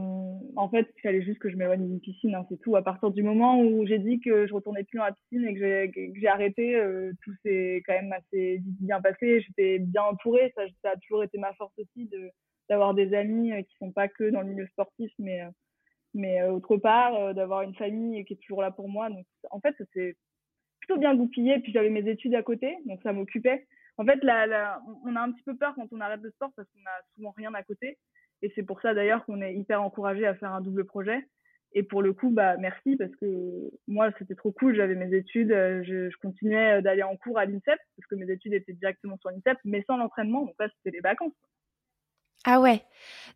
en 0.56 0.68
fait, 0.68 0.87
il 0.96 1.00
fallait 1.00 1.22
juste 1.22 1.38
que 1.38 1.50
je 1.50 1.56
m'éloigne 1.56 1.88
d'une 1.88 2.00
piscine, 2.00 2.35
hein, 2.35 2.46
c'est 2.50 2.61
tout. 2.61 2.76
À 2.76 2.82
partir 2.82 3.11
du 3.11 3.22
moment 3.22 3.61
où 3.61 3.87
j'ai 3.87 3.98
dit 3.98 4.20
que 4.20 4.46
je 4.46 4.54
retournais 4.54 4.85
plus 4.85 4.98
dans 4.98 5.06
la 5.06 5.12
piscine 5.12 5.46
et 5.46 5.54
que 5.54 6.20
j'ai 6.20 6.28
arrêté, 6.28 6.76
euh, 6.76 7.12
tout 7.22 7.32
s'est 7.42 7.82
quand 7.87 7.94
même 7.94 8.12
assez 8.12 8.61
bien 8.62 9.00
passé. 9.00 9.40
J'étais 9.40 9.78
bien 9.80 10.02
entourée, 10.02 10.52
ça, 10.54 10.90
a 10.90 10.96
toujours 10.98 11.24
été 11.24 11.38
ma 11.38 11.52
force 11.54 11.72
aussi 11.78 12.11
d'avoir 12.68 12.94
des 12.94 13.14
amis 13.14 13.52
qui 13.64 13.76
sont 13.78 13.90
pas 13.90 14.06
que 14.06 14.30
dans 14.30 14.42
le 14.42 14.48
milieu 14.48 14.66
sportif, 14.66 15.11
mais 15.18 15.40
mais 16.14 16.42
autre 16.44 16.77
part, 16.77 17.35
d'avoir 17.35 17.62
une 17.62 17.75
famille 17.75 18.25
qui 18.25 18.35
est 18.35 18.42
toujours 18.42 18.62
là 18.62 18.70
pour 18.70 18.88
moi. 18.88 19.11
Donc 19.11 19.27
en 19.51 19.61
fait, 19.61 19.75
c'est 19.94 20.16
plutôt 20.81 20.98
bien 20.98 21.14
goupillé. 21.14 21.61
Puis 21.61 21.72
j'avais 21.72 21.90
mes 21.90 22.09
études 22.09 22.35
à 22.35 22.42
côté, 22.42 22.77
donc 22.87 23.01
ça 23.03 23.12
m'occupait. 23.12 23.66
En 23.98 24.05
fait, 24.05 24.22
là, 24.22 24.81
on 25.05 25.16
a 25.16 25.20
un 25.20 25.33
petit 25.33 25.42
peu 25.42 25.57
peur 25.57 25.75
quand 25.75 25.87
on 25.92 26.01
arrête 26.01 26.22
le 26.22 26.31
sport 26.31 26.51
parce 26.57 26.68
qu'on 26.70 26.81
a 26.81 27.03
souvent 27.14 27.33
rien 27.37 27.53
à 27.55 27.62
côté. 27.62 27.98
Et 28.42 28.53
c'est 28.55 28.62
pour 28.62 28.81
ça 28.81 28.94
d'ailleurs 28.94 29.25
qu'on 29.25 29.40
est 29.40 29.55
hyper 29.55 29.83
encouragé 29.83 30.27
à 30.27 30.35
faire 30.35 30.53
un 30.53 30.61
double 30.61 30.85
projet. 30.85 31.25
Et 31.75 31.83
pour 31.83 32.03
le 32.03 32.12
coup, 32.12 32.31
bah 32.31 32.57
merci 32.59 32.96
parce 32.96 33.14
que 33.16 33.70
moi 33.87 34.11
c'était 34.18 34.35
trop 34.35 34.53
cool. 34.53 34.75
J'avais 34.75 34.94
mes 34.94 35.14
études, 35.16 35.53
euh, 35.53 35.83
je, 35.85 36.11
je 36.11 36.16
continuais 36.18 36.83
d'aller 36.83 37.03
en 37.03 37.16
cours 37.16 37.38
à 37.38 37.46
l'INSEP 37.46 37.79
parce 37.96 38.07
que 38.11 38.14
mes 38.14 38.31
études 38.31 38.53
étaient 38.53 38.75
directement 38.75 39.16
sur 39.18 39.31
l'INSEP, 39.31 39.59
mais 39.64 39.83
sans 39.87 39.96
l'entraînement. 39.96 40.44
Donc 40.44 40.55
là, 40.59 40.68
c'était 40.77 40.94
les 40.96 41.01
vacances. 41.01 41.33
Ah 42.44 42.61
ouais. 42.61 42.83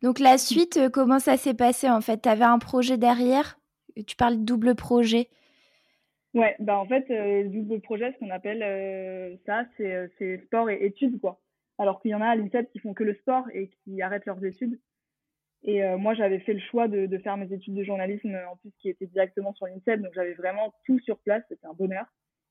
Donc 0.01 0.19
la 0.19 0.37
suite, 0.37 0.77
euh, 0.77 0.89
comment 0.89 1.19
ça 1.19 1.37
s'est 1.37 1.53
passé 1.53 1.89
en 1.89 2.01
fait? 2.01 2.21
Tu 2.21 2.29
avais 2.29 2.45
un 2.45 2.59
projet 2.59 2.97
derrière? 2.97 3.59
Tu 4.05 4.15
parles 4.15 4.37
de 4.37 4.43
double 4.43 4.75
projet 4.75 5.29
Ouais, 6.33 6.55
bah 6.59 6.77
en 6.77 6.85
fait, 6.85 7.09
euh, 7.09 7.47
double 7.49 7.81
projet, 7.81 8.13
ce 8.13 8.19
qu'on 8.19 8.29
appelle 8.29 9.39
ça, 9.45 9.65
c'est 9.77 10.37
sport 10.45 10.69
et 10.69 10.85
études 10.85 11.19
quoi. 11.19 11.41
Alors 11.79 12.01
qu'il 12.01 12.11
y 12.11 12.15
en 12.15 12.21
a 12.21 12.27
à 12.27 12.35
l'INSEP 12.35 12.71
qui 12.71 12.79
font 12.79 12.93
que 12.93 13.03
le 13.03 13.15
sport 13.15 13.45
et 13.53 13.69
qui 13.69 14.01
arrêtent 14.01 14.25
leurs 14.25 14.43
études. 14.43 14.79
Et 15.63 15.83
euh, 15.83 15.97
moi, 15.97 16.13
j'avais 16.13 16.39
fait 16.39 16.53
le 16.53 16.59
choix 16.59 16.87
de, 16.87 17.05
de, 17.05 17.17
faire 17.17 17.37
mes 17.37 17.51
études 17.51 17.75
de 17.75 17.83
journalisme, 17.83 18.37
en 18.49 18.55
plus, 18.57 18.71
qui 18.79 18.89
étaient 18.89 19.07
directement 19.07 19.53
sur 19.53 19.65
l'INSEP. 19.67 20.01
Donc, 20.01 20.13
j'avais 20.13 20.33
vraiment 20.33 20.73
tout 20.85 20.99
sur 20.99 21.19
place. 21.19 21.43
C'était 21.49 21.65
un 21.65 21.73
bonheur. 21.73 22.05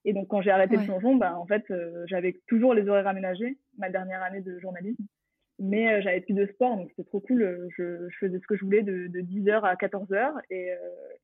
Et 0.05 0.13
donc, 0.13 0.29
quand 0.29 0.43
j'ai 0.43 0.51
arrêté 0.51 0.77
le 0.77 0.85
plongeon, 0.85 1.17
bah, 1.17 1.37
en 1.39 1.47
fait, 1.47 1.65
euh, 1.71 2.05
j'avais 2.07 2.41
toujours 2.47 2.75
les 2.75 2.89
horaires 2.89 3.09
aménagés, 3.09 3.59
ma 3.79 3.91
dernière 3.91 4.23
année 4.23 4.41
de 4.41 4.59
journalisme. 4.59 5.05
Mais 5.59 5.91
euh, 5.91 6.01
j'avais 6.03 6.21
plus 6.21 6.35
de 6.35 6.47
sport, 6.47 6.77
donc 6.77 6.91
c'était 6.91 7.09
trop 7.09 7.21
cool. 7.21 7.69
Je, 7.77 8.09
je, 8.09 8.17
faisais 8.19 8.39
ce 8.39 8.47
que 8.47 8.57
je 8.57 8.65
voulais 8.65 8.83
de, 8.83 9.07
de 9.07 9.21
10h 9.21 9.63
à 9.63 9.75
14h. 9.75 10.33
Et, 10.51 10.71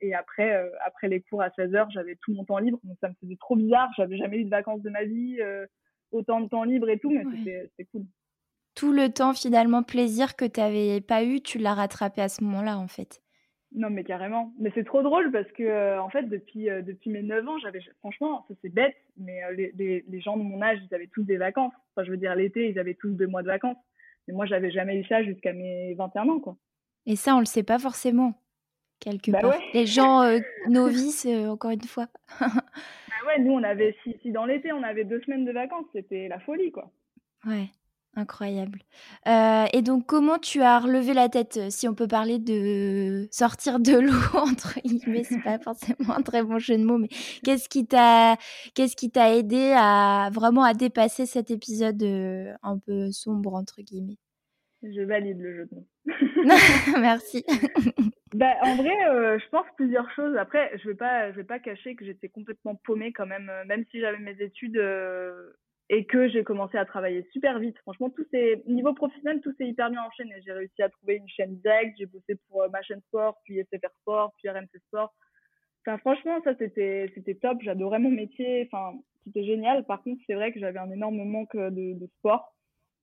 et 0.00 0.14
après, 0.14 0.70
après 0.84 1.08
les 1.08 1.20
cours 1.20 1.42
à 1.42 1.48
16h, 1.50 1.90
j'avais 1.90 2.16
tout 2.16 2.32
mon 2.32 2.44
temps 2.44 2.58
libre. 2.58 2.78
Donc, 2.84 2.96
ça 3.00 3.08
me 3.08 3.14
faisait 3.20 3.36
trop 3.36 3.56
bizarre. 3.56 3.90
J'avais 3.96 4.16
jamais 4.16 4.38
eu 4.38 4.44
de 4.44 4.50
vacances 4.50 4.82
de 4.82 4.90
ma 4.90 5.04
vie, 5.04 5.38
autant 6.12 6.40
de 6.40 6.48
temps 6.48 6.64
libre 6.64 6.88
et 6.88 6.98
tout, 6.98 7.10
mais 7.10 7.68
c'était 7.76 7.88
cool 7.90 8.04
tout 8.74 8.92
le 8.92 9.10
temps 9.10 9.34
finalement 9.34 9.82
plaisir 9.82 10.36
que 10.36 10.44
tu 10.44 10.60
n'avais 10.60 11.00
pas 11.00 11.24
eu, 11.24 11.40
tu 11.40 11.58
l'as 11.58 11.74
rattrapé 11.74 12.20
à 12.20 12.28
ce 12.28 12.42
moment-là 12.44 12.78
en 12.78 12.88
fait. 12.88 13.20
Non 13.74 13.88
mais 13.88 14.04
carrément. 14.04 14.52
Mais 14.58 14.70
c'est 14.74 14.84
trop 14.84 15.02
drôle 15.02 15.32
parce 15.32 15.50
que 15.52 15.62
euh, 15.62 16.02
en 16.02 16.10
fait 16.10 16.24
depuis 16.24 16.68
euh, 16.68 16.82
depuis 16.82 17.10
mes 17.10 17.22
9 17.22 17.48
ans, 17.48 17.58
j'avais 17.58 17.80
franchement, 18.00 18.44
ça 18.48 18.54
c'est 18.60 18.72
bête, 18.72 18.96
mais 19.16 19.42
euh, 19.44 19.52
les, 19.52 19.72
les, 19.76 20.04
les, 20.06 20.20
gens 20.20 20.36
de 20.36 20.42
mon 20.42 20.60
âge, 20.60 20.78
ils 20.82 20.94
avaient 20.94 21.08
tous 21.08 21.22
des 21.22 21.38
vacances. 21.38 21.72
Enfin 21.94 22.04
je 22.04 22.10
veux 22.10 22.18
dire 22.18 22.34
l'été, 22.34 22.68
ils 22.68 22.78
avaient 22.78 22.94
tous 22.94 23.10
deux 23.10 23.26
mois 23.26 23.42
de 23.42 23.48
vacances. 23.48 23.78
Mais 24.26 24.34
moi 24.34 24.46
j'avais 24.46 24.70
jamais 24.70 24.96
eu 24.98 25.04
ça 25.06 25.22
jusqu'à 25.22 25.52
mes 25.52 25.94
21 25.94 26.28
ans 26.28 26.40
quoi. 26.40 26.56
Et 27.06 27.16
ça 27.16 27.34
on 27.36 27.40
le 27.40 27.46
sait 27.46 27.62
pas 27.62 27.78
forcément 27.78 28.34
quelque 29.00 29.30
bah 29.30 29.40
part. 29.40 29.58
Les 29.74 29.86
gens 29.86 30.22
novices 30.68 31.26
encore 31.26 31.72
une 31.72 31.82
fois. 31.82 32.08
bah 32.40 32.46
ouais, 33.26 33.40
nous 33.40 33.52
on 33.52 33.62
avait 33.62 33.96
si, 34.04 34.16
si 34.22 34.30
dans 34.30 34.46
l'été 34.46 34.72
on 34.72 34.82
avait 34.82 35.04
deux 35.04 35.20
semaines 35.22 35.44
de 35.44 35.52
vacances, 35.52 35.86
c'était 35.92 36.28
la 36.28 36.38
folie 36.40 36.70
quoi. 36.70 36.90
Ouais. 37.44 37.70
Incroyable. 38.14 38.80
Euh, 39.26 39.64
et 39.72 39.80
donc, 39.80 40.04
comment 40.04 40.38
tu 40.38 40.60
as 40.60 40.80
relevé 40.80 41.14
la 41.14 41.30
tête 41.30 41.56
euh, 41.56 41.70
Si 41.70 41.88
on 41.88 41.94
peut 41.94 42.06
parler 42.06 42.38
de 42.38 43.26
sortir 43.30 43.80
de 43.80 43.98
l'eau 43.98 44.12
entre 44.34 44.78
guillemets, 44.84 45.24
c'est 45.24 45.42
pas 45.42 45.58
forcément 45.58 46.14
un 46.14 46.20
très 46.20 46.42
bon 46.42 46.58
jeu 46.58 46.76
de 46.76 46.84
mots, 46.84 46.98
mais 46.98 47.08
qu'est-ce 47.42 47.70
qui 47.70 47.86
t'a, 47.86 48.36
qu'est-ce 48.74 48.96
qui 48.96 49.10
t'a 49.10 49.34
aidé 49.34 49.72
à 49.74 50.28
vraiment 50.30 50.62
à 50.62 50.74
dépasser 50.74 51.24
cet 51.24 51.50
épisode 51.50 52.02
euh, 52.02 52.52
un 52.62 52.78
peu 52.78 53.10
sombre 53.12 53.54
entre 53.54 53.80
guillemets? 53.80 54.18
Je 54.82 55.00
valide 55.00 55.38
le 55.38 55.56
jeu 55.56 55.68
de 55.70 55.76
mots. 55.76 55.88
Merci. 57.00 57.46
bah, 58.34 58.56
en 58.60 58.76
vrai, 58.76 58.92
je 59.38 59.48
pense 59.48 59.66
plusieurs 59.76 60.10
choses. 60.10 60.36
Après, 60.36 60.70
je 60.82 60.88
vais 60.88 60.96
pas, 60.96 61.30
je 61.32 61.36
vais 61.36 61.44
pas 61.44 61.60
cacher 61.60 61.94
que 61.94 62.04
j'étais 62.04 62.28
complètement 62.28 62.74
paumée 62.74 63.12
quand 63.14 63.26
même, 63.26 63.50
même 63.66 63.86
si 63.90 64.00
j'avais 64.00 64.18
mes 64.18 64.36
études 64.42 64.78
et 65.88 66.06
que 66.06 66.28
j'ai 66.28 66.44
commencé 66.44 66.78
à 66.78 66.84
travailler 66.84 67.26
super 67.32 67.58
vite. 67.58 67.76
Franchement, 67.78 68.10
tout 68.10 68.24
c'est 68.30 68.62
niveau 68.66 68.94
professionnel, 68.94 69.40
tout 69.40 69.52
s'est 69.58 69.66
hyper 69.66 69.90
bien 69.90 70.02
enchaîné. 70.02 70.34
J'ai 70.44 70.52
réussi 70.52 70.82
à 70.82 70.88
trouver 70.88 71.16
une 71.16 71.28
chaîne 71.28 71.56
direct, 71.56 71.96
j'ai 71.98 72.06
bossé 72.06 72.36
pour 72.48 72.62
euh, 72.62 72.68
ma 72.68 72.82
chaîne 72.82 73.00
sport, 73.02 73.38
puis 73.44 73.58
SFR 73.58 73.90
Sport, 74.00 74.32
puis 74.38 74.48
RMC 74.48 74.68
Sport. 74.86 75.12
Enfin, 75.84 75.98
franchement, 75.98 76.38
ça 76.44 76.54
c'était 76.58 77.10
c'était 77.14 77.34
top. 77.34 77.58
J'adorais 77.62 77.98
mon 77.98 78.10
métier. 78.10 78.68
Enfin, 78.72 78.96
c'était 79.24 79.44
génial. 79.44 79.84
Par 79.84 80.02
contre, 80.02 80.22
c'est 80.26 80.34
vrai 80.34 80.52
que 80.52 80.60
j'avais 80.60 80.78
un 80.78 80.90
énorme 80.90 81.22
manque 81.24 81.56
de, 81.56 81.98
de, 81.98 82.06
sport. 82.18 82.54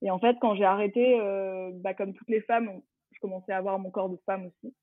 Et 0.02 0.10
en 0.10 0.20
fait, 0.20 0.38
quand 0.40 0.56
j'ai 0.56 0.64
arrêté, 0.64 1.20
euh, 1.20 1.72
bah, 1.76 1.94
comme 1.94 2.14
toutes 2.14 2.30
les 2.30 2.42
femmes, 2.42 2.82
je 3.12 3.20
commençais 3.20 3.52
à 3.52 3.58
avoir 3.58 3.80
mon 3.80 3.92
corps 3.92 4.10
de 4.10 4.18
femme 4.26 4.48
aussi. 4.48 4.74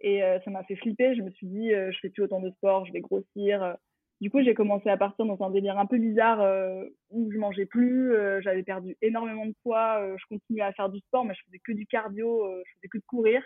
Et 0.00 0.22
euh, 0.24 0.40
ça 0.44 0.50
m'a 0.50 0.64
fait 0.64 0.76
flipper. 0.76 1.14
Je 1.14 1.22
me 1.22 1.30
suis 1.30 1.46
dit, 1.46 1.70
je 1.70 1.98
fais 2.02 2.10
plus 2.10 2.24
autant 2.24 2.40
de 2.40 2.50
sport, 2.50 2.84
je 2.84 2.92
vais 2.92 3.00
grossir 3.00 3.76
du 4.20 4.30
coup, 4.30 4.42
j'ai 4.42 4.54
commencé 4.54 4.88
à 4.88 4.96
partir 4.96 5.26
dans 5.26 5.42
un 5.42 5.50
délire 5.50 5.78
un 5.78 5.84
peu 5.84 5.98
bizarre 5.98 6.40
euh, 6.40 6.84
où 7.10 7.30
je 7.30 7.36
mangeais 7.36 7.66
plus, 7.66 8.14
euh, 8.14 8.40
j'avais 8.40 8.62
perdu 8.62 8.96
énormément 9.02 9.44
de 9.44 9.54
poids, 9.62 10.00
euh, 10.00 10.16
je 10.18 10.24
continuais 10.26 10.62
à 10.62 10.72
faire 10.72 10.88
du 10.88 11.00
sport, 11.00 11.24
mais 11.24 11.34
je 11.34 11.44
faisais 11.44 11.58
que 11.58 11.72
du 11.72 11.86
cardio, 11.86 12.50
je 12.64 12.72
faisais 12.76 12.88
que 12.88 12.98
de 12.98 13.04
courir. 13.06 13.42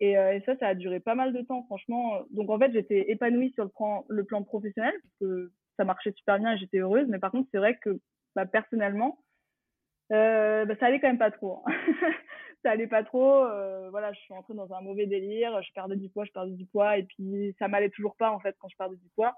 Et, 0.00 0.14
ça, 0.46 0.56
ça 0.58 0.68
a 0.68 0.74
duré 0.74 1.00
pas 1.00 1.16
mal 1.16 1.32
de 1.32 1.42
temps, 1.42 1.64
franchement. 1.64 2.22
Donc 2.30 2.50
en 2.50 2.58
fait, 2.58 2.72
j'étais 2.72 3.10
épanouie 3.10 3.50
sur 3.54 3.64
le 3.64 3.70
plan, 3.70 4.04
le 4.08 4.22
plan 4.22 4.44
professionnel 4.44 4.94
parce 5.02 5.14
que 5.20 5.50
ça 5.76 5.84
marchait 5.84 6.12
super 6.12 6.38
bien 6.38 6.52
et 6.52 6.58
j'étais 6.58 6.78
heureuse. 6.78 7.08
Mais 7.08 7.18
par 7.18 7.32
contre, 7.32 7.48
c'est 7.50 7.58
vrai 7.58 7.76
que 7.82 7.98
bah, 8.36 8.46
personnellement, 8.46 9.18
bah, 10.08 10.76
ça 10.78 10.86
allait 10.86 11.00
quand 11.00 11.08
même 11.08 11.18
pas 11.18 11.32
trop. 11.32 11.64
Hein. 11.66 11.72
ça 12.62 12.70
allait 12.70 12.86
pas 12.86 13.02
trop. 13.02 13.40
voilà, 13.90 14.12
je 14.12 14.20
suis 14.20 14.34
entrée 14.34 14.54
dans 14.54 14.72
un 14.72 14.80
mauvais 14.82 15.06
délire. 15.06 15.60
Je 15.62 15.72
perdais 15.72 15.96
du 15.96 16.08
poids, 16.08 16.24
je 16.24 16.30
perdais 16.30 16.52
du 16.52 16.66
poids, 16.66 16.96
et 16.96 17.02
puis 17.02 17.56
ça 17.58 17.66
m'allait 17.66 17.90
toujours 17.90 18.14
pas 18.14 18.30
en 18.30 18.38
fait 18.38 18.54
quand 18.60 18.68
je 18.68 18.76
perdais 18.76 18.96
du 18.96 19.08
poids. 19.16 19.34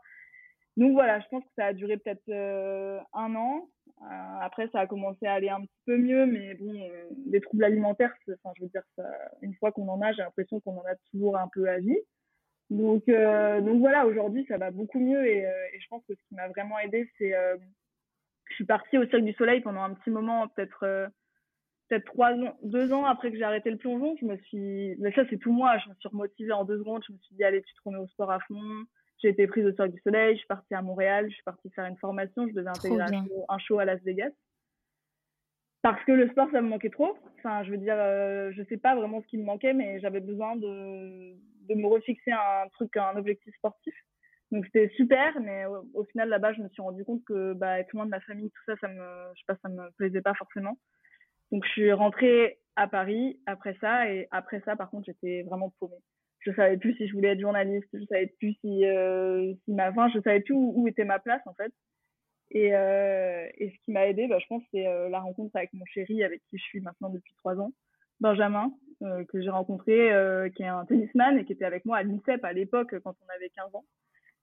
Donc 0.81 0.93
voilà, 0.93 1.21
je 1.21 1.29
pense 1.29 1.45
que 1.45 1.51
ça 1.57 1.67
a 1.67 1.73
duré 1.75 1.99
peut-être 1.99 2.27
euh, 2.31 2.99
un 3.13 3.35
an. 3.35 3.69
Euh, 4.01 4.39
après, 4.41 4.67
ça 4.73 4.81
a 4.81 4.87
commencé 4.87 5.27
à 5.27 5.35
aller 5.35 5.51
un 5.51 5.61
petit 5.61 5.81
peu 5.85 5.99
mieux, 5.99 6.25
mais 6.25 6.55
bon, 6.55 6.73
euh, 6.75 7.05
les 7.27 7.43
troubles 7.43 7.65
alimentaires, 7.65 8.15
enfin, 8.27 8.55
je 8.57 8.63
veux 8.63 8.71
dire, 8.71 8.83
une 9.43 9.55
fois 9.57 9.73
qu'on 9.73 9.87
en 9.89 10.01
a, 10.01 10.13
j'ai 10.13 10.23
l'impression 10.23 10.59
qu'on 10.61 10.79
en 10.79 10.85
a 10.87 10.95
toujours 11.11 11.37
un 11.37 11.49
peu 11.53 11.69
à 11.69 11.79
vie. 11.81 11.99
Donc, 12.71 13.05
donc 13.09 13.81
voilà, 13.81 14.07
aujourd'hui, 14.07 14.47
ça 14.49 14.57
va 14.57 14.71
beaucoup 14.71 15.01
mieux 15.01 15.27
et, 15.27 15.45
je 15.79 15.87
pense 15.89 16.03
que 16.07 16.15
ce 16.15 16.29
qui 16.29 16.35
m'a 16.35 16.49
vraiment 16.49 16.79
aidé, 16.79 17.11
c'est 17.19 17.35
je 18.49 18.55
suis 18.55 18.65
partie 18.65 18.97
au 18.97 19.05
Cirque 19.07 19.25
du 19.25 19.35
Soleil 19.35 19.61
pendant 19.61 19.83
un 19.83 19.93
petit 19.93 20.11
moment, 20.11 20.49
peut-être 20.49 21.11
peut-être 21.89 22.07
trois 22.07 22.33
ans, 22.33 22.57
deux 22.63 22.93
ans 22.93 23.05
après 23.05 23.33
que 23.33 23.37
j'ai 23.37 23.43
arrêté 23.43 23.71
le 23.71 23.77
plongeon. 23.77 24.17
Je 24.21 24.25
me 24.25 24.37
suis, 24.37 24.97
mais 24.99 25.13
ça 25.13 25.25
c'est 25.29 25.39
tout 25.39 25.53
moi, 25.53 25.77
je 25.79 25.91
me 25.91 25.95
suis 25.97 26.09
remotivée 26.09 26.53
en 26.53 26.65
deux 26.65 26.79
secondes. 26.79 27.03
Je 27.07 27.13
me 27.13 27.19
suis 27.19 27.35
dit 27.35 27.45
allez, 27.45 27.61
tu 27.63 27.75
te 27.75 27.81
remets 27.85 27.99
au 27.99 28.07
sport 28.07 28.31
à 28.31 28.39
fond 28.41 28.87
j'ai 29.21 29.29
été 29.29 29.47
prise 29.47 29.67
au 29.67 29.73
Cirque 29.73 29.93
du 29.93 30.01
Soleil, 30.01 30.35
je 30.35 30.39
suis 30.39 30.47
partie 30.47 30.75
à 30.75 30.83
Montréal, 30.83 31.27
je 31.29 31.35
suis 31.35 31.43
partie 31.43 31.71
faire 31.71 31.87
une 31.87 31.97
formation, 31.97 32.49
je 32.49 32.55
devais 32.55 32.71
intégrer 32.71 33.05
un 33.49 33.59
show, 33.59 33.79
à 33.79 33.85
Las 33.85 34.01
Vegas. 34.03 34.31
Parce 35.83 36.03
que 36.05 36.13
le 36.13 36.29
sport, 36.29 36.49
ça 36.53 36.61
me 36.61 36.69
manquait 36.69 36.91
trop. 36.91 37.17
Enfin, 37.39 37.63
je 37.65 37.71
veux 37.71 37.79
dire, 37.79 37.97
euh, 37.97 38.51
je 38.53 38.63
sais 38.65 38.77
pas 38.77 38.95
vraiment 38.95 39.23
ce 39.23 39.27
qui 39.29 39.39
me 39.39 39.45
manquait, 39.45 39.73
mais 39.73 39.99
j'avais 40.01 40.21
besoin 40.21 40.57
de, 40.57 41.35
de 41.69 41.75
me 41.75 41.87
refixer 41.87 42.33
un 42.33 42.69
truc, 42.73 42.97
un 42.97 43.17
objectif 43.17 43.55
sportif. 43.57 43.95
Donc 44.51 44.65
c'était 44.67 44.89
super, 44.97 45.39
mais 45.41 45.65
au, 45.95 46.05
final 46.05 46.29
là-bas, 46.29 46.53
je 46.55 46.63
me 46.63 46.69
suis 46.69 46.83
rendu 46.83 47.05
compte 47.05 47.25
que 47.25 47.53
bah, 47.55 47.79
être 47.79 47.93
loin 47.93 48.05
de 48.05 48.11
ma 48.11 48.21
famille, 48.21 48.51
tout 48.51 48.63
ça, 48.67 48.75
ça 48.81 48.89
me, 48.89 49.33
je 49.35 49.41
sais 49.41 49.47
pas, 49.47 49.57
ça 49.63 49.69
me 49.69 49.91
plaisait 49.93 50.23
pas 50.23 50.35
forcément. 50.35 50.77
Donc 51.53 51.65
je 51.65 51.71
suis 51.71 51.93
rentrée 51.93 52.59
à 52.75 52.89
Paris 52.89 53.39
après 53.47 53.77
ça, 53.81 54.11
et 54.11 54.27
après 54.33 54.61
ça, 54.65 54.75
par 54.75 54.91
contre, 54.91 55.07
j'étais 55.07 55.43
vraiment 55.43 55.73
paumée 55.79 56.03
je 56.41 56.53
savais 56.53 56.77
plus 56.77 56.95
si 56.95 57.07
je 57.07 57.15
voulais 57.15 57.29
être 57.29 57.41
journaliste, 57.41 57.89
je 57.93 58.05
savais 58.07 58.27
plus 58.39 58.55
si, 58.61 58.85
euh, 58.87 59.53
si 59.65 59.73
ma, 59.73 59.91
enfin, 59.91 60.09
je 60.09 60.21
savais 60.21 60.41
plus 60.41 60.55
où, 60.55 60.89
était 60.89 61.05
ma 61.05 61.19
place 61.19 61.43
en 61.47 61.55
fait. 61.55 61.73
Et, 62.51 62.75
euh, 62.75 63.47
et 63.59 63.71
ce 63.71 63.85
qui 63.85 63.93
m'a 63.93 64.07
aidé, 64.07 64.27
bah, 64.27 64.39
je 64.41 64.47
pense, 64.47 64.63
c'est 64.73 64.87
euh, 64.87 65.09
la 65.09 65.21
rencontre 65.21 65.55
avec 65.55 65.73
mon 65.73 65.85
chéri, 65.87 66.25
avec 66.25 66.43
qui 66.51 66.59
je 66.59 66.65
suis 66.65 66.81
maintenant 66.81 67.11
depuis 67.11 67.33
trois 67.35 67.57
ans, 67.61 67.73
Benjamin, 68.21 68.73
euh, 69.03 69.25
que 69.27 69.41
j'ai 69.41 69.51
rencontré, 69.51 70.13
euh, 70.13 70.49
qui 70.51 70.63
est 70.63 70.67
un 70.67 70.85
tennisman 70.85 71.39
et 71.39 71.45
qui 71.45 71.53
était 71.53 71.65
avec 71.65 71.85
moi 71.85 71.99
à 71.99 72.03
l'INSEP 72.03 72.45
à 72.45 72.53
l'époque 72.53 72.99
quand 73.05 73.15
on 73.25 73.35
avait 73.37 73.51
15 73.51 73.75
ans. 73.75 73.85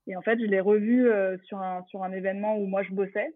Et 0.07 0.15
en 0.15 0.21
fait, 0.21 0.39
je 0.39 0.45
l'ai 0.45 0.61
revu 0.61 1.09
sur 1.43 1.57
un 1.57 1.83
sur 1.89 2.01
un 2.03 2.13
événement 2.13 2.57
où 2.57 2.65
moi 2.65 2.81
je 2.83 2.93
bossais. 2.93 3.27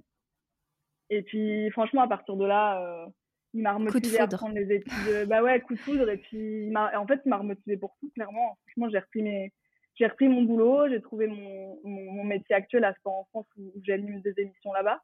Et 1.09 1.21
puis, 1.21 1.69
franchement, 1.71 2.01
à 2.01 2.07
partir 2.07 2.37
de 2.37 2.45
là 2.45 3.11
il 3.53 3.63
m'a 3.63 3.73
remotivé 3.73 4.19
à 4.19 4.27
prendre 4.27 4.55
les 4.55 4.71
études. 4.71 5.27
Bah 5.27 5.43
ouais, 5.43 5.59
coup 5.61 5.75
de 5.75 5.79
foudre. 5.79 6.09
Et 6.09 6.17
puis, 6.17 6.67
il 6.67 6.77
en 6.77 7.07
fait, 7.07 7.21
il 7.25 7.29
m'a 7.29 7.37
remotivé 7.37 7.77
pour 7.77 7.95
tout, 7.99 8.09
clairement. 8.11 8.57
Franchement, 8.65 8.89
j'ai 8.89 8.99
repris 8.99 9.21
mes, 9.21 9.53
j'ai 9.95 10.07
repris 10.07 10.27
mon 10.27 10.43
boulot, 10.43 10.87
j'ai 10.89 11.01
trouvé 11.01 11.27
mon, 11.27 11.79
mon, 11.83 12.23
métier 12.23 12.55
actuel 12.55 12.83
à 12.85 12.93
Sport 12.93 13.19
en 13.19 13.25
France 13.25 13.47
où, 13.57 13.71
j'anime 13.83 14.21
des 14.21 14.33
émissions 14.37 14.71
là-bas. 14.73 15.01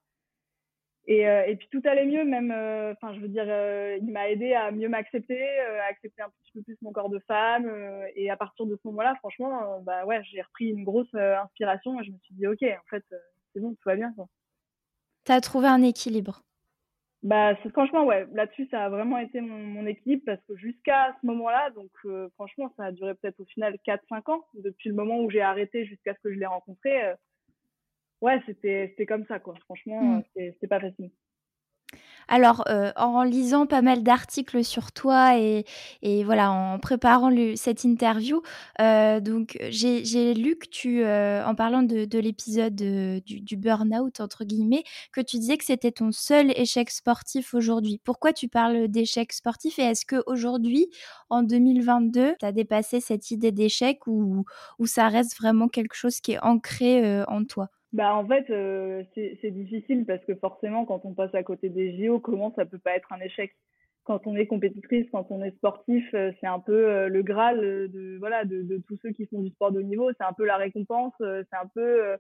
Et, 1.10 1.22
et 1.22 1.56
puis 1.56 1.70
tout 1.72 1.82
allait 1.86 2.06
mieux, 2.06 2.26
même, 2.26 2.52
enfin, 2.92 3.14
je 3.14 3.22
veux 3.22 3.30
dire, 3.30 3.46
il 4.02 4.12
m'a 4.12 4.30
aidé 4.30 4.54
à 4.54 4.72
mieux 4.72 4.90
m'accepter, 4.90 5.42
à 5.60 5.86
accepter 5.86 6.22
un 6.22 6.30
petit 6.30 6.52
peu 6.54 6.62
plus 6.64 6.78
mon 6.82 6.92
corps 6.92 7.10
de 7.10 7.20
femme. 7.20 7.70
et 8.16 8.30
à 8.30 8.36
partir 8.36 8.66
de 8.66 8.76
ce 8.76 8.88
moment-là, 8.90 9.16
franchement, 9.16 9.80
bah 9.82 10.06
ouais, 10.06 10.22
j'ai 10.26 10.42
repris 10.42 10.70
une 10.70 10.84
grosse 10.84 11.14
inspiration 11.14 12.00
et 12.02 12.04
je 12.04 12.12
me 12.12 12.18
suis 12.20 12.34
dit, 12.36 12.48
ok, 12.48 12.62
en 12.64 12.90
fait, 12.90 13.06
c'est 13.54 13.62
bon, 13.62 13.72
tout 13.72 13.90
va 13.90 13.96
bien. 13.96 14.14
Tu 15.24 15.32
as 15.32 15.40
trouvé 15.40 15.68
un 15.68 15.82
équilibre 15.82 16.44
bah, 17.24 17.56
franchement, 17.74 18.06
ouais, 18.06 18.28
là-dessus, 18.34 18.68
ça 18.70 18.86
a 18.86 18.90
vraiment 18.90 19.18
été 19.18 19.42
mon, 19.42 19.58
mon 19.58 19.86
équilibre 19.88 20.24
parce 20.26 20.42
que 20.48 20.56
jusqu'à 20.56 21.16
ce 21.20 21.26
moment-là, 21.26 21.72
donc 21.72 21.90
euh, 22.06 22.30
franchement, 22.36 22.72
ça 22.78 22.86
a 22.86 22.92
duré 22.92 23.16
peut-être 23.16 23.40
au 23.40 23.46
final 23.46 23.76
4-5 23.86 24.32
ans, 24.32 24.46
depuis 24.54 24.90
le 24.90 24.96
moment 24.96 25.20
où 25.20 25.30
j'ai 25.30 25.42
arrêté 25.42 25.86
jusqu'à 25.86 26.14
ce 26.14 26.20
que 26.20 26.32
je 26.32 26.38
l'ai 26.40 26.46
rencontré. 26.46 27.06
Euh, 27.06 27.16
ouais, 28.22 28.40
c'était 28.46 29.06
comme 29.08 29.26
ça, 29.26 29.40
quoi. 29.40 29.56
Franchement, 29.66 30.02
mmh. 30.02 30.24
euh, 30.38 30.52
c'était 30.54 30.68
pas 30.68 30.80
facile. 30.80 31.10
Alors, 32.30 32.64
euh, 32.68 32.92
en 32.98 33.24
lisant 33.24 33.66
pas 33.66 33.82
mal 33.82 34.04
d'articles 34.04 34.64
sur 34.64 34.92
toi 34.92 35.38
et, 35.40 35.64
voilà, 36.26 36.52
en 36.52 36.78
préparant 36.80 37.32
cette 37.56 37.84
interview, 37.86 38.42
euh, 38.82 39.20
donc 39.22 39.58
j'ai 39.70 40.34
lu 40.34 40.58
que 40.58 40.68
tu, 40.68 41.04
euh, 41.04 41.46
en 41.46 41.56
parlant 41.56 41.84
de, 41.84 42.20
l'épisode 42.20 42.76
du, 42.76 43.22
du 43.42 43.58
burn-out, 43.58 44.20
entre 44.20 44.44
guillemets, 44.44 44.84
que 45.14 45.22
tu 45.22 45.38
disais 45.40 45.58
que 45.58 45.66
c'était 45.66 45.92
ton 45.92 46.12
seul 46.12 46.52
échec 46.60 46.90
sportif 46.90 47.54
aujourd'hui. 47.54 48.02
Pourquoi 48.04 48.34
tu 48.34 48.48
parles 48.50 48.88
d'échec 48.90 49.32
sportif 49.32 49.80
et 49.80 49.84
est-ce 49.84 50.06
qu'aujourd'hui, 50.06 50.88
en 51.30 51.44
2022, 51.44 52.36
tu 52.40 52.46
as 52.46 52.52
dépassé 52.52 53.00
cette 53.00 53.32
idée 53.32 53.52
d'échec 53.52 54.06
ou, 54.08 54.44
ou 54.80 54.86
ça 54.86 55.08
reste 55.08 55.38
vraiment 55.38 55.68
quelque 55.70 55.96
chose 55.96 56.20
qui 56.20 56.34
est 56.34 56.40
ancré 56.40 57.24
en 57.28 57.44
toi? 57.46 57.70
Bah 57.94 58.14
en 58.16 58.28
fait, 58.28 58.50
euh, 58.50 59.04
c'est 59.16 59.52
difficile 59.52 60.06
parce 60.06 60.24
que 60.26 60.36
forcément, 60.36 60.86
quand 60.86 61.06
on 61.06 61.14
passe 61.14 61.34
à 61.34 61.44
côté 61.44 61.70
des 61.70 61.98
JO, 61.98 62.20
comment 62.20 62.54
ça 62.56 62.66
peut 62.66 62.80
pas 62.80 62.96
être 62.96 63.12
un 63.14 63.20
échec? 63.22 63.56
Quand 64.04 64.26
on 64.28 64.36
est 64.36 64.48
compétitrice, 64.48 65.08
quand 65.12 65.28
on 65.32 65.44
est 65.44 65.56
sportif, 65.56 66.06
euh, 66.14 66.32
c'est 66.40 66.48
un 66.48 66.60
peu 66.60 66.90
euh, 66.90 67.10
le 67.10 67.24
graal 67.24 67.60
de 67.60 68.18
voilà 68.20 68.46
de, 68.46 68.78
tous 68.88 68.98
ceux 69.02 69.12
qui 69.12 69.26
font 69.28 69.42
du 69.42 69.50
sport 69.52 69.72
de 69.72 69.82
niveau. 69.82 70.12
C'est 70.14 70.24
un 70.24 70.34
peu 70.34 70.46
la 70.46 70.58
récompense, 70.58 71.14
c'est 71.20 71.56
un 71.56 71.68
peu 71.74 72.18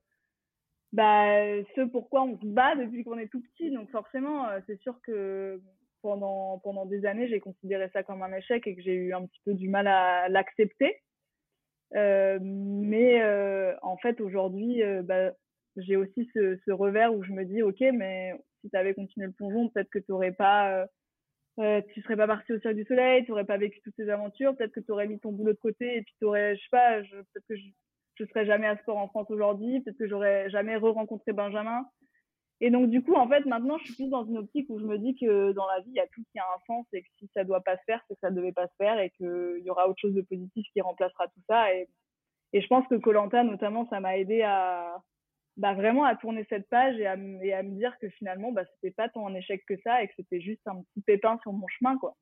bah, 0.93 1.63
ce 1.75 1.81
pourquoi 1.81 2.23
on 2.23 2.39
se 2.39 2.45
bat 2.45 2.75
depuis 2.75 3.03
qu'on 3.03 3.17
est 3.17 3.27
tout 3.31 3.41
petit. 3.41 3.71
Donc 3.71 3.89
forcément, 3.91 4.47
c'est 4.67 4.79
sûr 4.81 4.99
que 5.01 5.61
pendant 6.01 6.59
pendant 6.59 6.85
des 6.85 7.05
années, 7.05 7.27
j'ai 7.27 7.39
considéré 7.41 7.89
ça 7.93 8.03
comme 8.03 8.23
un 8.23 8.33
échec 8.33 8.65
et 8.67 8.75
que 8.75 8.81
j'ai 8.81 8.95
eu 8.95 9.13
un 9.13 9.25
petit 9.25 9.41
peu 9.45 9.53
du 9.53 9.69
mal 9.69 9.87
à 9.87 10.29
l'accepter. 10.29 11.01
mais 11.93 13.21
en 13.81 13.97
fait, 13.97 14.21
aujourd'hui, 14.21 14.81
bah, 15.03 15.33
j'ai 15.77 15.95
aussi 15.95 16.29
ce, 16.33 16.71
revers 16.71 17.13
où 17.13 17.23
je 17.23 17.31
me 17.31 17.45
dis, 17.45 17.61
ok, 17.61 17.79
mais 17.93 18.33
si 18.61 18.69
tu 18.69 18.77
avais 18.77 18.93
continué 18.93 19.27
le 19.27 19.31
plongeon, 19.31 19.69
peut-être 19.69 19.89
que 19.89 19.99
tu 19.99 20.11
aurais 20.11 20.31
pas, 20.31 20.71
euh, 20.71 20.85
euh, 21.59 21.81
tu 21.93 22.01
serais 22.01 22.17
pas 22.17 22.27
parti 22.27 22.53
au 22.53 22.59
Cirque 22.59 22.75
du 22.75 22.85
Soleil, 22.85 23.25
tu 23.25 23.31
aurais 23.31 23.45
pas 23.45 23.57
vécu 23.57 23.81
toutes 23.81 23.95
ces 23.95 24.09
aventures, 24.09 24.55
peut-être 24.55 24.73
que 24.73 24.79
tu 24.79 24.91
aurais 24.91 25.07
mis 25.07 25.19
ton 25.19 25.31
boulot 25.31 25.53
de 25.53 25.57
côté 25.57 25.97
et 25.97 26.01
puis 26.01 26.13
tu 26.19 26.25
aurais, 26.25 26.55
je 26.55 26.61
sais 26.61 26.69
pas, 26.71 27.01
peut-être 27.01 27.47
que 27.47 27.55
je, 27.55 27.67
je 28.15 28.25
serais 28.25 28.45
jamais 28.45 28.67
à 28.67 28.77
sport 28.77 28.97
en 28.97 29.07
France 29.07 29.29
aujourd'hui, 29.29 29.81
peut-être 29.81 29.97
que 29.97 30.07
j'aurais 30.07 30.49
jamais 30.49 30.75
re-rencontré 30.77 31.33
Benjamin. 31.33 31.85
Et 32.59 32.71
donc, 32.71 32.89
du 32.89 33.03
coup, 33.03 33.13
en 33.13 33.27
fait, 33.27 33.45
maintenant, 33.45 33.77
je 33.77 33.85
suis 33.85 33.93
plus 33.93 34.09
dans 34.09 34.25
une 34.25 34.39
optique 34.39 34.65
où 34.69 34.79
je 34.79 34.85
me 34.85 34.97
dis 34.97 35.15
que 35.15 35.51
dans 35.51 35.67
la 35.67 35.79
vie, 35.81 35.91
il 35.91 35.97
y 35.97 35.99
a 35.99 36.07
tout 36.07 36.23
qui 36.31 36.39
a 36.39 36.43
un 36.43 36.59
sens 36.65 36.87
et 36.91 37.03
que 37.03 37.07
si 37.19 37.29
ça 37.35 37.43
doit 37.43 37.61
pas 37.61 37.77
se 37.77 37.83
faire, 37.85 38.03
c'est 38.07 38.15
que 38.15 38.19
ça 38.19 38.31
devait 38.31 38.51
pas 38.51 38.67
se 38.67 38.75
faire 38.77 38.97
et 38.99 39.11
qu'il 39.11 39.61
y 39.63 39.69
aura 39.69 39.87
autre 39.87 39.99
chose 40.01 40.15
de 40.15 40.21
positif 40.21 40.65
qui 40.73 40.81
remplacera 40.81 41.27
tout 41.27 41.41
ça. 41.47 41.71
Et, 41.75 41.87
et 42.53 42.61
je 42.61 42.67
pense 42.67 42.87
que 42.87 42.95
Colanta, 42.95 43.43
notamment, 43.43 43.87
ça 43.89 43.99
m'a 43.99 44.17
aidé 44.17 44.41
à, 44.41 44.97
bah, 45.57 45.73
vraiment 45.73 46.05
à 46.05 46.15
tourner 46.15 46.45
cette 46.49 46.69
page 46.69 46.97
et 46.99 47.07
à, 47.07 47.17
et 47.41 47.53
à 47.53 47.63
me 47.63 47.75
dire 47.75 47.97
que 47.99 48.09
finalement, 48.09 48.51
bah, 48.51 48.63
c'était 48.75 48.93
pas 48.93 49.09
tant 49.09 49.27
un 49.27 49.33
échec 49.35 49.63
que 49.67 49.75
ça 49.83 50.01
et 50.01 50.07
que 50.07 50.13
c'était 50.15 50.39
juste 50.41 50.65
un 50.67 50.75
petit 50.75 51.01
pépin 51.01 51.37
sur 51.43 51.51
mon 51.51 51.67
chemin, 51.67 51.97
quoi. 51.97 52.15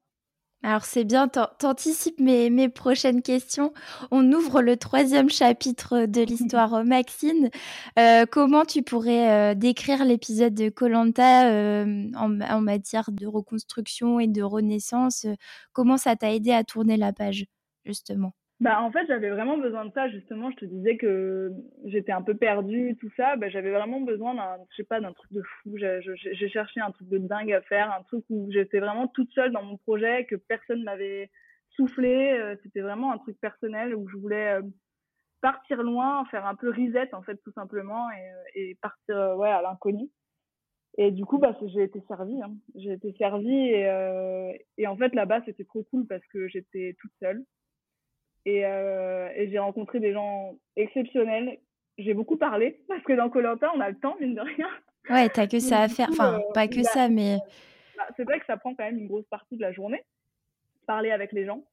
Alors 0.63 0.85
c'est 0.85 1.03
bien, 1.03 1.27
t'anticipes 1.27 2.19
mes, 2.19 2.49
mes 2.49 2.69
prochaines 2.69 3.21
questions. 3.21 3.71
On 4.09 4.31
ouvre 4.31 4.63
le 4.63 4.77
troisième 4.77 5.29
chapitre 5.29 6.07
de 6.07 6.21
l'histoire 6.25 6.83
Maxine. 6.83 7.51
Euh, 7.99 8.25
comment 8.25 8.65
tu 8.65 8.81
pourrais 8.81 9.51
euh, 9.51 9.53
décrire 9.53 10.03
l'épisode 10.05 10.55
de 10.55 10.69
Colanta 10.69 11.51
euh, 11.51 12.09
en, 12.15 12.41
en, 12.41 12.61
matière 12.61 13.11
de 13.11 13.27
reconstruction 13.27 14.19
et 14.19 14.27
de 14.27 14.41
renaissance? 14.41 15.27
Comment 15.71 15.97
ça 15.97 16.15
t'a 16.15 16.33
aidé 16.33 16.51
à 16.51 16.63
tourner 16.63 16.97
la 16.97 17.13
page, 17.13 17.45
justement? 17.85 18.33
Bah, 18.61 18.81
en 18.81 18.89
fait, 18.89 19.05
j'avais 19.07 19.29
vraiment 19.29 19.57
besoin 19.57 19.85
de 19.85 19.91
ça, 19.91 20.07
justement. 20.09 20.49
Je 20.51 20.55
te 20.55 20.65
disais 20.65 20.95
que 20.95 21.51
j'étais 21.85 22.13
un 22.13 22.21
peu 22.21 22.35
perdue, 22.35 22.95
tout 23.01 23.11
ça. 23.17 23.35
Bah, 23.35 23.49
j'avais 23.49 23.71
vraiment 23.71 23.99
besoin 23.99 24.33
d'un, 24.33 24.57
je 24.71 24.77
sais 24.77 24.85
pas, 24.85 25.01
d'un 25.01 25.11
truc 25.11 25.31
de 25.33 25.41
fou. 25.41 25.75
J'ai 25.75 26.49
cherché 26.49 26.79
un 26.79 26.91
truc 26.91 27.09
de 27.09 27.17
dingue 27.17 27.51
à 27.51 27.61
faire, 27.63 27.91
un 27.91 28.03
truc 28.03 28.23
où 28.29 28.49
j'étais 28.51 28.79
vraiment 28.79 29.07
toute 29.09 29.29
seule 29.31 29.51
dans 29.51 29.63
mon 29.63 29.77
projet, 29.77 30.25
que 30.25 30.35
personne 30.35 30.83
m'avait 30.83 31.31
soufflé. 31.71 32.31
Euh, 32.31 32.55
c'était 32.63 32.79
vraiment 32.79 33.11
un 33.11 33.17
truc 33.17 33.37
personnel 33.41 33.93
où 33.93 34.07
je 34.07 34.15
voulais 34.17 34.53
euh, 34.53 34.61
partir 35.41 35.83
loin, 35.83 36.23
faire 36.31 36.45
un 36.45 36.55
peu 36.55 36.69
reset, 36.69 37.13
en 37.13 37.23
fait, 37.23 37.35
tout 37.43 37.51
simplement, 37.51 38.07
et, 38.55 38.71
euh, 38.71 38.73
partir, 38.81 39.37
ouais, 39.37 39.49
à 39.49 39.61
l'inconnu. 39.61 40.09
Et 40.97 41.11
du 41.11 41.25
coup, 41.25 41.39
bah, 41.39 41.57
j'ai 41.61 41.83
été 41.83 42.01
servie. 42.07 42.41
Hein. 42.41 42.55
J'ai 42.75 42.93
été 42.93 43.13
servie 43.17 43.53
et, 43.53 44.65
et 44.77 44.87
en 44.87 44.95
fait, 44.95 45.13
là-bas, 45.13 45.41
c'était 45.45 45.65
trop 45.65 45.83
cool 45.91 46.07
parce 46.07 46.25
que 46.27 46.47
j'étais 46.47 46.95
toute 47.01 47.11
seule 47.19 47.43
euh, 48.47 49.29
et, 49.35 49.49
j'ai 49.49 49.59
rencontré 49.59 49.99
des 49.99 50.13
gens 50.13 50.55
exceptionnels. 50.75 51.57
J'ai 51.97 52.13
beaucoup 52.13 52.37
parlé 52.37 52.81
parce 52.87 53.03
que 53.03 53.13
dans 53.13 53.29
Colanta, 53.29 53.71
on 53.75 53.79
a 53.79 53.89
le 53.89 53.97
temps, 53.97 54.15
mine 54.19 54.35
de 54.35 54.41
rien. 54.41 54.67
Ouais, 55.09 55.29
t'as 55.29 55.47
que 55.47 55.59
ça 55.59 55.81
à 55.81 55.87
faire. 55.87 56.09
Enfin, 56.11 56.39
euh, 56.39 56.53
pas 56.53 56.67
que 56.67 56.77
bah, 56.77 56.89
ça, 56.93 57.09
mais. 57.09 57.37
Bah, 57.97 58.03
c'est 58.17 58.23
vrai 58.23 58.39
que 58.39 58.45
ça 58.45 58.57
prend 58.57 58.73
quand 58.75 58.83
même 58.83 58.97
une 58.97 59.07
grosse 59.07 59.27
partie 59.27 59.55
de 59.55 59.61
la 59.61 59.71
journée, 59.71 60.03
parler 60.87 61.11
avec 61.11 61.31
les 61.31 61.45
gens. 61.45 61.63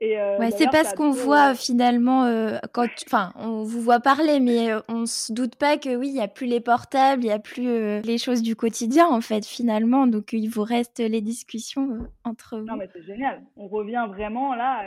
Et 0.00 0.18
euh, 0.18 0.38
ouais, 0.38 0.50
c'est 0.50 0.70
pas 0.70 0.82
ce 0.82 0.92
qu'on 0.94 1.12
voit 1.12 1.54
finalement 1.54 2.28
quand, 2.72 2.88
enfin, 3.06 3.32
on 3.36 3.62
vous 3.62 3.80
voit 3.80 4.00
parler, 4.00 4.40
mais 4.40 4.70
on 4.88 5.06
se 5.06 5.32
doute 5.32 5.54
pas 5.54 5.78
que 5.78 5.94
oui, 5.94 6.08
il 6.08 6.16
y 6.16 6.20
a 6.20 6.26
plus 6.26 6.48
les 6.48 6.60
portables, 6.60 7.22
il 7.22 7.28
y 7.28 7.32
a 7.32 7.38
plus 7.38 8.02
les 8.02 8.18
choses 8.18 8.42
du 8.42 8.56
quotidien 8.56 9.06
en 9.06 9.20
fait 9.20 9.46
finalement, 9.46 10.08
donc 10.08 10.32
il 10.32 10.48
vous 10.48 10.64
reste 10.64 10.98
les 10.98 11.20
discussions 11.20 12.08
entre 12.24 12.58
vous. 12.58 12.66
Non 12.66 12.74
mais 12.74 12.88
c'est 12.92 13.04
génial, 13.04 13.40
on 13.56 13.68
revient 13.68 14.04
vraiment 14.08 14.56
là 14.56 14.82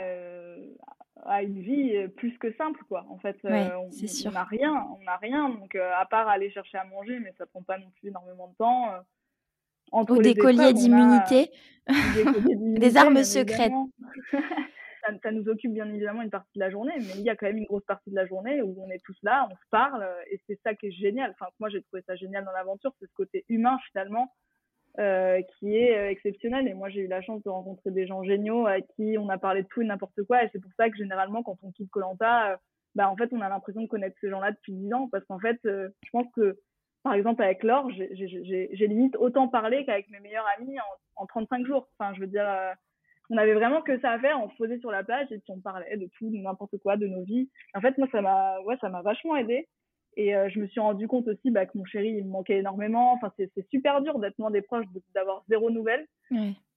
à 1.24 1.42
une 1.42 1.60
vie 1.60 1.96
euh, 1.96 2.08
plus 2.08 2.36
que 2.38 2.52
simple 2.54 2.80
quoi. 2.88 3.06
En 3.08 3.18
fait 3.18 3.36
euh, 3.44 3.68
on 3.76 4.30
n'a 4.30 4.44
rien 4.44 4.86
on 4.98 5.04
n'a 5.04 5.16
rien. 5.16 5.48
Donc 5.50 5.74
euh, 5.74 5.90
à 5.96 6.06
part 6.06 6.28
aller 6.28 6.50
chercher 6.50 6.78
à 6.78 6.84
manger 6.84 7.18
mais 7.18 7.32
ça 7.38 7.46
prend 7.46 7.62
pas 7.62 7.78
non 7.78 7.90
plus 7.98 8.08
énormément 8.08 8.48
de 8.48 8.54
temps 8.56 8.92
entre 9.92 10.16
ou 10.16 10.22
des 10.22 10.34
colliers 10.34 10.72
d'immunité. 10.72 11.50
des 11.88 12.96
armes 12.98 13.24
secrètes. 13.24 13.72
ça, 14.30 15.08
ça, 15.22 15.30
nous 15.30 15.48
occupe 15.48 15.72
bien 15.72 15.88
évidemment 15.88 16.20
une 16.20 16.28
partie 16.28 16.52
de 16.54 16.60
la 16.60 16.70
journée 16.70 16.92
mais 16.98 17.14
il 17.16 17.22
y 17.22 17.30
a 17.30 17.36
quand 17.36 17.46
même 17.46 17.56
une 17.56 17.64
grosse 17.64 17.84
partie 17.84 18.10
de 18.10 18.16
la 18.16 18.26
journée 18.26 18.60
où 18.62 18.76
on 18.82 18.90
est 18.90 19.02
tous 19.02 19.16
là 19.22 19.48
on 19.50 19.54
se 19.54 19.68
parle 19.70 20.06
et 20.30 20.40
c'est 20.46 20.60
ça 20.62 20.74
qui 20.74 20.86
est 20.86 20.92
génial. 20.92 21.30
Enfin 21.30 21.50
moi 21.58 21.68
j'ai 21.70 21.82
trouvé 21.82 22.02
ça 22.06 22.16
génial 22.16 22.44
dans 22.44 22.52
l'aventure 22.52 22.92
c'est 23.00 23.06
ce 23.06 23.14
côté 23.14 23.44
humain 23.48 23.78
finalement 23.90 24.34
euh, 24.98 25.40
qui 25.58 25.76
est 25.76 25.96
euh, 25.96 26.10
exceptionnel. 26.10 26.66
Et 26.66 26.74
moi, 26.74 26.88
j'ai 26.88 27.00
eu 27.02 27.06
la 27.06 27.22
chance 27.22 27.42
de 27.44 27.48
rencontrer 27.48 27.90
des 27.90 28.06
gens 28.06 28.24
géniaux 28.24 28.66
à 28.66 28.80
qui 28.80 29.16
on 29.18 29.28
a 29.28 29.38
parlé 29.38 29.62
de 29.62 29.68
tout 29.68 29.80
et 29.80 29.84
n'importe 29.84 30.22
quoi. 30.24 30.42
Et 30.42 30.48
c'est 30.52 30.60
pour 30.60 30.72
ça 30.76 30.90
que 30.90 30.96
généralement, 30.96 31.42
quand 31.42 31.56
on 31.62 31.70
quitte 31.70 31.90
Colanta, 31.90 32.52
euh, 32.52 32.56
bah, 32.94 33.08
en 33.08 33.16
fait, 33.16 33.32
on 33.32 33.40
a 33.40 33.48
l'impression 33.48 33.82
de 33.82 33.86
connaître 33.86 34.16
ces 34.20 34.28
gens-là 34.28 34.52
depuis 34.52 34.72
10 34.72 34.92
ans. 34.94 35.08
Parce 35.10 35.24
qu'en 35.26 35.38
fait, 35.38 35.58
je 35.64 36.10
pense 36.10 36.26
que, 36.34 36.58
par 37.04 37.14
exemple, 37.14 37.42
avec 37.42 37.62
Laure, 37.62 37.88
j'ai 37.92 38.86
limite 38.88 39.14
autant 39.16 39.46
parlé 39.46 39.84
qu'avec 39.84 40.10
mes 40.10 40.20
meilleurs 40.20 40.46
amis 40.58 40.78
en, 40.80 41.22
en, 41.22 41.26
35 41.26 41.64
jours. 41.64 41.88
Enfin, 41.98 42.12
je 42.14 42.20
veux 42.20 42.26
dire, 42.26 42.46
on 43.30 43.36
avait 43.36 43.54
vraiment 43.54 43.82
que 43.82 44.00
ça 44.00 44.12
à 44.12 44.18
faire. 44.18 44.40
On 44.42 44.50
se 44.50 44.56
posait 44.56 44.78
sur 44.78 44.90
la 44.90 45.04
plage 45.04 45.30
et 45.30 45.38
puis 45.38 45.52
on 45.52 45.60
parlait 45.60 45.96
de 45.96 46.08
tout, 46.18 46.30
de 46.30 46.38
n'importe 46.38 46.76
quoi, 46.78 46.96
de 46.96 47.06
nos 47.06 47.22
vies. 47.22 47.48
En 47.74 47.80
fait, 47.80 47.96
moi, 47.98 48.08
ça 48.10 48.20
m'a 48.20 48.60
ouais, 48.62 48.76
ça 48.80 48.88
m'a 48.88 49.02
vachement 49.02 49.36
aidé. 49.36 49.68
Et 50.18 50.34
euh, 50.34 50.48
je 50.48 50.58
me 50.58 50.66
suis 50.66 50.80
rendu 50.80 51.06
compte 51.06 51.28
aussi 51.28 51.52
bah, 51.52 51.64
que 51.64 51.78
mon 51.78 51.84
chéri, 51.84 52.08
il 52.08 52.24
me 52.24 52.30
manquait 52.30 52.58
énormément. 52.58 53.12
Enfin, 53.12 53.32
c'est 53.38 53.68
super 53.70 54.02
dur 54.02 54.18
d'être 54.18 54.36
loin 54.36 54.50
des 54.50 54.62
proches, 54.62 54.84
d'avoir 55.14 55.44
zéro 55.48 55.70
nouvelle. 55.70 56.06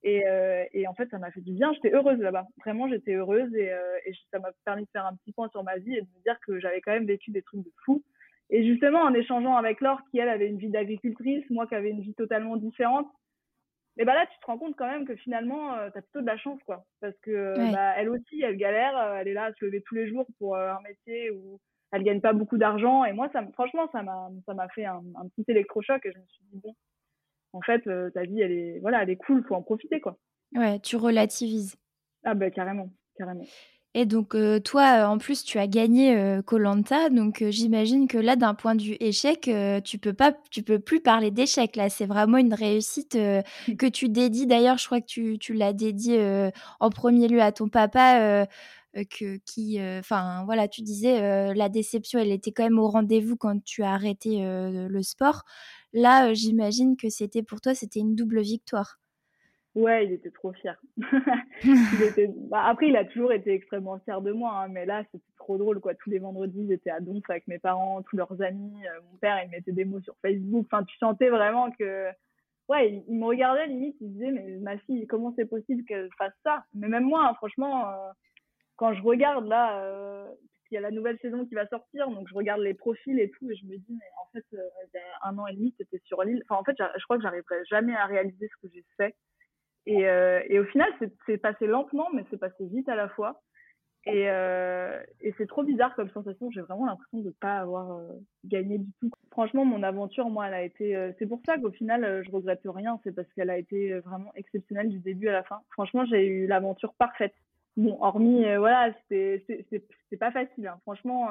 Et, 0.04 0.28
euh, 0.28 0.64
et, 0.74 0.88
en 0.88 0.94
fait, 0.94 1.10
ça 1.10 1.18
m'a 1.18 1.32
fait 1.32 1.42
du 1.42 1.54
bien. 1.54 1.74
J'étais 1.74 1.92
heureuse 1.92 2.20
là-bas. 2.20 2.46
Vraiment, 2.64 2.88
j'étais 2.88 3.16
heureuse 3.16 3.52
et, 3.56 3.72
euh, 3.74 3.98
et 4.06 4.14
ça 4.32 4.38
m'a 4.38 4.52
permis 4.64 4.84
de 4.84 4.90
faire 4.92 5.08
un 5.08 5.16
petit 5.16 5.32
point 5.32 5.50
sur 5.50 5.64
ma 5.64 5.78
vie 5.80 5.96
et 5.96 6.02
de 6.02 6.08
me 6.08 6.24
dire 6.24 6.38
que 6.46 6.60
j'avais 6.60 6.82
quand 6.82 6.92
même 6.92 7.08
vécu 7.08 7.32
des 7.32 7.42
trucs 7.42 7.64
de 7.66 7.72
fou. 7.84 8.04
Et 8.52 8.64
justement, 8.64 9.00
en 9.00 9.14
échangeant 9.16 9.56
avec 9.56 9.82
Laure, 9.82 10.02
qui 10.12 10.20
elle 10.20 10.30
avait 10.30 10.48
une 10.48 10.60
vie 10.60 10.70
d'agricultrice, 10.70 11.44
moi 11.50 11.66
qui 11.66 11.74
avais 11.74 11.90
une 11.90 12.02
vie 12.02 12.14
totalement 12.14 12.58
différente, 12.58 13.08
et 13.98 14.06
bah 14.06 14.14
là, 14.14 14.26
tu 14.28 14.40
te 14.40 14.46
rends 14.46 14.58
compte 14.58 14.76
quand 14.78 14.90
même 14.90 15.06
que 15.06 15.16
finalement, 15.16 15.76
tu 15.92 15.98
as 15.98 16.02
plutôt 16.02 16.22
de 16.22 16.26
la 16.26 16.38
chance, 16.38 16.62
quoi. 16.64 16.86
Parce 17.02 17.18
que 17.22 17.56
bah, 17.74 17.94
elle 17.98 18.10
aussi, 18.10 18.42
elle 18.42 18.56
galère, 18.56 19.16
elle 19.20 19.28
est 19.28 19.34
là 19.34 19.46
à 19.46 19.54
se 19.54 19.66
lever 19.66 19.82
tous 19.82 19.96
les 19.96 20.08
jours 20.08 20.26
pour 20.40 20.56
un 20.56 20.80
métier 20.82 21.30
où 21.32 21.60
elle 21.92 22.04
gagne 22.04 22.22
pas 22.22 22.34
beaucoup 22.34 22.58
d'argent. 22.58 23.06
Et 23.06 23.14
moi, 23.14 23.30
ça, 23.34 23.44
franchement, 23.54 23.88
ça 23.92 24.02
m'a, 24.04 24.30
ça 24.46 24.54
m'a 24.54 24.68
fait 24.70 24.86
un, 24.86 25.02
petit 25.36 25.50
électrochoc 25.52 26.06
et 26.06 26.12
je 26.12 26.18
me 26.18 26.26
suis 26.28 26.44
dit, 26.52 26.60
bon, 26.64 26.74
en 27.54 27.62
fait, 27.62 27.86
euh, 27.88 28.10
ta 28.12 28.24
vie, 28.24 28.42
elle 28.42 28.52
est, 28.52 28.80
voilà, 28.80 29.04
elle 29.04 29.10
est 29.10 29.18
cool, 29.18 29.44
faut 29.48 29.56
en 29.56 29.62
profiter, 29.62 30.00
quoi. 30.00 30.18
Ouais, 30.56 30.80
tu 30.80 30.96
relativises. 30.96 31.76
Ah, 32.24 32.34
ben, 32.34 32.52
carrément, 32.52 32.90
carrément. 33.18 33.44
Et 33.94 34.06
donc 34.06 34.38
toi, 34.64 35.06
en 35.10 35.18
plus, 35.18 35.44
tu 35.44 35.60
as 35.60 35.68
gagné 35.68 36.40
Colanta, 36.46 37.10
donc 37.10 37.44
j'imagine 37.50 38.08
que 38.08 38.18
là, 38.18 38.38
d'un 38.38 38.54
point 38.54 38.74
de 38.74 38.82
vue 38.82 38.96
échec, 39.02 39.52
tu 39.84 39.98
peux 39.98 40.14
pas, 40.14 40.32
tu 40.50 40.64
peux 40.64 40.80
plus 40.80 41.02
parler 41.02 41.30
d'échec. 41.30 41.76
Là, 41.76 41.90
c'est 41.90 42.06
vraiment 42.06 42.38
une 42.38 42.54
réussite 42.54 43.18
que 43.78 43.88
tu 43.88 44.08
dédies. 44.08 44.48
D'ailleurs, 44.48 44.78
je 44.78 44.86
crois 44.86 45.02
que 45.02 45.08
tu, 45.08 45.38
tu 45.40 45.54
l'as 45.54 45.74
dédié 45.74 46.52
en 46.80 46.90
premier 46.90 47.28
lieu 47.28 47.42
à 47.42 47.52
ton 47.52 47.68
papa. 47.68 48.48
Que 49.10 49.38
qui 49.46 49.80
enfin 50.00 50.44
voilà 50.46 50.68
tu 50.68 50.82
disais 50.82 51.54
la 51.54 51.70
déception 51.70 52.20
elle 52.20 52.32
était 52.32 52.52
quand 52.52 52.64
même 52.64 52.80
au 52.80 52.88
rendez-vous 52.88 53.38
quand 53.38 53.64
tu 53.64 53.84
as 53.84 53.92
arrêté 53.94 54.40
le 54.44 55.02
sport 55.02 55.44
là 55.94 56.34
j'imagine 56.34 56.98
que 56.98 57.10
c'était 57.10 57.44
pour 57.44 57.62
toi 57.62 57.74
c'était 57.74 58.02
une 58.02 58.16
double 58.16 58.42
victoire 58.42 59.02
Ouais, 59.74 60.06
il 60.06 60.12
était 60.12 60.32
trop 60.32 60.52
fier. 60.54 60.82
Bah, 62.50 62.66
après, 62.66 62.90
il 62.90 62.96
a 62.96 63.06
toujours 63.06 63.32
été 63.32 63.54
extrêmement 63.54 64.00
fier 64.00 64.22
de 64.22 64.32
moi, 64.32 64.52
hein, 64.64 64.68
mais 64.68 64.86
là, 64.86 65.04
c'était 65.12 65.24
trop 65.38 65.58
drôle, 65.58 65.80
quoi. 65.80 65.96
Tous 65.96 66.10
les 66.10 66.20
vendredis, 66.20 66.68
j'étais 66.68 66.90
à 66.90 67.00
Donf 67.00 67.24
avec 67.30 67.48
mes 67.48 67.60
parents, 67.60 68.02
tous 68.04 68.18
leurs 68.18 68.42
amis. 68.42 68.86
Euh, 68.86 69.00
mon 69.10 69.18
père, 69.18 69.42
il 69.44 69.50
mettait 69.50 69.72
des 69.72 69.86
mots 69.86 70.02
sur 70.02 70.16
Facebook. 70.22 70.68
Enfin, 70.72 70.84
tu 70.84 70.98
sentais 70.98 71.30
vraiment 71.30 71.72
que, 71.72 72.10
ouais, 72.68 73.04
il, 73.08 73.18
me 73.18 73.26
regardait 73.26 73.68
limite, 73.68 73.96
il 74.02 74.12
disait, 74.12 74.32
mais 74.32 74.58
ma 74.58 74.78
fille, 74.80 75.08
comment 75.08 75.34
c'est 75.38 75.46
possible 75.46 75.86
qu'elle 75.86 76.10
fasse 76.18 76.34
ça? 76.44 76.66
Mais 76.74 76.90
même 76.90 77.06
moi, 77.06 77.26
hein, 77.26 77.34
franchement, 77.36 77.90
euh, 77.90 78.12
quand 78.82 78.96
je 78.96 79.04
regarde 79.04 79.46
là, 79.46 79.80
euh, 79.84 80.26
il 80.72 80.74
y 80.74 80.78
a 80.78 80.82
la 80.82 80.90
nouvelle 80.90 81.20
saison 81.20 81.46
qui 81.46 81.54
va 81.54 81.68
sortir, 81.68 82.10
donc 82.10 82.28
je 82.28 82.34
regarde 82.34 82.62
les 82.62 82.74
profils 82.74 83.20
et 83.20 83.30
tout, 83.30 83.52
et 83.52 83.56
je 83.56 83.66
me 83.68 83.78
dis, 83.78 83.86
mais 83.94 84.10
en 84.20 84.26
fait, 84.34 84.44
il 84.52 84.58
y 84.58 84.98
a 84.98 85.30
un 85.30 85.38
an 85.38 85.46
et 85.46 85.54
demi, 85.54 85.72
c'était 85.78 86.02
sur 86.06 86.24
l'île. 86.24 86.42
Enfin, 86.50 86.60
en 86.60 86.64
fait, 86.64 86.76
je 86.98 87.04
crois 87.04 87.18
que 87.18 87.22
j'arriverai 87.22 87.64
jamais 87.70 87.96
à 87.96 88.08
réaliser 88.08 88.48
ce 88.48 88.68
que 88.68 88.74
j'ai 88.74 88.84
fait 88.98 89.16
et, 89.86 90.08
euh, 90.08 90.42
au 90.62 90.66
final, 90.66 90.90
c'est 91.26 91.38
passé 91.38 91.68
lentement, 91.68 92.08
mais 92.14 92.26
c'est 92.30 92.38
passé 92.38 92.66
vite 92.66 92.90
à 92.90 92.96
la 92.96 93.10
fois. 93.10 93.42
Et, 94.06 94.30
euh, 94.30 95.00
c'est 95.38 95.48
trop 95.48 95.64
bizarre 95.64 95.96
comme 95.96 96.10
sensation. 96.10 96.50
J'ai 96.52 96.62
vraiment 96.62 96.86
l'impression 96.86 97.20
de 97.20 97.28
ne 97.28 97.32
pas 97.32 97.60
avoir 97.60 97.92
euh, 97.92 98.08
gagné 98.46 98.80
du 98.80 98.92
tout. 99.00 99.12
Franchement, 99.32 99.66
mon 99.66 99.84
aventure, 99.84 100.30
moi, 100.30 100.48
elle 100.48 100.54
a 100.54 100.64
été. 100.64 100.96
Euh, 100.96 101.12
c'est 101.20 101.28
pour 101.28 101.42
ça 101.46 101.58
qu'au 101.58 101.72
final, 101.72 102.24
je 102.24 102.32
regrette 102.32 102.62
rien. 102.66 103.00
C'est 103.04 103.16
parce 103.16 103.32
qu'elle 103.34 103.50
a 103.50 103.58
été 103.58 104.00
vraiment 104.00 104.32
exceptionnelle 104.36 104.90
du 104.90 105.00
début 105.00 105.28
à 105.30 105.34
la 105.34 105.44
fin. 105.44 105.62
Franchement, 105.72 106.06
j'ai 106.06 106.26
eu 106.26 106.48
l'aventure 106.48 106.94
parfaite. 106.96 107.36
Bon, 107.78 107.98
hormis, 108.02 108.44
voilà, 108.58 108.94
c'était 109.10 109.84
pas 110.20 110.32
facile. 110.32 110.68
Hein. 110.68 110.78
Franchement, 110.82 111.30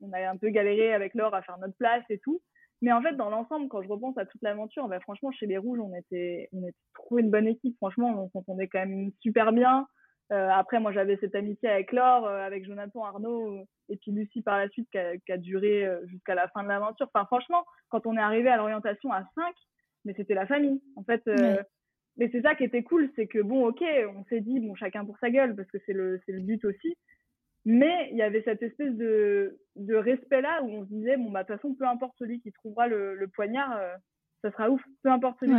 on 0.00 0.12
a 0.12 0.28
un 0.28 0.36
peu 0.36 0.48
galéré 0.48 0.94
avec 0.94 1.14
Laure 1.14 1.34
à 1.34 1.42
faire 1.42 1.58
notre 1.58 1.76
place 1.76 2.04
et 2.08 2.18
tout. 2.18 2.40
Mais 2.82 2.92
en 2.92 3.02
fait, 3.02 3.14
dans 3.14 3.28
l'ensemble, 3.28 3.68
quand 3.68 3.82
je 3.82 3.88
repense 3.88 4.16
à 4.16 4.24
toute 4.24 4.40
l'aventure, 4.42 4.88
bah, 4.88 5.00
franchement, 5.00 5.30
chez 5.32 5.46
les 5.46 5.58
Rouges, 5.58 5.80
on 5.80 5.94
était, 5.94 6.48
on 6.52 6.62
était 6.66 6.78
trop 6.94 7.18
une 7.18 7.30
bonne 7.30 7.46
équipe. 7.46 7.76
Franchement, 7.76 8.24
on 8.24 8.30
s'entendait 8.30 8.68
quand 8.68 8.78
même 8.78 9.10
super 9.20 9.52
bien. 9.52 9.86
Euh, 10.32 10.48
après, 10.48 10.80
moi, 10.80 10.92
j'avais 10.92 11.18
cette 11.20 11.34
amitié 11.34 11.68
avec 11.68 11.92
Laure, 11.92 12.26
euh, 12.26 12.46
avec 12.46 12.64
Jonathan, 12.64 13.04
Arnaud, 13.04 13.66
et 13.88 13.96
puis 13.96 14.12
Lucie 14.12 14.42
par 14.42 14.58
la 14.58 14.68
suite, 14.68 14.88
qui 14.90 14.98
a, 14.98 15.12
a 15.28 15.36
duré 15.36 15.84
euh, 15.84 16.06
jusqu'à 16.06 16.34
la 16.34 16.48
fin 16.48 16.62
de 16.62 16.68
l'aventure. 16.68 17.08
Enfin, 17.12 17.26
franchement, 17.26 17.64
quand 17.88 18.06
on 18.06 18.16
est 18.16 18.20
arrivé 18.20 18.48
à 18.48 18.56
l'orientation 18.56 19.12
à 19.12 19.24
5, 19.34 19.54
mais 20.04 20.14
c'était 20.16 20.34
la 20.34 20.46
famille. 20.46 20.80
En 20.96 21.02
fait, 21.02 21.22
euh, 21.28 21.62
mais 22.20 22.28
c'est 22.30 22.42
ça 22.42 22.54
qui 22.54 22.64
était 22.64 22.82
cool, 22.82 23.10
c'est 23.16 23.26
que 23.26 23.40
bon, 23.40 23.66
ok, 23.66 23.82
on 24.14 24.24
s'est 24.26 24.42
dit, 24.42 24.60
bon, 24.60 24.74
chacun 24.74 25.04
pour 25.06 25.18
sa 25.18 25.30
gueule, 25.30 25.56
parce 25.56 25.70
que 25.70 25.78
c'est 25.86 25.94
le, 25.94 26.20
le 26.28 26.40
but 26.40 26.62
aussi. 26.66 26.94
Mais 27.64 28.08
il 28.12 28.16
y 28.18 28.22
avait 28.22 28.42
cette 28.42 28.62
espèce 28.62 28.94
de, 28.94 29.58
de 29.76 29.94
respect 29.94 30.40
là 30.42 30.62
où 30.62 30.68
on 30.68 30.84
se 30.84 30.90
disait, 30.90 31.16
bon, 31.16 31.30
bah, 31.30 31.42
de 31.42 31.48
toute 31.48 31.56
façon, 31.56 31.74
peu 31.74 31.86
importe 31.86 32.14
celui 32.18 32.40
qui 32.40 32.52
trouvera 32.52 32.88
le, 32.88 33.14
le 33.14 33.26
poignard, 33.28 33.74
euh, 33.76 33.94
ça 34.42 34.50
sera 34.52 34.70
ouf. 34.70 34.82
Peu 35.02 35.10
importe 35.10 35.38
celui, 35.40 35.52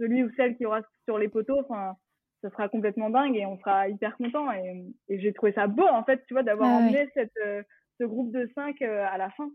celui 0.00 0.22
ou 0.24 0.30
celle 0.36 0.56
qui 0.56 0.66
aura 0.66 0.80
sur 1.04 1.18
les 1.18 1.28
poteaux, 1.28 1.60
enfin, 1.60 1.94
ça 2.42 2.50
sera 2.50 2.68
complètement 2.68 3.10
dingue 3.10 3.36
et 3.36 3.46
on 3.46 3.58
sera 3.58 3.88
hyper 3.88 4.16
content. 4.16 4.50
Et, 4.52 4.84
et 5.08 5.18
j'ai 5.20 5.32
trouvé 5.34 5.52
ça 5.52 5.66
beau, 5.66 5.86
en 5.86 6.02
fait, 6.04 6.24
tu 6.26 6.34
vois, 6.34 6.42
d'avoir 6.42 6.68
emmené 6.88 7.08
cette, 7.14 7.36
euh, 7.44 7.62
ce 8.00 8.04
groupe 8.04 8.32
de 8.32 8.50
cinq 8.54 8.80
euh, 8.82 9.06
à 9.10 9.18
la 9.18 9.30
fin. 9.30 9.50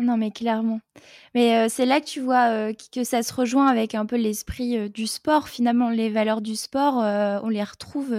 Non, 0.00 0.16
mais 0.16 0.30
clairement. 0.30 0.80
Mais 1.34 1.68
c'est 1.68 1.86
là 1.86 2.00
que 2.00 2.06
tu 2.06 2.20
vois 2.20 2.72
que 2.72 3.02
ça 3.02 3.22
se 3.22 3.34
rejoint 3.34 3.66
avec 3.66 3.94
un 3.94 4.06
peu 4.06 4.16
l'esprit 4.16 4.88
du 4.90 5.06
sport. 5.06 5.48
Finalement, 5.48 5.90
les 5.90 6.08
valeurs 6.08 6.40
du 6.40 6.54
sport, 6.54 6.98
on 7.42 7.48
les 7.48 7.64
retrouve 7.64 8.14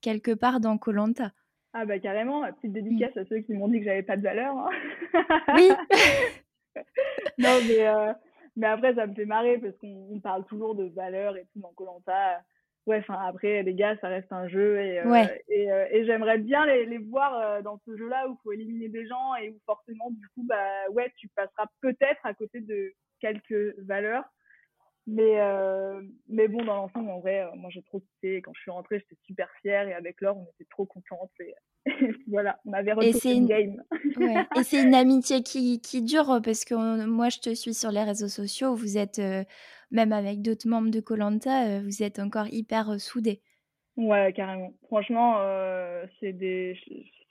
quelque 0.00 0.32
part 0.32 0.58
dans 0.58 0.76
Colanta. 0.76 1.30
Ah 1.76 1.84
bah 1.84 1.98
carrément, 1.98 2.42
petite 2.52 2.72
dédicace 2.72 3.16
à 3.16 3.24
ceux 3.24 3.40
qui 3.40 3.52
m'ont 3.52 3.66
dit 3.66 3.80
que 3.80 3.84
j'avais 3.86 4.04
pas 4.04 4.16
de 4.16 4.22
valeur. 4.22 4.56
Hein. 4.56 4.70
Oui. 5.56 5.70
non 7.38 7.58
mais 7.66 7.86
euh, 7.88 8.12
mais 8.54 8.68
après 8.68 8.94
ça 8.94 9.08
me 9.08 9.14
fait 9.14 9.24
marrer 9.24 9.58
parce 9.58 9.76
qu'on 9.78 10.20
parle 10.20 10.44
toujours 10.44 10.76
de 10.76 10.84
valeur 10.84 11.36
et 11.36 11.46
tout 11.52 11.58
dans 11.58 11.72
Colanta. 11.72 12.42
Ouais, 12.86 12.98
enfin 12.98 13.18
après 13.26 13.62
les 13.62 13.74
gars, 13.74 13.96
ça 14.00 14.08
reste 14.08 14.30
un 14.30 14.46
jeu 14.46 14.78
et 14.78 15.00
euh, 15.00 15.26
et, 15.48 15.72
euh, 15.72 15.86
et 15.90 16.04
j'aimerais 16.04 16.36
bien 16.36 16.66
les, 16.66 16.84
les 16.84 16.98
voir 16.98 17.62
dans 17.62 17.78
ce 17.86 17.96
jeu-là 17.96 18.28
où 18.28 18.32
il 18.32 18.42
faut 18.42 18.52
éliminer 18.52 18.88
des 18.88 19.06
gens 19.06 19.34
et 19.36 19.48
où 19.48 19.58
forcément 19.64 20.10
du 20.10 20.28
coup 20.34 20.44
bah 20.46 20.90
ouais 20.90 21.10
tu 21.16 21.28
passeras 21.28 21.66
peut-être 21.80 22.20
à 22.24 22.34
côté 22.34 22.60
de 22.60 22.92
quelques 23.20 23.74
valeurs 23.78 24.24
mais, 25.06 25.38
euh, 25.40 26.00
mais 26.28 26.48
bon, 26.48 26.64
dans 26.64 26.76
l'ensemble, 26.76 27.10
en 27.10 27.20
vrai, 27.20 27.42
euh, 27.42 27.56
moi 27.56 27.68
j'ai 27.70 27.82
trop 27.82 28.00
kiffé. 28.00 28.40
Quand 28.40 28.52
je 28.54 28.60
suis 28.62 28.70
rentrée, 28.70 29.00
j'étais 29.00 29.20
super 29.26 29.48
fière 29.60 29.86
et 29.86 29.92
avec 29.92 30.20
Laure, 30.22 30.38
on 30.38 30.46
était 30.54 30.68
trop 30.70 30.86
contentes. 30.86 31.30
Et, 31.40 31.54
voilà, 32.26 32.58
on 32.64 32.72
avait 32.72 32.94
retrouvé 32.94 33.34
une 33.34 33.46
game. 33.46 33.82
ouais. 34.16 34.46
Et 34.56 34.62
c'est 34.62 34.82
une 34.82 34.94
amitié 34.94 35.42
qui, 35.42 35.80
qui 35.80 36.00
dure 36.00 36.40
parce 36.42 36.64
que 36.64 37.04
moi 37.04 37.28
je 37.28 37.38
te 37.40 37.54
suis 37.54 37.74
sur 37.74 37.90
les 37.90 38.02
réseaux 38.02 38.28
sociaux. 38.28 38.74
Vous 38.74 38.96
êtes, 38.96 39.18
euh, 39.18 39.44
même 39.94 40.12
avec 40.12 40.42
d'autres 40.42 40.68
membres 40.68 40.90
de 40.90 41.00
Colanta, 41.00 41.80
vous 41.80 42.02
êtes 42.02 42.18
encore 42.18 42.48
hyper 42.48 43.00
soudés. 43.00 43.40
Ouais, 43.96 44.32
carrément. 44.34 44.72
Franchement, 44.86 45.38
c'est 46.20 46.32
des, 46.32 46.76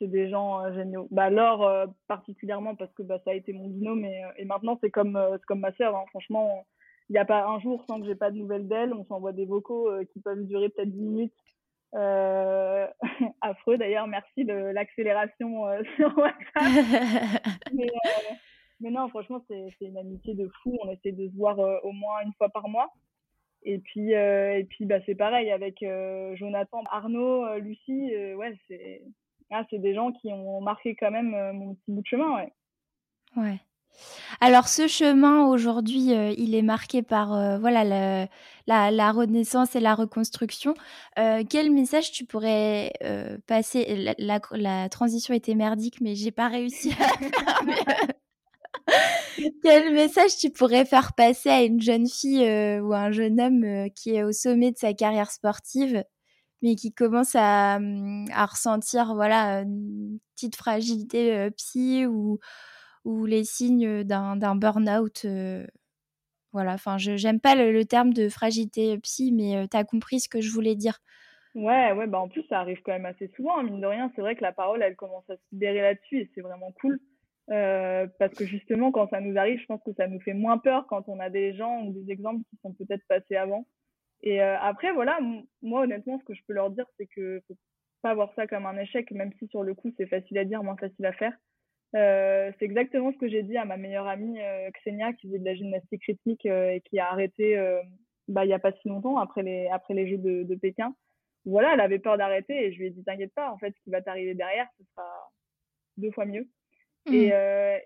des 0.01 0.29
gens 0.29 0.73
géniaux. 0.73 1.07
Bah, 1.11 1.29
Laure, 1.29 1.87
particulièrement 2.07 2.75
parce 2.75 2.91
que 2.93 3.03
bah, 3.03 3.19
ça 3.23 3.31
a 3.31 3.33
été 3.35 3.53
mon 3.53 3.67
binôme 3.67 4.05
et, 4.05 4.23
et 4.37 4.45
maintenant 4.45 4.79
c'est 4.81 4.89
comme, 4.89 5.19
comme 5.45 5.59
ma 5.59 5.73
sœur. 5.73 5.95
Hein. 5.95 6.05
Franchement, 6.09 6.65
il 7.09 7.13
n'y 7.13 7.19
a 7.19 7.25
pas 7.25 7.45
un 7.45 7.59
jour 7.59 7.83
sans 7.87 7.99
que 7.99 8.07
j'ai 8.07 8.15
pas 8.15 8.31
de 8.31 8.37
nouvelles 8.37 8.67
d'elle. 8.67 8.93
On 8.93 9.05
s'envoie 9.05 9.33
des 9.33 9.45
vocaux 9.45 9.89
euh, 9.89 10.05
qui 10.05 10.19
peuvent 10.19 10.45
durer 10.45 10.69
peut-être 10.69 10.91
10 10.91 11.01
minutes. 11.01 11.33
Euh, 11.95 12.87
affreux 13.41 13.77
d'ailleurs, 13.77 14.07
merci 14.07 14.45
de 14.45 14.53
l'accélération 14.53 15.67
euh, 15.67 15.83
sur 15.95 16.17
WhatsApp. 16.17 16.41
mais, 17.73 17.91
mais, 18.83 18.91
non, 18.91 19.07
franchement, 19.09 19.43
c'est 19.47 19.73
une 19.81 19.97
amitié 19.97 20.35
de 20.35 20.47
fou. 20.61 20.77
On 20.83 20.91
essaie 20.91 21.11
de 21.11 21.27
se 21.27 21.35
voir 21.35 21.57
au 21.83 21.91
moins 21.91 22.21
une 22.23 22.33
fois 22.33 22.49
par 22.49 22.69
mois. 22.69 22.93
Et 23.63 23.79
puis, 23.79 24.11
et 24.11 24.67
puis 24.69 24.85
bah, 24.85 24.99
c'est 25.05 25.15
pareil 25.15 25.49
avec 25.49 25.83
Jonathan, 26.35 26.83
Arnaud, 26.91 27.57
Lucie. 27.59 28.11
ouais, 28.35 28.57
c'est 28.67 29.01
ah, 29.51 29.65
des 29.71 29.93
gens 29.95 30.11
qui 30.11 30.31
ont 30.31 30.61
marqué 30.61 30.95
quand 30.95 31.11
même 31.11 31.31
mon 31.53 31.75
petit 31.75 31.91
bout 31.91 32.01
de 32.01 32.07
chemin. 32.07 32.35
Ouais. 32.35 32.53
Ouais. 33.35 33.59
Alors 34.41 34.67
ce 34.67 34.87
chemin 34.87 35.45
aujourd'hui, 35.45 36.13
euh, 36.13 36.33
il 36.37 36.55
est 36.55 36.61
marqué 36.61 37.01
par 37.01 37.33
euh, 37.33 37.57
voilà 37.59 38.27
la, 38.67 39.11
renaissance 39.11 39.75
et 39.75 39.79
la 39.79 39.95
reconstruction. 39.95 40.73
Euh, 41.19 41.43
quel 41.47 41.71
message 41.71 42.11
tu 42.11 42.25
pourrais 42.25 42.91
passer? 43.47 44.15
La, 44.17 44.89
transition 44.89 45.33
était 45.33 45.55
merdique, 45.55 46.01
mais 46.01 46.15
j'ai 46.15 46.31
pas 46.31 46.47
réussi. 46.47 46.93
quel 49.61 49.93
message 49.93 50.37
tu 50.37 50.49
pourrais 50.49 50.85
faire 50.85 51.13
passer 51.13 51.49
à 51.49 51.63
une 51.63 51.81
jeune 51.81 52.07
fille 52.07 52.43
ou 52.81 52.93
à 52.93 52.99
un 52.99 53.11
jeune 53.11 53.39
homme 53.39 53.89
qui 53.95 54.15
est 54.15 54.23
au 54.23 54.31
sommet 54.31 54.71
de 54.71 54.77
sa 54.77 54.93
carrière 54.93 55.31
sportive, 55.31 56.03
mais 56.61 56.75
qui 56.75 56.93
commence 56.93 57.35
à, 57.35 57.79
à 58.31 58.45
ressentir 58.45 59.15
voilà 59.15 59.61
une 59.61 60.19
petite 60.35 60.55
fragilité 60.55 61.49
psy 61.51 62.05
ou 62.05 62.39
ou 63.05 63.25
les 63.25 63.43
signes 63.43 64.03
d'un 64.03 64.55
burn-out. 64.55 65.25
voilà, 66.53 66.73
enfin, 66.73 66.97
j'aime 66.97 67.39
pas 67.39 67.55
le, 67.55 67.85
terme 67.85 68.13
de 68.13 68.29
fragilité 68.29 68.97
psy, 68.99 69.31
mais 69.31 69.67
tu 69.67 69.77
as 69.77 69.83
compris 69.83 70.19
ce 70.19 70.29
que 70.29 70.41
je 70.41 70.51
voulais 70.51 70.75
dire. 70.75 70.99
Ouais, 71.55 71.91
ouais, 71.91 72.07
bah 72.07 72.19
en 72.19 72.29
plus, 72.29 72.43
ça 72.49 72.59
arrive 72.59 72.81
quand 72.83 72.93
même 72.93 73.05
assez 73.05 73.27
souvent, 73.35 73.59
hein, 73.59 73.63
mine 73.63 73.79
de 73.79 73.85
rien. 73.85 74.11
C'est 74.15 74.21
vrai 74.21 74.35
que 74.35 74.41
la 74.41 74.51
parole, 74.51 74.81
elle 74.81 74.95
commence 74.95 75.29
à 75.29 75.35
se 75.35 75.41
libérer 75.51 75.81
là-dessus 75.81 76.21
et 76.21 76.31
c'est 76.33 76.41
vraiment 76.41 76.71
cool. 76.81 76.99
Parce 78.19 78.33
que 78.35 78.45
justement, 78.45 78.91
quand 78.91 79.09
ça 79.09 79.21
nous 79.21 79.37
arrive, 79.37 79.59
je 79.59 79.65
pense 79.65 79.83
que 79.83 79.93
ça 79.93 80.07
nous 80.07 80.19
fait 80.21 80.33
moins 80.33 80.57
peur 80.57 80.87
quand 80.87 81.07
on 81.07 81.19
a 81.19 81.29
des 81.29 81.53
gens 81.53 81.83
ou 81.83 81.93
des 81.93 82.11
exemples 82.11 82.43
qui 82.49 82.57
sont 82.61 82.73
peut-être 82.73 83.05
passés 83.07 83.35
avant. 83.35 83.67
Et 84.21 84.41
après, 84.41 84.91
voilà, 84.93 85.19
moi, 85.61 85.81
honnêtement, 85.81 86.17
ce 86.19 86.23
que 86.23 86.33
je 86.33 86.41
peux 86.47 86.53
leur 86.53 86.69
dire, 86.69 86.85
c'est 86.97 87.07
que 87.07 87.41
faut 87.47 87.57
pas 88.01 88.13
voir 88.13 88.33
ça 88.35 88.47
comme 88.47 88.65
un 88.65 88.77
échec, 88.77 89.11
même 89.11 89.33
si 89.39 89.47
sur 89.47 89.63
le 89.63 89.73
coup, 89.75 89.91
c'est 89.97 90.07
facile 90.07 90.37
à 90.37 90.45
dire, 90.45 90.63
moins 90.63 90.77
facile 90.77 91.05
à 91.05 91.13
faire. 91.13 91.33
Euh, 91.95 92.51
c'est 92.57 92.65
exactement 92.65 93.11
ce 93.11 93.17
que 93.17 93.29
j'ai 93.29 93.43
dit 93.43 93.55
à 93.55 93.65
ma 93.65 93.77
meilleure 93.77 94.07
amie 94.07 94.41
euh, 94.41 94.69
Xenia 94.71 95.13
qui 95.13 95.27
faisait 95.27 95.39
de 95.39 95.45
la 95.45 95.53
gymnastique 95.53 96.03
rythmique 96.05 96.45
euh, 96.47 96.71
et 96.71 96.81
qui 96.81 96.97
a 96.99 97.11
arrêté 97.11 97.55
bah, 98.29 98.45
il 98.45 98.47
n'y 98.47 98.53
a 98.53 98.59
pas 98.59 98.71
si 98.71 98.87
longtemps 98.87 99.17
après 99.17 99.43
les, 99.43 99.67
après 99.67 99.93
les 99.93 100.07
Jeux 100.07 100.17
de, 100.17 100.43
de 100.43 100.55
Pékin. 100.55 100.95
Voilà, 101.45 101.73
elle 101.73 101.81
avait 101.81 101.99
peur 101.99 102.17
d'arrêter 102.17 102.65
et 102.65 102.71
je 102.71 102.79
lui 102.79 102.87
ai 102.87 102.89
dit 102.89 103.03
t'inquiète 103.03 103.33
pas, 103.33 103.51
en 103.51 103.57
fait, 103.57 103.73
ce 103.75 103.83
qui 103.83 103.89
va 103.89 104.01
t'arriver 104.01 104.33
derrière, 104.33 104.67
ce 104.79 104.85
sera 104.85 105.05
deux 105.97 106.11
fois 106.11 106.25
mieux. 106.25 106.47
Mmh. 107.05 107.13
Et, 107.13 107.33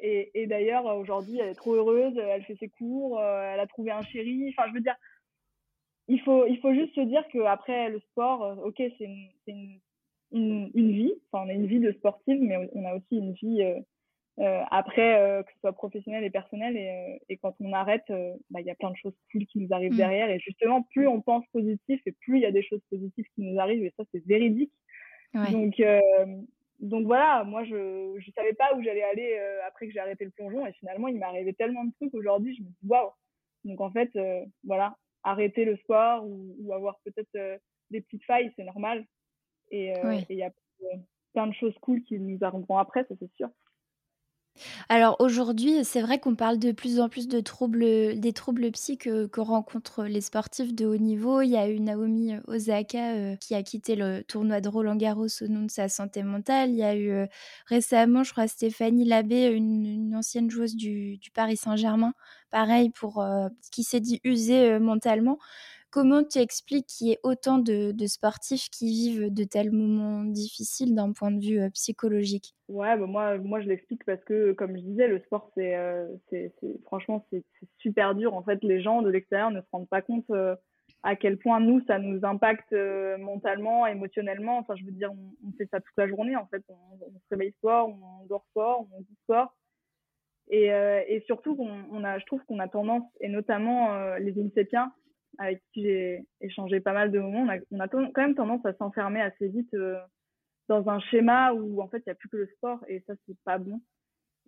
et, 0.01 0.41
et 0.41 0.47
d'ailleurs, 0.47 0.85
aujourd'hui, 0.85 1.39
elle 1.39 1.49
est 1.49 1.55
trop 1.55 1.73
heureuse, 1.73 2.17
elle 2.17 2.43
fait 2.43 2.57
ses 2.57 2.69
cours, 2.69 3.21
elle 3.21 3.59
a 3.59 3.67
trouvé 3.67 3.91
un 3.91 4.03
chéri. 4.03 4.53
Enfin, 4.55 4.69
je 4.69 4.73
veux 4.75 4.81
dire, 4.81 4.95
il 6.07 6.21
faut, 6.21 6.45
il 6.45 6.59
faut 6.59 6.73
juste 6.73 6.95
se 6.95 7.01
dire 7.01 7.27
qu'après 7.31 7.89
le 7.89 7.99
sport, 7.99 8.57
ok, 8.63 8.75
c'est 8.77 9.03
une, 9.03 9.29
une 9.47 9.79
une, 10.31 10.91
vie. 10.91 11.13
Enfin, 11.31 11.45
on 11.45 11.49
a 11.49 11.53
une 11.53 11.67
vie 11.67 11.79
de 11.79 11.91
sportive, 11.93 12.41
mais 12.41 12.69
on 12.73 12.85
a 12.85 12.95
aussi 12.95 13.17
une 13.17 13.33
vie 13.33 13.61
euh, 14.39 14.61
après, 14.69 15.19
euh, 15.19 15.43
que 15.43 15.51
ce 15.53 15.59
soit 15.59 15.73
professionnel 15.73 16.23
et 16.23 16.29
personnel, 16.29 16.77
et, 16.77 16.89
euh, 16.89 17.17
et 17.29 17.37
quand 17.37 17.55
on 17.59 17.73
arrête, 17.73 18.05
bah, 18.49 18.61
il 18.61 18.65
y 18.65 18.69
a 18.69 18.75
plein 18.75 18.91
de 18.91 18.97
choses 18.97 19.15
cool 19.31 19.45
qui 19.45 19.59
nous 19.59 19.69
arrivent 19.71 19.93
mmh. 19.93 19.97
derrière. 19.97 20.29
Et 20.29 20.39
justement, 20.39 20.83
plus 20.83 21.07
on 21.07 21.21
pense 21.21 21.45
positif 21.47 22.01
et 22.05 22.11
plus 22.11 22.37
il 22.37 22.41
y 22.41 22.45
a 22.45 22.51
des 22.51 22.63
choses 22.63 22.81
positives 22.89 23.25
qui 23.35 23.41
nous 23.41 23.59
arrivent, 23.59 23.83
et 23.83 23.93
ça, 23.97 24.03
c'est 24.11 24.25
véridique. 24.25 24.71
Donc, 25.51 25.81
donc 26.79 27.05
voilà, 27.05 27.43
moi, 27.43 27.63
je 27.63 28.15
ne 28.15 28.31
savais 28.33 28.53
pas 28.53 28.75
où 28.75 28.83
j'allais 28.83 29.03
aller 29.03 29.39
après 29.67 29.87
que 29.87 29.93
j'ai 29.93 29.99
arrêté 29.99 30.25
le 30.25 30.31
plongeon, 30.31 30.65
et 30.65 30.73
finalement, 30.73 31.07
il 31.07 31.17
m'est 31.17 31.25
arrivé 31.25 31.53
tellement 31.53 31.85
de 31.85 31.93
trucs 31.93 32.13
aujourd'hui, 32.13 32.55
je 32.55 32.63
me 32.63 32.67
dis 32.67 32.87
waouh. 32.87 33.11
Donc 33.63 33.81
en 33.81 33.91
fait, 33.91 34.11
voilà, 34.63 34.95
arrêter 35.23 35.65
le 35.65 35.75
sport 35.77 36.25
ou, 36.25 36.55
ou 36.59 36.73
avoir 36.73 36.99
peut-être 37.03 37.59
des 37.89 38.01
petites 38.01 38.23
failles, 38.25 38.51
c'est 38.55 38.63
normal. 38.63 39.05
Et 39.71 39.91
il 40.29 40.37
y 40.37 40.43
a 40.43 40.51
plein 41.33 41.47
de 41.47 41.53
choses 41.53 41.77
cool 41.81 42.01
qui 42.03 42.19
nous 42.19 42.37
arriveront 42.41 42.77
après, 42.77 43.03
ça 43.05 43.15
c'est 43.19 43.31
sûr. 43.33 43.49
Alors 44.89 45.15
aujourd'hui, 45.19 45.83
c'est 45.83 46.01
vrai 46.01 46.19
qu'on 46.19 46.35
parle 46.35 46.59
de 46.59 46.71
plus 46.71 46.99
en 46.99 47.09
plus 47.09 47.27
de 47.27 47.39
troubles, 47.39 48.19
des 48.19 48.33
troubles 48.33 48.71
psy 48.71 48.97
que, 48.97 49.29
rencontrent 49.37 50.03
les 50.03 50.21
sportifs 50.21 50.73
de 50.73 50.85
haut 50.85 50.97
niveau. 50.97 51.41
Il 51.41 51.49
y 51.49 51.57
a 51.57 51.69
eu 51.69 51.79
Naomi 51.79 52.33
Osaka 52.47 53.13
euh, 53.13 53.35
qui 53.35 53.55
a 53.55 53.63
quitté 53.63 53.95
le 53.95 54.23
tournoi 54.23 54.61
de 54.61 54.69
Roland 54.69 54.95
Garros 54.95 55.27
au 55.41 55.47
nom 55.47 55.63
de 55.63 55.71
sa 55.71 55.89
santé 55.89 56.23
mentale. 56.23 56.71
Il 56.71 56.77
y 56.77 56.83
a 56.83 56.95
eu 56.95 57.09
euh, 57.11 57.27
récemment, 57.67 58.23
je 58.23 58.31
crois, 58.31 58.47
Stéphanie 58.47 59.05
Labbé, 59.05 59.47
une, 59.47 60.15
ancienne 60.15 60.49
joueuse 60.49 60.75
du, 60.75 61.19
Paris 61.33 61.57
Saint-Germain, 61.57 62.13
pareil, 62.49 62.91
euh, 63.17 63.49
qui 63.71 63.83
s'est 63.83 63.99
dit 63.99 64.19
usée 64.23 64.79
mentalement. 64.79 65.37
Comment 65.89 66.21
tu 66.21 66.39
expliques 66.39 66.87
qu'il 66.87 67.07
y 67.07 67.11
ait 67.13 67.19
autant 67.23 67.59
de, 67.59 67.93
sportifs 68.07 68.69
qui 68.69 68.87
vivent 68.87 69.33
de 69.33 69.43
tels 69.45 69.71
moments 69.71 70.25
difficiles 70.25 70.93
d'un 70.93 71.13
point 71.13 71.31
de 71.31 71.39
vue 71.39 71.61
euh, 71.61 71.69
psychologique? 71.69 72.53
Ouais, 72.67 72.97
bah, 72.97 73.05
moi, 73.05 73.37
moi 73.37 73.61
je 73.61 73.69
l'explique 73.69 74.03
parce 74.03 74.21
que, 74.25 74.51
comme 74.51 74.75
je 74.75 74.81
disais, 74.81 75.07
le 75.07 75.19
sport, 75.19 75.49
c'est, 75.55 75.75
euh, 75.75 76.05
c'est, 76.29 76.51
franchement, 76.83 77.25
c'est, 77.31 77.43
super 77.77 78.15
dur. 78.15 78.33
En 78.33 78.43
fait, 78.43 78.61
les 78.63 78.81
gens 78.81 79.01
de 79.01 79.09
l'extérieur 79.09 79.49
ne 79.49 79.61
se 79.61 79.67
rendent 79.71 79.87
pas 79.87 80.01
compte 80.01 80.29
euh, 80.29 80.57
à 81.03 81.15
quel 81.15 81.37
point 81.37 81.61
nous, 81.61 81.81
ça 81.87 81.99
nous 81.99 82.19
impacte 82.25 82.73
mentalement, 83.19 83.87
émotionnellement. 83.87 84.57
Enfin, 84.57 84.75
je 84.75 84.83
veux 84.83 84.91
dire, 84.91 85.11
on, 85.13 85.51
fait 85.57 85.69
ça 85.71 85.79
toute 85.79 85.95
la 85.95 86.07
journée. 86.09 86.35
En 86.35 86.47
fait, 86.47 86.63
on, 86.67 86.97
se 86.99 87.29
réveille 87.31 87.53
sport, 87.59 87.89
on 87.89 88.25
dort 88.25 88.45
sport, 88.49 88.85
on 88.91 89.01
dit 89.01 89.17
sport. 89.23 89.55
Et, 90.49 91.23
surtout, 91.27 91.55
on, 91.59 92.03
a, 92.03 92.19
je 92.19 92.25
trouve 92.25 92.43
qu'on 92.45 92.59
a 92.59 92.67
tendance, 92.67 93.03
et 93.21 93.29
notamment 93.29 94.15
les 94.15 94.33
insépiens, 94.41 94.91
avec 95.37 95.61
qui 95.73 95.83
j'ai 95.83 96.25
échangé 96.41 96.79
pas 96.79 96.93
mal 96.93 97.11
de 97.11 97.19
moments, 97.19 97.47
on 97.71 97.79
a, 97.79 97.87
quand 97.87 98.17
même 98.17 98.35
tendance 98.35 98.65
à 98.65 98.73
s'enfermer 98.73 99.21
assez 99.21 99.47
vite 99.47 99.73
euh, 99.73 99.99
dans 100.67 100.89
un 100.89 100.99
schéma 100.99 101.53
où 101.53 101.81
en 101.81 101.87
fait 101.87 101.99
il 101.99 102.07
n'y 102.07 102.11
a 102.11 102.15
plus 102.15 102.29
que 102.29 102.37
le 102.37 102.47
sport 102.47 102.79
et 102.87 103.01
ça 103.07 103.13
c'est 103.25 103.37
pas 103.43 103.57
bon. 103.57 103.81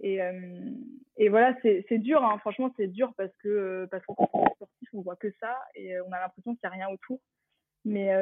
Et, 0.01 0.21
euh, 0.21 0.71
voilà, 1.30 1.55
c'est 1.61 1.97
dur, 1.97 2.23
hein. 2.23 2.38
franchement 2.39 2.73
c'est 2.77 2.88
dur 2.88 3.13
parce 3.17 3.36
que 3.43 3.49
euh, 3.49 3.88
parce 3.88 4.05
qu'on 4.05 4.15
on 4.93 5.01
voit 5.01 5.17
que 5.17 5.32
ça 5.39 5.57
et 5.75 5.99
on 6.01 6.11
a 6.11 6.19
l'impression 6.19 6.55
qu'il 6.55 6.69
n'y 6.69 6.73
a 6.73 6.86
rien 6.86 6.89
autour. 6.89 7.19
Mais, 7.86 8.13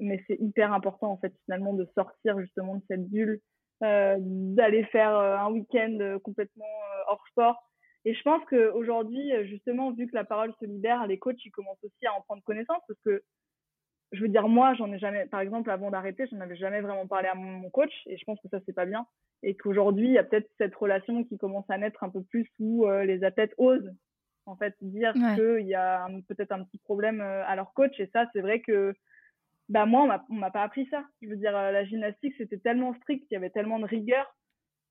mais 0.00 0.22
c'est 0.26 0.34
hyper 0.40 0.72
important 0.72 1.12
en 1.12 1.16
fait 1.16 1.32
finalement 1.44 1.74
de 1.74 1.86
sortir 1.94 2.40
justement 2.40 2.74
de 2.74 2.82
cette 2.88 3.08
bulle, 3.08 3.40
d'aller 3.80 4.84
faire 4.86 5.14
un 5.14 5.50
week-end 5.52 6.18
complètement 6.24 6.66
hors 7.06 7.24
sport 7.28 7.69
et 8.04 8.14
je 8.14 8.22
pense 8.22 8.42
qu'aujourd'hui, 8.46 9.30
justement, 9.46 9.92
vu 9.92 10.06
que 10.06 10.14
la 10.14 10.24
parole 10.24 10.54
se 10.58 10.64
libère, 10.64 11.06
les 11.06 11.18
coachs, 11.18 11.44
ils 11.44 11.50
commencent 11.50 11.82
aussi 11.84 12.06
à 12.06 12.14
en 12.14 12.22
prendre 12.22 12.42
connaissance 12.42 12.82
parce 12.88 13.00
que, 13.04 13.22
je 14.12 14.22
veux 14.22 14.28
dire, 14.28 14.48
moi, 14.48 14.74
j'en 14.74 14.90
ai 14.92 14.98
jamais, 14.98 15.26
par 15.26 15.40
exemple, 15.40 15.70
avant 15.70 15.90
d'arrêter, 15.90 16.26
je 16.30 16.34
n'avais 16.34 16.56
jamais 16.56 16.80
vraiment 16.80 17.06
parlé 17.06 17.28
à 17.28 17.34
mon 17.34 17.68
coach 17.70 17.92
et 18.06 18.16
je 18.16 18.24
pense 18.24 18.40
que 18.40 18.48
ça, 18.48 18.58
c'est 18.66 18.72
pas 18.72 18.86
bien. 18.86 19.06
Et 19.42 19.54
qu'aujourd'hui, 19.54 20.06
il 20.06 20.12
y 20.12 20.18
a 20.18 20.24
peut-être 20.24 20.50
cette 20.58 20.74
relation 20.74 21.24
qui 21.24 21.38
commence 21.38 21.68
à 21.68 21.78
naître 21.78 22.02
un 22.02 22.10
peu 22.10 22.22
plus 22.22 22.48
où 22.58 22.86
euh, 22.86 23.04
les 23.04 23.22
athlètes 23.22 23.54
osent, 23.58 23.94
en 24.46 24.56
fait, 24.56 24.74
dire 24.80 25.12
qu'il 25.12 25.66
y 25.66 25.74
a 25.74 26.08
peut-être 26.26 26.52
un 26.52 26.64
petit 26.64 26.78
problème 26.78 27.20
euh, 27.20 27.44
à 27.46 27.54
leur 27.54 27.72
coach. 27.74 27.98
Et 28.00 28.10
ça, 28.12 28.26
c'est 28.32 28.40
vrai 28.40 28.60
que, 28.60 28.94
bah, 29.68 29.86
moi, 29.86 30.24
on 30.30 30.34
m'a 30.34 30.50
pas 30.50 30.62
appris 30.62 30.86
ça. 30.90 31.04
Je 31.22 31.28
veux 31.28 31.36
dire, 31.36 31.56
euh, 31.56 31.70
la 31.70 31.84
gymnastique, 31.84 32.34
c'était 32.38 32.58
tellement 32.58 32.94
strict, 32.94 33.26
il 33.30 33.34
y 33.34 33.36
avait 33.36 33.50
tellement 33.50 33.78
de 33.78 33.84
rigueur 33.84 34.34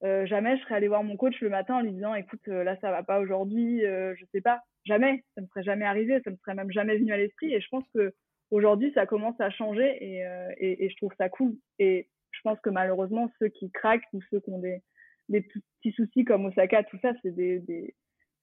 euh, 0.04 0.26
jamais 0.26 0.58
je 0.58 0.64
serais 0.64 0.76
allée 0.76 0.88
voir 0.88 1.04
mon 1.04 1.18
coach 1.18 1.40
le 1.42 1.50
matin 1.50 1.76
en 1.76 1.82
lui 1.82 1.92
disant 1.92 2.16
écoute 2.16 2.40
euh, 2.48 2.64
là 2.64 2.78
ça 2.80 2.90
va 2.90 3.04
pas 3.04 3.20
aujourd'hui 3.20 3.86
euh, 3.86 4.16
je 4.18 4.26
sais 4.32 4.42
pas. 4.42 4.62
Jamais. 4.86 5.24
Ça 5.36 5.42
me 5.42 5.48
serait 5.48 5.64
jamais 5.64 5.86
arrivé. 5.86 6.22
Ça 6.24 6.32
me 6.32 6.38
serait 6.38 6.56
même 6.56 6.72
jamais 6.72 6.98
venu 6.98 7.12
à 7.12 7.18
l'esprit. 7.18 7.54
Et 7.54 7.60
je 7.60 7.68
pense 7.70 7.84
que 7.94 8.14
aujourd'hui 8.50 8.92
ça 8.94 9.06
commence 9.06 9.40
à 9.40 9.50
changer 9.50 9.98
et, 10.02 10.26
et, 10.58 10.86
et, 10.86 10.90
je 10.90 10.96
trouve 10.96 11.12
ça 11.18 11.30
cool. 11.30 11.56
Et 11.80 12.08
je 12.32 12.40
pense 12.44 12.60
que 12.62 12.70
malheureusement 12.70 13.30
ceux 13.40 13.50
qui 13.50 13.72
craquent 13.72 14.08
ou 14.14 14.22
ceux 14.30 14.40
qui 14.40 14.50
ont 14.52 14.60
des, 14.60 14.82
des 15.28 15.42
petits 15.42 15.92
soucis 15.92 16.24
comme 16.24 16.46
Osaka 16.46 16.84
tout 16.84 16.98
ça 17.02 17.12
c'est 17.22 17.36
des, 17.36 17.60
des 17.60 17.94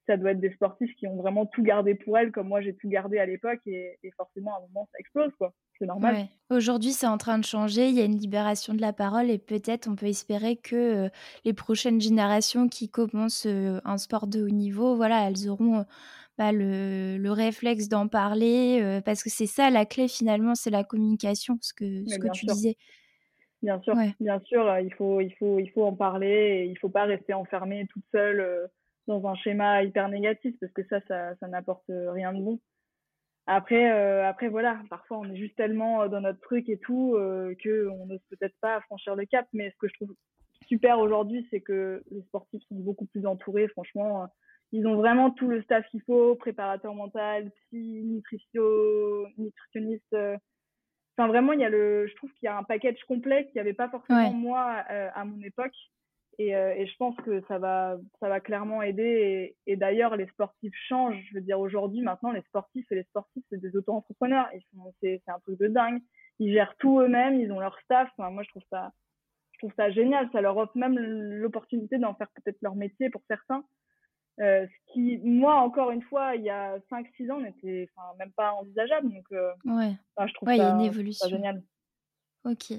ça 0.06 0.16
doit 0.16 0.30
être 0.30 0.40
des 0.40 0.52
sportifs 0.52 0.94
qui 0.96 1.06
ont 1.06 1.16
vraiment 1.16 1.46
tout 1.46 1.62
gardé 1.62 1.94
pour 1.94 2.16
elles, 2.16 2.30
comme 2.30 2.48
moi 2.48 2.60
j'ai 2.60 2.74
tout 2.74 2.88
gardé 2.88 3.18
à 3.18 3.26
l'époque, 3.26 3.60
et, 3.66 3.98
forcément 4.16 4.54
à 4.54 4.58
un 4.58 4.66
moment 4.68 4.88
ça 4.92 4.98
explose, 4.98 5.32
quoi. 5.36 5.52
C'est 5.78 5.86
normal. 5.86 6.28
Aujourd'hui, 6.48 6.92
c'est 6.92 7.06
en 7.06 7.18
train 7.18 7.38
de 7.38 7.44
changer. 7.44 7.88
Il 7.88 7.94
y 7.94 8.00
a 8.00 8.04
une 8.04 8.16
libération 8.16 8.72
de 8.72 8.80
la 8.80 8.92
parole, 8.92 9.30
et 9.30 9.38
peut-être 9.38 9.88
on 9.88 9.96
peut 9.96 10.06
espérer 10.06 10.56
que 10.56 10.76
euh, 10.76 11.08
les 11.44 11.52
prochaines 11.52 12.00
générations 12.00 12.68
qui 12.68 12.88
commencent 12.88 13.46
euh, 13.46 13.80
un 13.84 13.98
sport 13.98 14.26
de 14.26 14.42
haut 14.42 14.50
niveau, 14.50 14.96
voilà, 14.96 15.28
elles 15.28 15.50
auront 15.50 15.84
bah, 16.38 16.52
le, 16.52 17.18
le, 17.18 17.32
réflexe 17.32 17.88
d'en 17.88 18.08
parler, 18.08 19.00
parce 19.04 19.22
que 19.22 19.30
c'est 19.30 19.46
ça 19.46 19.70
la 19.70 19.84
clé 19.84 20.08
finalement, 20.08 20.54
c'est 20.54 20.70
la 20.70 20.84
communication, 20.84 21.58
ce 21.60 21.74
que, 21.74 22.08
ce 22.08 22.18
que 22.18 22.28
tu 22.32 22.46
disais. 22.46 22.76
Bien 23.62 23.80
sûr, 23.80 23.94
bien 24.20 24.40
sûr, 24.44 24.78
il 24.78 24.92
faut, 24.94 25.20
il 25.20 25.34
faut, 25.34 25.58
il 25.58 25.68
faut 25.70 25.84
en 25.84 25.94
parler, 25.94 26.62
et 26.62 26.64
il 26.66 26.78
faut 26.78 26.90
pas 26.90 27.04
rester 27.04 27.34
enfermé 27.34 27.86
toute 27.90 28.04
seule 28.12 28.68
dans 29.06 29.26
un 29.26 29.34
schéma 29.34 29.82
hyper 29.82 30.08
négatif 30.08 30.54
parce 30.60 30.72
que 30.72 30.84
ça, 30.88 31.00
ça, 31.08 31.34
ça 31.36 31.48
n'apporte 31.48 31.84
rien 31.88 32.32
de 32.32 32.42
bon. 32.42 32.60
Après, 33.46 33.92
euh, 33.92 34.26
après 34.26 34.48
voilà, 34.48 34.80
parfois 34.90 35.18
on 35.18 35.30
est 35.30 35.36
juste 35.36 35.56
tellement 35.56 36.02
euh, 36.02 36.08
dans 36.08 36.20
notre 36.20 36.40
truc 36.40 36.68
et 36.68 36.78
tout 36.78 37.14
euh, 37.14 37.54
que 37.62 37.88
on 37.88 38.06
n'ose 38.06 38.22
peut-être 38.28 38.56
pas 38.60 38.80
franchir 38.82 39.14
le 39.14 39.24
cap. 39.24 39.46
Mais 39.52 39.70
ce 39.70 39.76
que 39.78 39.88
je 39.88 39.94
trouve 39.94 40.14
super 40.66 40.98
aujourd'hui, 40.98 41.46
c'est 41.50 41.60
que 41.60 42.02
les 42.10 42.22
sportifs 42.22 42.62
sont 42.68 42.74
beaucoup 42.74 43.06
plus 43.06 43.24
entourés. 43.24 43.68
Franchement, 43.68 44.26
ils 44.72 44.86
ont 44.88 44.96
vraiment 44.96 45.30
tout 45.30 45.46
le 45.46 45.62
staff 45.62 45.86
qu'il 45.90 46.02
faut, 46.02 46.34
préparateur 46.34 46.92
mental, 46.94 47.52
psy, 47.52 48.02
nutritio, 48.04 49.28
nutritionniste. 49.38 50.16
Enfin 51.16 51.28
vraiment, 51.28 51.52
il 51.52 51.60
y 51.60 51.64
a 51.64 51.68
le, 51.68 52.08
je 52.08 52.16
trouve 52.16 52.32
qu'il 52.32 52.46
y 52.46 52.48
a 52.48 52.58
un 52.58 52.64
package 52.64 53.02
complet 53.06 53.44
qu'il 53.44 53.54
n'y 53.54 53.60
avait 53.60 53.74
pas 53.74 53.88
forcément 53.88 54.32
moi 54.32 54.64
à 54.64 55.24
mon 55.24 55.40
époque. 55.42 55.76
Et, 56.38 56.54
euh, 56.54 56.74
et, 56.74 56.86
je 56.86 56.96
pense 56.98 57.16
que 57.16 57.42
ça 57.48 57.58
va, 57.58 57.96
ça 58.20 58.28
va 58.28 58.40
clairement 58.40 58.82
aider. 58.82 59.54
Et, 59.66 59.72
et 59.72 59.76
d'ailleurs, 59.76 60.16
les 60.16 60.26
sportifs 60.26 60.74
changent. 60.88 61.22
Je 61.30 61.34
veux 61.34 61.40
dire, 61.40 61.58
aujourd'hui, 61.58 62.02
maintenant, 62.02 62.30
les 62.30 62.42
sportifs 62.42 62.90
et 62.92 62.94
les 62.96 63.04
sportifs, 63.04 63.44
c'est 63.50 63.60
des 63.60 63.74
auto-entrepreneurs. 63.76 64.48
C'est 65.00 65.22
un 65.28 65.38
truc 65.40 65.58
de 65.58 65.68
dingue. 65.68 66.00
Ils 66.38 66.52
gèrent 66.52 66.76
tout 66.78 67.00
eux-mêmes. 67.00 67.40
Ils 67.40 67.52
ont 67.52 67.60
leur 67.60 67.78
staff. 67.80 68.10
Enfin, 68.18 68.30
moi, 68.30 68.42
je 68.42 68.50
trouve 68.50 68.64
ça, 68.70 68.92
je 69.52 69.58
trouve 69.58 69.72
ça 69.76 69.90
génial. 69.90 70.28
Ça 70.32 70.42
leur 70.42 70.56
offre 70.58 70.76
même 70.76 70.98
l'opportunité 70.98 71.96
d'en 71.96 72.14
faire 72.14 72.28
peut-être 72.34 72.60
leur 72.60 72.74
métier 72.74 73.08
pour 73.08 73.22
certains. 73.28 73.64
Euh, 74.38 74.66
ce 74.66 74.92
qui, 74.92 75.18
moi, 75.24 75.54
encore 75.54 75.90
une 75.90 76.02
fois, 76.02 76.36
il 76.36 76.42
y 76.42 76.50
a 76.50 76.78
5-6 76.90 77.30
ans, 77.32 77.40
n'était 77.40 77.88
même 78.18 78.32
pas 78.32 78.52
envisageable. 78.52 79.08
Donc, 79.10 79.24
euh, 79.32 79.52
ouais. 79.64 79.94
je 80.26 80.34
trouve 80.34 80.54
ça, 80.54 80.74
une 80.74 80.82
évolution. 80.82 81.28
génial. 81.28 81.62
Ok. 82.46 82.78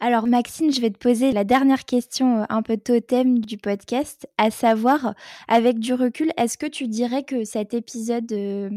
Alors 0.00 0.26
Maxine, 0.26 0.70
je 0.70 0.82
vais 0.82 0.90
te 0.90 0.98
poser 0.98 1.32
la 1.32 1.44
dernière 1.44 1.86
question 1.86 2.42
euh, 2.42 2.44
un 2.50 2.60
peu 2.60 2.76
totem 2.76 3.38
du 3.38 3.56
podcast, 3.56 4.28
à 4.36 4.50
savoir, 4.50 5.14
avec 5.48 5.78
du 5.78 5.94
recul, 5.94 6.30
est-ce 6.36 6.58
que 6.58 6.66
tu 6.66 6.88
dirais 6.88 7.22
que 7.22 7.44
cet 7.44 7.72
épisode 7.72 8.30
euh, 8.32 8.70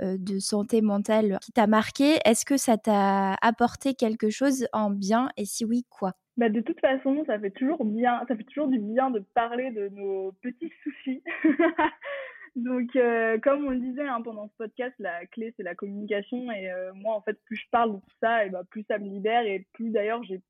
de 0.00 0.38
santé 0.38 0.80
mentale 0.80 1.38
qui 1.42 1.52
t'a 1.52 1.66
marqué, 1.66 2.16
est-ce 2.24 2.46
que 2.46 2.56
ça 2.56 2.78
t'a 2.78 3.34
apporté 3.42 3.92
quelque 3.92 4.30
chose 4.30 4.66
en 4.72 4.88
bien? 4.88 5.28
Et 5.36 5.44
si 5.44 5.66
oui, 5.66 5.84
quoi? 5.90 6.12
Bah 6.38 6.48
de 6.48 6.62
toute 6.62 6.80
façon, 6.80 7.22
ça 7.26 7.38
fait 7.38 7.50
toujours 7.50 7.84
bien, 7.84 8.22
ça 8.28 8.36
fait 8.36 8.44
toujours 8.44 8.68
du 8.68 8.78
bien 8.78 9.10
de 9.10 9.20
parler 9.34 9.70
de 9.70 9.88
nos 9.88 10.32
petits 10.40 10.72
soucis. 10.82 11.22
Donc, 12.56 12.96
euh, 12.96 13.38
comme 13.38 13.66
on 13.66 13.70
le 13.70 13.80
disait 13.80 14.08
hein, 14.08 14.22
pendant 14.22 14.48
ce 14.48 14.56
podcast, 14.56 14.94
la 14.98 15.26
clé, 15.26 15.52
c'est 15.56 15.62
la 15.62 15.74
communication. 15.74 16.50
Et 16.50 16.70
euh, 16.70 16.92
moi, 16.94 17.14
en 17.14 17.20
fait, 17.20 17.38
plus 17.44 17.56
je 17.56 17.68
parle 17.70 17.92
de 17.92 17.98
tout 17.98 18.16
ça, 18.22 18.46
et 18.46 18.50
bah, 18.50 18.62
plus 18.70 18.82
ça 18.88 18.98
me 18.98 19.04
libère. 19.04 19.46
Et 19.46 19.66
plus 19.74 19.90
d'ailleurs, 19.90 20.22
j'ai 20.24 20.40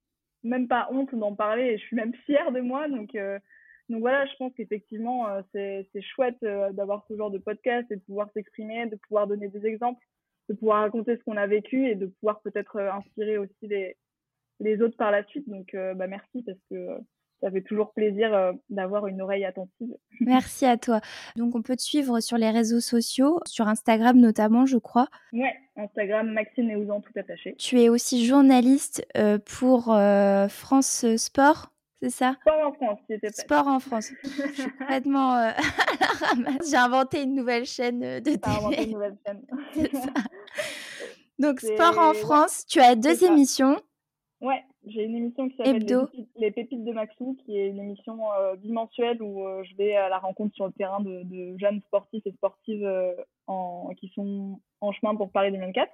même 0.44 0.68
pas 0.68 0.88
honte 0.92 1.12
d'en 1.16 1.34
parler. 1.34 1.64
Et 1.64 1.78
je 1.78 1.84
suis 1.84 1.96
même 1.96 2.14
fière 2.26 2.52
de 2.52 2.60
moi. 2.60 2.88
Donc, 2.88 3.16
euh, 3.16 3.40
donc 3.88 4.00
voilà, 4.00 4.24
je 4.26 4.36
pense 4.36 4.52
qu'effectivement, 4.54 5.26
c'est 5.52 5.86
chouette 6.00 6.40
d'avoir 6.42 7.04
ce 7.08 7.16
genre 7.16 7.30
de 7.30 7.38
podcast 7.38 7.86
et 7.90 7.96
de 7.96 8.00
pouvoir 8.02 8.28
s'exprimer, 8.32 8.86
de 8.86 8.96
pouvoir 8.96 9.28
donner 9.28 9.48
des 9.48 9.64
exemples, 9.64 10.04
de 10.48 10.54
pouvoir 10.54 10.82
raconter 10.82 11.16
ce 11.16 11.22
qu'on 11.22 11.36
a 11.36 11.46
vécu 11.46 11.88
et 11.88 11.94
de 11.94 12.06
pouvoir 12.06 12.40
peut-être 12.40 12.80
inspirer 12.80 13.38
aussi 13.38 13.68
les, 13.68 13.96
les 14.58 14.82
autres 14.82 14.96
par 14.96 15.12
la 15.12 15.24
suite. 15.26 15.48
Donc, 15.48 15.70
bah, 15.72 16.08
merci 16.08 16.42
parce 16.42 16.58
que 16.68 16.98
ça 17.40 17.50
fait 17.50 17.62
toujours 17.62 17.92
plaisir 17.92 18.32
euh, 18.34 18.52
d'avoir 18.70 19.06
une 19.06 19.20
oreille 19.20 19.44
attentive. 19.44 19.94
Merci 20.20 20.66
à 20.66 20.76
toi. 20.76 21.00
Donc, 21.36 21.54
on 21.54 21.62
peut 21.62 21.76
te 21.76 21.82
suivre 21.82 22.20
sur 22.20 22.38
les 22.38 22.50
réseaux 22.50 22.80
sociaux, 22.80 23.40
sur 23.46 23.68
Instagram 23.68 24.18
notamment, 24.18 24.66
je 24.66 24.78
crois. 24.78 25.08
Ouais, 25.32 25.54
Instagram, 25.76 26.30
Maxime 26.32 26.70
et 26.70 26.76
Ouzan 26.76 27.00
tout 27.00 27.18
attaché. 27.18 27.54
Tu 27.56 27.80
es 27.80 27.88
aussi 27.88 28.26
journaliste 28.26 29.06
euh, 29.16 29.38
pour 29.38 29.94
euh, 29.94 30.48
France 30.48 31.04
Sport. 31.16 31.72
C'est 32.02 32.10
ça? 32.10 32.36
Sport 32.40 32.66
en 32.66 32.72
France, 32.72 32.98
c'était 33.08 33.32
Sport 33.32 33.66
en 33.68 33.80
France. 33.80 34.10
Je 34.22 34.62
suis 34.62 34.70
complètement 34.72 35.32
à 35.34 35.54
la 35.54 36.26
ramasse. 36.26 36.70
J'ai 36.70 36.76
inventé 36.76 37.22
une 37.22 37.34
nouvelle 37.34 37.64
chaîne 37.64 38.00
de 38.00 38.20
télé. 38.20 38.38
inventé 38.44 38.84
une 38.84 38.92
nouvelle 38.92 39.16
chaîne. 39.26 39.42
Donc, 41.38 41.60
Sport 41.60 41.98
en 41.98 42.14
France, 42.14 42.64
tu 42.66 42.80
as 42.80 42.94
deux 42.94 43.24
émissions. 43.24 43.80
Ouais, 44.40 44.62
j'ai 44.86 45.02
une 45.02 45.16
émission 45.16 45.48
qui 45.48 45.56
s'appelle 45.56 45.84
les, 46.36 46.50
Pépites 46.50 46.84
de 46.84 46.92
Maxou, 46.92 47.36
qui 47.44 47.58
est 47.58 47.68
une 47.68 47.80
émission 47.80 48.32
euh, 48.32 48.54
bimensuelle 48.54 49.20
où 49.20 49.46
euh, 49.46 49.64
je 49.64 49.74
vais 49.76 49.96
à 49.96 50.08
la 50.08 50.18
rencontre 50.18 50.54
sur 50.54 50.66
le 50.66 50.72
terrain 50.72 51.00
de, 51.00 51.22
de 51.24 51.58
jeunes 51.58 51.80
sportifs 51.82 52.24
et 52.24 52.32
sportives 52.32 52.84
euh, 52.84 53.12
en, 53.48 53.90
qui 53.96 54.08
sont 54.14 54.60
en 54.80 54.92
chemin 54.92 55.16
pour 55.16 55.32
Paris 55.32 55.50
2024. 55.50 55.90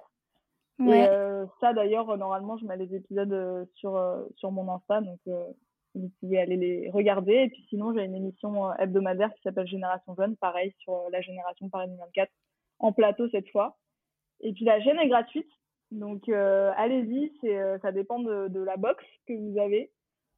Ouais. 0.79 0.99
Et 1.01 1.47
ça, 1.59 1.73
d'ailleurs, 1.73 2.17
normalement, 2.17 2.57
je 2.57 2.65
mets 2.65 2.77
les 2.77 2.95
épisodes 2.95 3.67
sur, 3.75 4.25
sur 4.37 4.51
mon 4.51 4.67
Insta, 4.73 5.01
donc 5.01 5.19
vous 5.93 6.09
pouvez 6.19 6.39
aller 6.39 6.57
les 6.57 6.89
regarder. 6.89 7.33
Et 7.33 7.49
puis 7.49 7.63
sinon, 7.69 7.93
j'ai 7.93 8.03
une 8.03 8.15
émission 8.15 8.73
hebdomadaire 8.75 9.31
qui 9.35 9.41
s'appelle 9.43 9.67
Génération 9.67 10.15
Jeune, 10.15 10.35
pareil, 10.35 10.73
sur 10.79 11.09
la 11.11 11.21
génération 11.21 11.69
Paris 11.69 11.87
2024, 11.87 12.31
en 12.79 12.91
plateau 12.91 13.29
cette 13.29 13.49
fois. 13.49 13.77
Et 14.41 14.51
puis 14.53 14.65
la 14.65 14.81
chaîne 14.81 14.97
est 14.99 15.07
gratuite, 15.07 15.49
donc 15.93 16.27
euh, 16.27 16.71
allez-y, 16.75 17.31
euh, 17.47 17.77
ça 17.81 17.91
dépend 17.91 18.19
de, 18.19 18.59
la 18.59 18.77
box 18.77 19.03
que 19.27 19.33
vous 19.33 19.59
avez, 19.59 19.91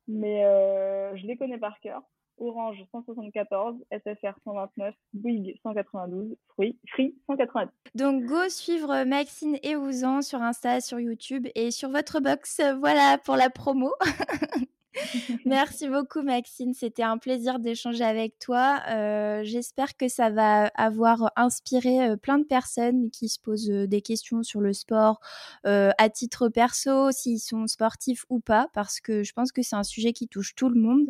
mais 0.08 0.46
euh, 0.46 1.16
je 1.16 1.26
les 1.26 1.38
connais 1.38 1.58
par 1.58 1.80
cœur. 1.80 2.04
Orange 2.38 2.84
174, 2.92 3.78
SFR 3.92 4.34
129, 4.44 4.94
Bouygues 5.14 5.58
192, 5.64 6.36
Free, 6.50 6.78
Free 6.90 7.16
190. 7.28 7.72
Donc 7.96 8.26
go 8.26 8.50
suivre 8.50 9.06
Maxine 9.06 9.58
et 9.64 9.78
Ouzan 9.78 10.22
sur 10.22 10.42
Insta, 10.42 10.82
sur 10.82 11.00
YouTube 11.00 11.48
et 11.56 11.72
sur 11.72 11.90
votre 11.90 12.20
box. 12.20 12.62
Voilà 12.80 13.18
pour 13.18 13.38
la 13.38 13.50
promo. 13.50 13.94
Merci 15.46 15.88
beaucoup 15.90 16.22
Maxine, 16.22 16.74
c'était 16.74 17.04
un 17.04 17.18
plaisir 17.18 17.60
d'échanger 17.60 18.04
avec 18.04 18.40
toi. 18.40 18.82
Euh, 18.90 19.42
j'espère 19.44 19.98
que 19.98 20.08
ça 20.08 20.30
va 20.30 20.68
avoir 20.76 21.32
inspiré 21.36 22.02
euh, 22.02 22.16
plein 22.16 22.38
de 22.38 22.44
personnes 22.44 23.10
qui 23.12 23.30
se 23.30 23.40
posent 23.40 23.70
euh, 23.70 23.88
des 23.88 24.02
questions 24.02 24.44
sur 24.44 24.62
le 24.62 24.74
sport 24.74 25.20
à 25.64 26.10
titre 26.10 26.50
perso, 26.50 27.12
s'ils 27.12 27.40
sont 27.40 27.68
sportifs 27.68 28.26
ou 28.30 28.40
pas, 28.40 28.68
parce 28.74 29.00
que 29.00 29.24
je 29.24 29.34
pense 29.34 29.52
que 29.52 29.62
c'est 29.62 29.76
un 29.76 29.84
sujet 29.84 30.14
qui 30.14 30.28
touche 30.28 30.56
tout 30.56 30.70
le 30.70 30.80
monde. 30.80 31.10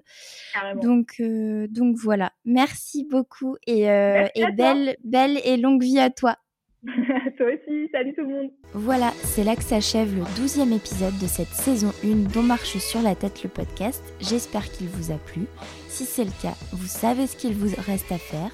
Donc, 0.81 1.21
donc 1.69 1.97
voilà, 1.97 2.31
merci 2.45 3.03
beaucoup 3.03 3.57
et, 3.67 3.83
et 3.83 4.51
belle, 4.53 4.95
belle 5.03 5.39
et 5.43 5.57
longue 5.57 5.83
vie 5.83 5.99
à 5.99 6.09
toi. 6.09 6.37
Toi 7.37 7.47
aussi, 7.47 7.89
salut 7.91 8.13
tout 8.13 8.21
le 8.21 8.27
monde. 8.29 8.49
Voilà, 8.73 9.11
c'est 9.23 9.43
là 9.43 9.55
que 9.55 9.63
s'achève 9.63 10.15
le 10.15 10.23
douzième 10.37 10.71
épisode 10.71 11.17
de 11.19 11.27
cette 11.27 11.49
saison 11.49 11.91
1 12.03 12.31
dont 12.33 12.43
marche 12.43 12.77
sur 12.77 13.01
la 13.01 13.15
tête 13.15 13.43
le 13.43 13.49
podcast. 13.49 14.01
J'espère 14.21 14.71
qu'il 14.71 14.87
vous 14.87 15.11
a 15.11 15.17
plu. 15.17 15.41
Si 15.89 16.05
c'est 16.05 16.23
le 16.23 16.31
cas, 16.41 16.55
vous 16.71 16.87
savez 16.87 17.27
ce 17.27 17.35
qu'il 17.35 17.53
vous 17.53 17.75
reste 17.87 18.11
à 18.11 18.17
faire. 18.17 18.51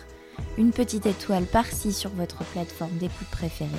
Une 0.57 0.71
petite 0.71 1.05
étoile 1.05 1.45
par-ci 1.45 1.91
sur 1.93 2.09
votre 2.11 2.43
plateforme 2.45 2.97
d'écoute 2.97 3.27
préférée, 3.31 3.69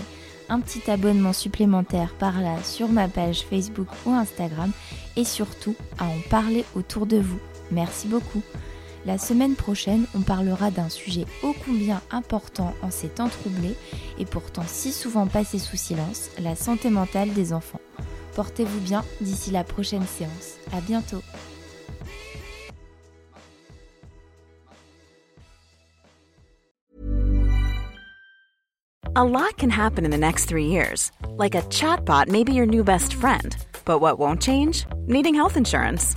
un 0.48 0.60
petit 0.60 0.88
abonnement 0.88 1.32
supplémentaire 1.32 2.14
par 2.18 2.40
là 2.40 2.62
sur 2.62 2.88
ma 2.88 3.08
page 3.08 3.42
Facebook 3.42 3.88
ou 4.06 4.10
Instagram 4.10 4.70
et 5.16 5.24
surtout 5.24 5.74
à 5.98 6.04
en 6.04 6.20
parler 6.30 6.64
autour 6.76 7.06
de 7.06 7.16
vous. 7.16 7.40
Merci 7.72 8.06
beaucoup. 8.06 8.42
La 9.04 9.18
semaine 9.18 9.56
prochaine, 9.56 10.06
on 10.14 10.20
parlera 10.20 10.70
d'un 10.70 10.88
sujet 10.88 11.26
ô 11.42 11.54
combien 11.64 12.00
important 12.12 12.72
en 12.82 12.90
ces 12.90 13.08
temps 13.08 13.28
troublés 13.28 13.74
et 14.18 14.24
pourtant 14.24 14.62
si 14.66 14.92
souvent 14.92 15.26
passé 15.26 15.58
sous 15.58 15.76
silence, 15.76 16.30
la 16.38 16.54
santé 16.54 16.88
mentale 16.88 17.32
des 17.32 17.52
enfants. 17.52 17.80
Portez-vous 18.36 18.80
bien 18.80 19.04
d'ici 19.20 19.50
la 19.50 19.64
prochaine 19.64 20.06
séance. 20.06 20.56
À 20.72 20.80
bientôt. 20.80 21.22
A 29.14 29.24
lot 29.24 29.58
can 29.58 29.68
happen 29.68 30.06
in 30.06 30.10
the 30.10 30.16
next 30.16 30.46
three 30.46 30.66
years. 30.66 31.10
Like 31.36 31.54
a 31.54 31.62
chatbot 31.68 32.28
may 32.28 32.44
be 32.44 32.54
your 32.54 32.66
new 32.66 32.82
best 32.82 33.14
friend. 33.14 33.54
But 33.84 34.00
what 34.00 34.18
won't 34.18 34.40
change? 34.40 34.86
Needing 35.06 35.34
health 35.34 35.56
insurance. 35.56 36.16